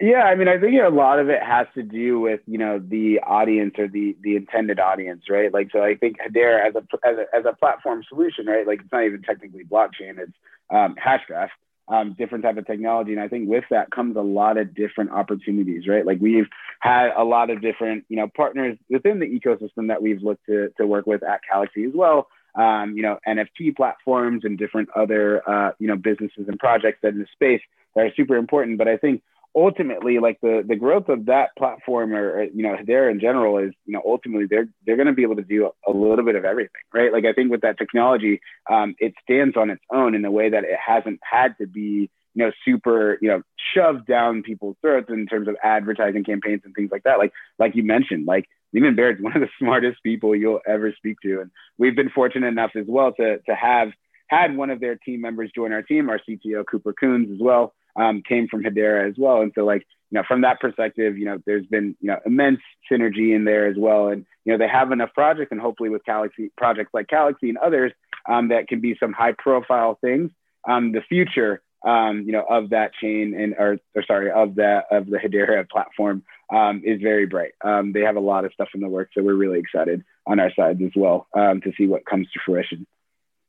Yeah, 0.00 0.22
I 0.22 0.36
mean, 0.36 0.46
I 0.46 0.58
think 0.58 0.80
a 0.80 0.88
lot 0.88 1.18
of 1.18 1.28
it 1.28 1.42
has 1.42 1.66
to 1.74 1.82
do 1.82 2.20
with 2.20 2.40
you 2.46 2.58
know 2.58 2.78
the 2.78 3.18
audience 3.20 3.74
or 3.78 3.88
the 3.88 4.16
the 4.20 4.36
intended 4.36 4.78
audience, 4.78 5.24
right? 5.28 5.52
Like, 5.52 5.70
so 5.72 5.82
I 5.82 5.96
think 5.96 6.18
Hedera 6.18 6.68
as 6.68 6.74
a 6.76 6.82
as 7.04 7.18
a, 7.18 7.36
as 7.36 7.44
a 7.44 7.52
platform 7.52 8.04
solution, 8.08 8.46
right? 8.46 8.64
Like, 8.64 8.80
it's 8.80 8.92
not 8.92 9.04
even 9.04 9.22
technically 9.22 9.64
blockchain; 9.64 10.18
it's 10.18 10.32
um, 10.70 10.94
Hashgraph 10.94 11.48
um, 11.90 12.14
different 12.18 12.44
type 12.44 12.56
of 12.56 12.66
technology. 12.66 13.12
And 13.12 13.20
I 13.20 13.28
think 13.28 13.48
with 13.48 13.64
that 13.70 13.90
comes 13.90 14.16
a 14.16 14.20
lot 14.20 14.58
of 14.58 14.74
different 14.74 15.10
opportunities, 15.10 15.88
right? 15.88 16.04
Like 16.04 16.18
we've 16.20 16.48
had 16.80 17.10
a 17.16 17.24
lot 17.24 17.50
of 17.50 17.60
different, 17.60 18.04
you 18.08 18.16
know, 18.16 18.28
partners 18.34 18.78
within 18.88 19.18
the 19.18 19.26
ecosystem 19.26 19.88
that 19.88 20.02
we've 20.02 20.22
looked 20.22 20.46
to, 20.46 20.70
to 20.78 20.86
work 20.86 21.06
with 21.06 21.22
at 21.22 21.40
Calaxy 21.50 21.84
as 21.84 21.92
well. 21.94 22.28
Um, 22.54 22.96
you 22.96 23.02
know, 23.02 23.18
NFT 23.26 23.76
platforms 23.76 24.44
and 24.44 24.58
different 24.58 24.88
other, 24.96 25.48
uh, 25.48 25.72
you 25.78 25.86
know, 25.86 25.96
businesses 25.96 26.46
and 26.48 26.58
projects 26.58 26.98
that 27.02 27.12
in 27.12 27.20
the 27.20 27.26
space 27.32 27.60
that 27.94 28.06
are 28.06 28.12
super 28.16 28.36
important. 28.36 28.78
But 28.78 28.88
I 28.88 28.96
think 28.96 29.22
ultimately 29.56 30.18
like 30.18 30.38
the 30.40 30.62
the 30.66 30.76
growth 30.76 31.08
of 31.08 31.26
that 31.26 31.50
platform 31.56 32.12
or, 32.12 32.44
you 32.44 32.62
know 32.62 32.76
there 32.86 33.08
in 33.10 33.18
general 33.18 33.58
is 33.58 33.72
you 33.86 33.92
know 33.92 34.02
ultimately 34.04 34.46
they're 34.48 34.68
they're 34.86 34.96
going 34.96 35.06
to 35.06 35.12
be 35.12 35.22
able 35.22 35.36
to 35.36 35.42
do 35.42 35.70
a 35.86 35.90
little 35.90 36.24
bit 36.24 36.36
of 36.36 36.44
everything 36.44 36.82
right 36.92 37.12
like 37.12 37.24
i 37.24 37.32
think 37.32 37.50
with 37.50 37.62
that 37.62 37.78
technology 37.78 38.40
um, 38.70 38.94
it 38.98 39.14
stands 39.22 39.56
on 39.56 39.70
its 39.70 39.82
own 39.90 40.14
in 40.14 40.24
a 40.24 40.30
way 40.30 40.50
that 40.50 40.64
it 40.64 40.78
hasn't 40.84 41.18
had 41.22 41.56
to 41.58 41.66
be 41.66 42.10
you 42.38 42.44
know, 42.44 42.52
super, 42.64 43.18
you 43.20 43.28
know, 43.28 43.42
shoved 43.74 44.06
down 44.06 44.44
people's 44.44 44.76
throats 44.80 45.10
in 45.10 45.26
terms 45.26 45.48
of 45.48 45.56
advertising 45.60 46.22
campaigns 46.22 46.62
and 46.64 46.72
things 46.72 46.90
like 46.92 47.02
that. 47.02 47.18
Like, 47.18 47.32
like 47.58 47.74
you 47.74 47.82
mentioned, 47.82 48.26
like 48.26 48.48
Leemon 48.72 48.94
Baird's 48.94 49.20
one 49.20 49.34
of 49.34 49.40
the 49.40 49.48
smartest 49.58 50.00
people 50.04 50.36
you'll 50.36 50.60
ever 50.64 50.92
speak 50.96 51.16
to. 51.22 51.40
And 51.40 51.50
we've 51.78 51.96
been 51.96 52.10
fortunate 52.10 52.46
enough 52.46 52.70
as 52.76 52.84
well 52.86 53.12
to, 53.14 53.38
to 53.38 53.54
have 53.56 53.88
had 54.28 54.56
one 54.56 54.70
of 54.70 54.78
their 54.78 54.94
team 54.94 55.20
members 55.20 55.50
join 55.52 55.72
our 55.72 55.82
team, 55.82 56.08
our 56.08 56.20
CTO, 56.20 56.64
Cooper 56.64 56.94
Kunz 56.94 57.34
as 57.34 57.40
well, 57.40 57.74
um, 57.96 58.22
came 58.22 58.46
from 58.46 58.62
Hedera 58.62 59.08
as 59.08 59.16
well. 59.18 59.40
And 59.40 59.50
so 59.56 59.64
like, 59.64 59.84
you 60.12 60.16
know, 60.16 60.22
from 60.28 60.42
that 60.42 60.60
perspective, 60.60 61.18
you 61.18 61.24
know, 61.24 61.38
there's 61.44 61.66
been, 61.66 61.96
you 62.00 62.06
know, 62.06 62.20
immense 62.24 62.60
synergy 62.88 63.34
in 63.34 63.44
there 63.44 63.66
as 63.66 63.76
well. 63.76 64.08
And, 64.08 64.24
you 64.44 64.52
know, 64.52 64.58
they 64.58 64.68
have 64.68 64.92
enough 64.92 65.12
projects 65.12 65.50
and 65.50 65.60
hopefully 65.60 65.88
with 65.88 66.04
Calaxy 66.04 66.52
projects 66.56 66.90
like 66.94 67.08
Galaxy 67.08 67.48
and 67.48 67.58
others 67.58 67.90
um, 68.28 68.48
that 68.50 68.68
can 68.68 68.80
be 68.80 68.96
some 69.00 69.12
high 69.12 69.32
profile 69.36 69.98
things. 70.00 70.30
Um, 70.68 70.92
the 70.92 71.00
future, 71.00 71.62
um, 71.84 72.24
you 72.26 72.32
know, 72.32 72.44
of 72.48 72.70
that 72.70 72.92
chain 73.00 73.34
and, 73.38 73.54
or, 73.58 73.78
or 73.94 74.02
sorry, 74.04 74.30
of 74.30 74.56
that, 74.56 74.84
of 74.90 75.06
the 75.06 75.18
Hedera 75.18 75.68
platform 75.68 76.24
um, 76.52 76.82
is 76.84 77.00
very 77.00 77.26
bright. 77.26 77.52
Um, 77.64 77.92
they 77.92 78.00
have 78.00 78.16
a 78.16 78.20
lot 78.20 78.44
of 78.44 78.52
stuff 78.52 78.68
in 78.74 78.80
the 78.80 78.88
works. 78.88 79.12
So 79.14 79.22
we're 79.22 79.34
really 79.34 79.60
excited 79.60 80.04
on 80.26 80.40
our 80.40 80.52
sides 80.54 80.80
as 80.82 80.92
well 80.96 81.28
um, 81.34 81.60
to 81.62 81.72
see 81.78 81.86
what 81.86 82.04
comes 82.06 82.26
to 82.32 82.40
fruition. 82.44 82.86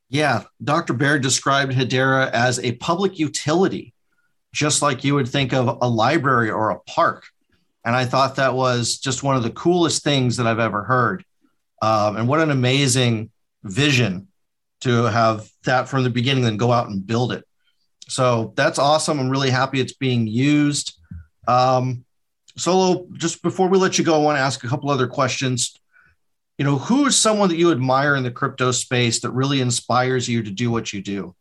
Yeah. 0.09 0.43
Dr. 0.63 0.93
Baird 0.93 1.21
described 1.21 1.73
Hedera 1.73 2.31
as 2.31 2.59
a 2.59 2.73
public 2.73 3.19
utility 3.19 3.93
just 4.53 4.81
like 4.81 5.03
you 5.03 5.15
would 5.15 5.27
think 5.27 5.53
of 5.53 5.77
a 5.81 5.87
library 5.87 6.49
or 6.49 6.71
a 6.71 6.79
park. 6.79 7.25
And 7.85 7.95
I 7.95 8.05
thought 8.05 8.35
that 8.35 8.55
was 8.55 8.97
just 8.97 9.23
one 9.23 9.35
of 9.35 9.43
the 9.43 9.51
coolest 9.51 10.03
things 10.03 10.37
that 10.37 10.47
I've 10.47 10.59
ever 10.59 10.83
heard. 10.83 11.23
Um, 11.81 12.17
and 12.17 12.27
what 12.27 12.39
an 12.39 12.51
amazing 12.51 13.31
vision 13.63 14.27
to 14.81 15.03
have 15.03 15.49
that 15.65 15.87
from 15.87 16.03
the 16.03 16.09
beginning 16.09 16.45
and 16.45 16.59
go 16.59 16.71
out 16.71 16.89
and 16.89 17.05
build 17.05 17.31
it. 17.31 17.45
So 18.09 18.53
that's 18.55 18.79
awesome. 18.79 19.19
I'm 19.19 19.29
really 19.29 19.51
happy 19.51 19.79
it's 19.79 19.93
being 19.93 20.27
used. 20.27 20.97
Um, 21.47 22.05
Solo, 22.57 23.07
just 23.13 23.41
before 23.41 23.69
we 23.69 23.77
let 23.77 23.97
you 23.97 24.03
go, 24.03 24.15
I 24.15 24.23
want 24.23 24.37
to 24.37 24.41
ask 24.41 24.63
a 24.63 24.67
couple 24.67 24.89
other 24.89 25.07
questions. 25.07 25.75
You 26.57 26.65
know, 26.65 26.77
who 26.77 27.05
is 27.05 27.15
someone 27.15 27.49
that 27.49 27.55
you 27.55 27.71
admire 27.71 28.15
in 28.15 28.23
the 28.23 28.31
crypto 28.31 28.71
space 28.71 29.21
that 29.21 29.31
really 29.31 29.61
inspires 29.61 30.27
you 30.27 30.43
to 30.43 30.51
do 30.51 30.69
what 30.69 30.91
you 30.91 31.01
do? 31.01 31.35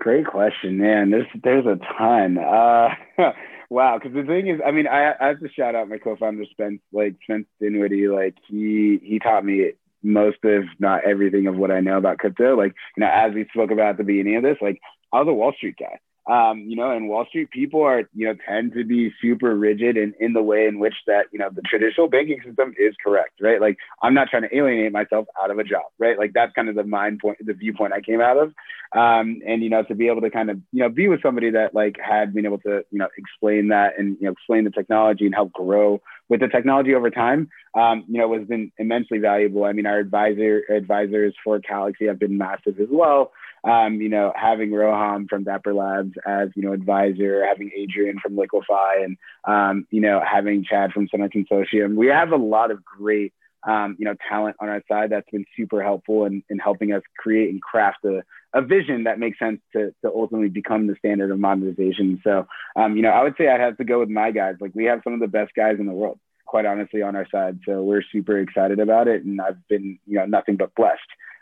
Great 0.00 0.26
question, 0.26 0.78
man. 0.78 1.10
There's 1.10 1.26
there's 1.44 1.66
a 1.66 1.78
ton. 1.96 2.38
Uh, 2.38 2.88
wow, 3.70 3.98
because 3.98 4.14
the 4.14 4.24
thing 4.24 4.48
is, 4.48 4.60
I 4.64 4.70
mean, 4.70 4.86
I, 4.86 5.12
I 5.20 5.28
have 5.28 5.40
to 5.40 5.48
shout 5.50 5.74
out 5.74 5.88
my 5.88 5.98
co-founder 5.98 6.44
Spence, 6.50 6.80
like 6.92 7.14
Spence 7.24 7.46
Dinwiddie. 7.60 8.08
Like 8.08 8.34
he 8.48 9.00
he 9.02 9.18
taught 9.18 9.44
me 9.44 9.72
most 10.02 10.38
of 10.44 10.64
not 10.78 11.04
everything 11.04 11.46
of 11.46 11.56
what 11.56 11.70
I 11.70 11.80
know 11.80 11.98
about 11.98 12.18
crypto. 12.18 12.56
Like 12.56 12.74
you 12.96 13.02
know, 13.02 13.10
as 13.12 13.34
we 13.34 13.46
spoke 13.52 13.70
about 13.70 13.90
at 13.90 13.96
the 13.98 14.04
beginning 14.04 14.36
of 14.36 14.42
this, 14.42 14.58
like 14.60 14.80
I 15.12 15.20
was 15.20 15.28
a 15.28 15.32
Wall 15.32 15.52
Street 15.52 15.76
guy 15.78 15.98
um, 16.28 16.66
you 16.68 16.76
know, 16.76 16.90
and 16.90 17.08
Wall 17.08 17.24
Street 17.26 17.50
people 17.50 17.82
are, 17.82 18.02
you 18.14 18.26
know, 18.26 18.34
tend 18.46 18.74
to 18.74 18.84
be 18.84 19.10
super 19.20 19.56
rigid 19.56 19.96
in, 19.96 20.12
in 20.20 20.34
the 20.34 20.42
way 20.42 20.66
in 20.66 20.78
which 20.78 20.94
that, 21.06 21.24
you 21.32 21.38
know, 21.38 21.48
the 21.50 21.62
traditional 21.62 22.06
banking 22.06 22.38
system 22.44 22.74
is 22.78 22.94
correct, 23.02 23.40
right? 23.40 23.60
Like 23.60 23.78
I'm 24.02 24.12
not 24.12 24.28
trying 24.28 24.42
to 24.42 24.54
alienate 24.54 24.92
myself 24.92 25.26
out 25.42 25.50
of 25.50 25.58
a 25.58 25.64
job, 25.64 25.84
right? 25.98 26.18
Like 26.18 26.32
that's 26.34 26.52
kind 26.52 26.68
of 26.68 26.74
the 26.74 26.84
mind 26.84 27.20
point, 27.20 27.38
the 27.40 27.54
viewpoint 27.54 27.94
I 27.94 28.02
came 28.02 28.20
out 28.20 28.36
of. 28.36 28.48
Um, 28.94 29.40
and, 29.46 29.62
you 29.62 29.70
know, 29.70 29.82
to 29.84 29.94
be 29.94 30.08
able 30.08 30.20
to 30.20 30.30
kind 30.30 30.50
of, 30.50 30.58
you 30.70 30.82
know, 30.82 30.90
be 30.90 31.08
with 31.08 31.22
somebody 31.22 31.50
that 31.52 31.74
like 31.74 31.96
had 31.98 32.34
been 32.34 32.44
able 32.44 32.58
to, 32.58 32.84
you 32.90 32.98
know, 32.98 33.08
explain 33.16 33.68
that 33.68 33.98
and, 33.98 34.18
you 34.20 34.26
know, 34.26 34.32
explain 34.32 34.64
the 34.64 34.70
technology 34.70 35.24
and 35.24 35.34
help 35.34 35.52
grow 35.54 36.02
with 36.28 36.40
the 36.40 36.48
technology 36.48 36.94
over 36.94 37.10
time, 37.10 37.48
um, 37.74 38.04
you 38.08 38.18
know, 38.18 38.36
has 38.36 38.46
been 38.46 38.70
immensely 38.78 39.18
valuable. 39.18 39.64
I 39.64 39.72
mean, 39.72 39.86
our 39.86 39.98
advisor 39.98 40.62
advisors 40.70 41.34
for 41.42 41.60
Calaxy 41.60 42.06
have 42.06 42.18
been 42.18 42.36
massive 42.36 42.78
as 42.80 42.88
well 42.90 43.32
um, 43.64 44.00
you 44.00 44.08
know, 44.08 44.32
having 44.36 44.70
Roham 44.70 45.28
from 45.28 45.44
Dapper 45.44 45.74
Labs 45.74 46.14
as, 46.26 46.48
you 46.54 46.62
know, 46.62 46.72
advisor, 46.72 47.44
having 47.44 47.70
Adrian 47.76 48.18
from 48.20 48.36
Liquify 48.36 49.04
and, 49.04 49.16
um, 49.44 49.86
you 49.90 50.00
know, 50.00 50.22
having 50.24 50.64
Chad 50.64 50.92
from 50.92 51.08
Summit 51.08 51.32
Consortium. 51.32 51.96
We 51.96 52.06
have 52.08 52.32
a 52.32 52.36
lot 52.36 52.70
of 52.70 52.84
great, 52.84 53.32
um, 53.66 53.96
you 53.98 54.04
know, 54.04 54.14
talent 54.28 54.56
on 54.60 54.68
our 54.68 54.82
side 54.88 55.10
that's 55.10 55.28
been 55.30 55.44
super 55.56 55.82
helpful 55.82 56.24
in, 56.24 56.42
in 56.48 56.58
helping 56.58 56.92
us 56.92 57.02
create 57.16 57.50
and 57.50 57.60
craft 57.60 58.04
a, 58.04 58.22
a 58.54 58.62
vision 58.62 59.04
that 59.04 59.18
makes 59.18 59.38
sense 59.38 59.60
to, 59.74 59.94
to 60.02 60.10
ultimately 60.14 60.48
become 60.48 60.86
the 60.86 60.96
standard 60.98 61.30
of 61.30 61.38
monetization. 61.38 62.20
So, 62.24 62.46
um, 62.76 62.96
you 62.96 63.02
know, 63.02 63.10
I 63.10 63.22
would 63.22 63.34
say 63.36 63.48
I'd 63.48 63.60
have 63.60 63.76
to 63.78 63.84
go 63.84 64.00
with 64.00 64.08
my 64.08 64.30
guys. 64.30 64.56
Like 64.60 64.72
we 64.74 64.84
have 64.84 65.00
some 65.04 65.12
of 65.12 65.20
the 65.20 65.28
best 65.28 65.52
guys 65.54 65.76
in 65.78 65.86
the 65.86 65.92
world, 65.92 66.18
quite 66.46 66.64
honestly, 66.64 67.02
on 67.02 67.14
our 67.14 67.26
side. 67.30 67.58
So 67.66 67.82
we're 67.82 68.02
super 68.10 68.38
excited 68.38 68.80
about 68.80 69.06
it. 69.08 69.24
And 69.24 69.40
I've 69.40 69.66
been, 69.68 69.98
you 70.06 70.18
know, 70.18 70.26
nothing 70.26 70.56
but 70.56 70.74
blessed 70.74 71.00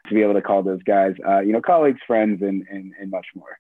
to 0.08 0.14
be 0.14 0.22
able 0.22 0.34
to 0.34 0.42
call 0.42 0.62
those 0.62 0.82
guys, 0.82 1.14
uh, 1.26 1.40
you 1.40 1.52
know, 1.52 1.60
colleagues, 1.60 2.00
friends, 2.06 2.42
and, 2.42 2.66
and, 2.70 2.92
and 3.00 3.10
much 3.10 3.26
more. 3.34 3.58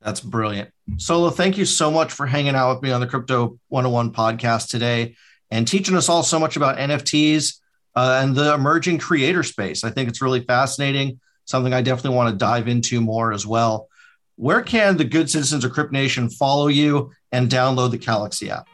That's 0.00 0.20
brilliant. 0.20 0.70
Solo, 0.98 1.30
thank 1.30 1.58
you 1.58 1.64
so 1.64 1.90
much 1.90 2.12
for 2.12 2.26
hanging 2.26 2.54
out 2.54 2.74
with 2.74 2.82
me 2.82 2.90
on 2.90 3.00
the 3.00 3.06
Crypto 3.06 3.58
101 3.68 4.12
podcast 4.12 4.68
today 4.68 5.16
and 5.50 5.66
teaching 5.66 5.96
us 5.96 6.08
all 6.08 6.22
so 6.22 6.38
much 6.38 6.56
about 6.56 6.78
NFTs 6.78 7.58
uh, 7.94 8.20
and 8.22 8.34
the 8.34 8.54
emerging 8.54 8.98
creator 8.98 9.42
space. 9.42 9.84
I 9.84 9.90
think 9.90 10.08
it's 10.08 10.22
really 10.22 10.44
fascinating, 10.44 11.20
something 11.46 11.72
I 11.72 11.80
definitely 11.80 12.16
want 12.16 12.30
to 12.30 12.36
dive 12.36 12.68
into 12.68 13.00
more 13.00 13.32
as 13.32 13.46
well. 13.46 13.88
Where 14.36 14.60
can 14.60 14.98
the 14.98 15.04
good 15.04 15.30
citizens 15.30 15.64
of 15.64 15.72
Crypt 15.72 15.92
Nation 15.92 16.28
follow 16.28 16.66
you 16.66 17.12
and 17.32 17.48
download 17.48 17.90
the 17.92 17.98
Calaxy 17.98 18.50
app? 18.50 18.68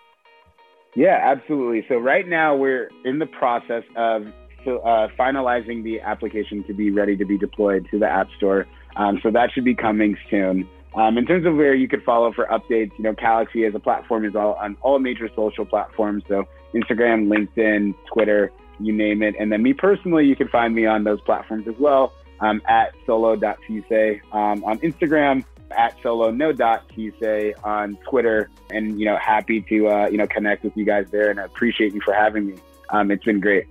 Yeah, 0.96 1.18
absolutely. 1.22 1.86
So 1.88 1.96
right 1.96 2.26
now 2.26 2.56
we're 2.56 2.90
in 3.04 3.18
the 3.18 3.26
process 3.26 3.84
of 3.96 4.26
uh, 4.66 5.08
finalizing 5.18 5.82
the 5.84 6.00
application 6.00 6.64
to 6.64 6.74
be 6.74 6.90
ready 6.90 7.16
to 7.16 7.24
be 7.24 7.38
deployed 7.38 7.86
to 7.90 7.98
the 7.98 8.06
App 8.06 8.28
Store. 8.36 8.66
Um, 8.96 9.20
so 9.22 9.30
that 9.30 9.50
should 9.52 9.64
be 9.64 9.74
coming 9.74 10.16
soon. 10.30 10.68
Um, 10.94 11.16
in 11.16 11.24
terms 11.24 11.46
of 11.46 11.56
where 11.56 11.74
you 11.74 11.88
could 11.88 12.02
follow 12.02 12.32
for 12.32 12.46
updates, 12.46 12.90
you 12.98 13.04
know, 13.04 13.14
Calaxy 13.14 13.64
as 13.64 13.74
a 13.74 13.78
platform 13.78 14.26
is 14.26 14.34
all 14.36 14.54
on 14.54 14.76
all 14.82 14.98
major 14.98 15.30
social 15.34 15.64
platforms. 15.64 16.22
So 16.28 16.44
Instagram, 16.74 17.28
LinkedIn, 17.28 17.94
Twitter, 18.12 18.52
you 18.78 18.92
name 18.92 19.22
it. 19.22 19.34
And 19.38 19.50
then 19.50 19.62
me 19.62 19.72
personally, 19.72 20.26
you 20.26 20.36
can 20.36 20.48
find 20.48 20.74
me 20.74 20.84
on 20.84 21.04
those 21.04 21.20
platforms 21.22 21.66
as 21.66 21.74
well 21.78 22.12
um, 22.43 22.61
at 22.68 22.95
solo.tise 23.07 24.20
um, 24.32 24.62
on 24.64 24.78
Instagram, 24.80 25.45
at 25.70 25.97
solo 26.03 26.30
no 26.30 26.53
dot 26.53 26.84
on 27.64 27.97
Twitter. 28.09 28.51
And, 28.70 28.99
you 28.99 29.07
know, 29.07 29.16
happy 29.16 29.62
to, 29.62 29.88
uh, 29.88 30.09
you 30.09 30.18
know, 30.18 30.26
connect 30.26 30.64
with 30.64 30.76
you 30.76 30.84
guys 30.84 31.07
there. 31.11 31.30
And 31.30 31.40
I 31.40 31.45
appreciate 31.45 31.95
you 31.95 32.01
for 32.03 32.12
having 32.12 32.49
me. 32.49 32.55
Um, 32.90 33.11
it's 33.11 33.24
been 33.24 33.40
great. 33.40 33.66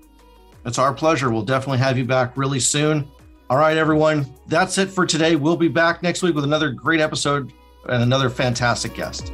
It's 0.65 0.79
our 0.79 0.93
pleasure. 0.93 1.29
We'll 1.29 1.43
definitely 1.43 1.79
have 1.79 1.97
you 1.97 2.05
back 2.05 2.37
really 2.37 2.59
soon. 2.59 3.07
All 3.49 3.57
right, 3.57 3.77
everyone. 3.77 4.25
That's 4.47 4.77
it 4.77 4.89
for 4.89 5.05
today. 5.05 5.35
We'll 5.35 5.57
be 5.57 5.67
back 5.67 6.01
next 6.01 6.23
week 6.23 6.33
with 6.33 6.45
another 6.45 6.71
great 6.71 7.01
episode 7.01 7.51
and 7.89 8.01
another 8.01 8.29
fantastic 8.29 8.93
guest. 8.93 9.33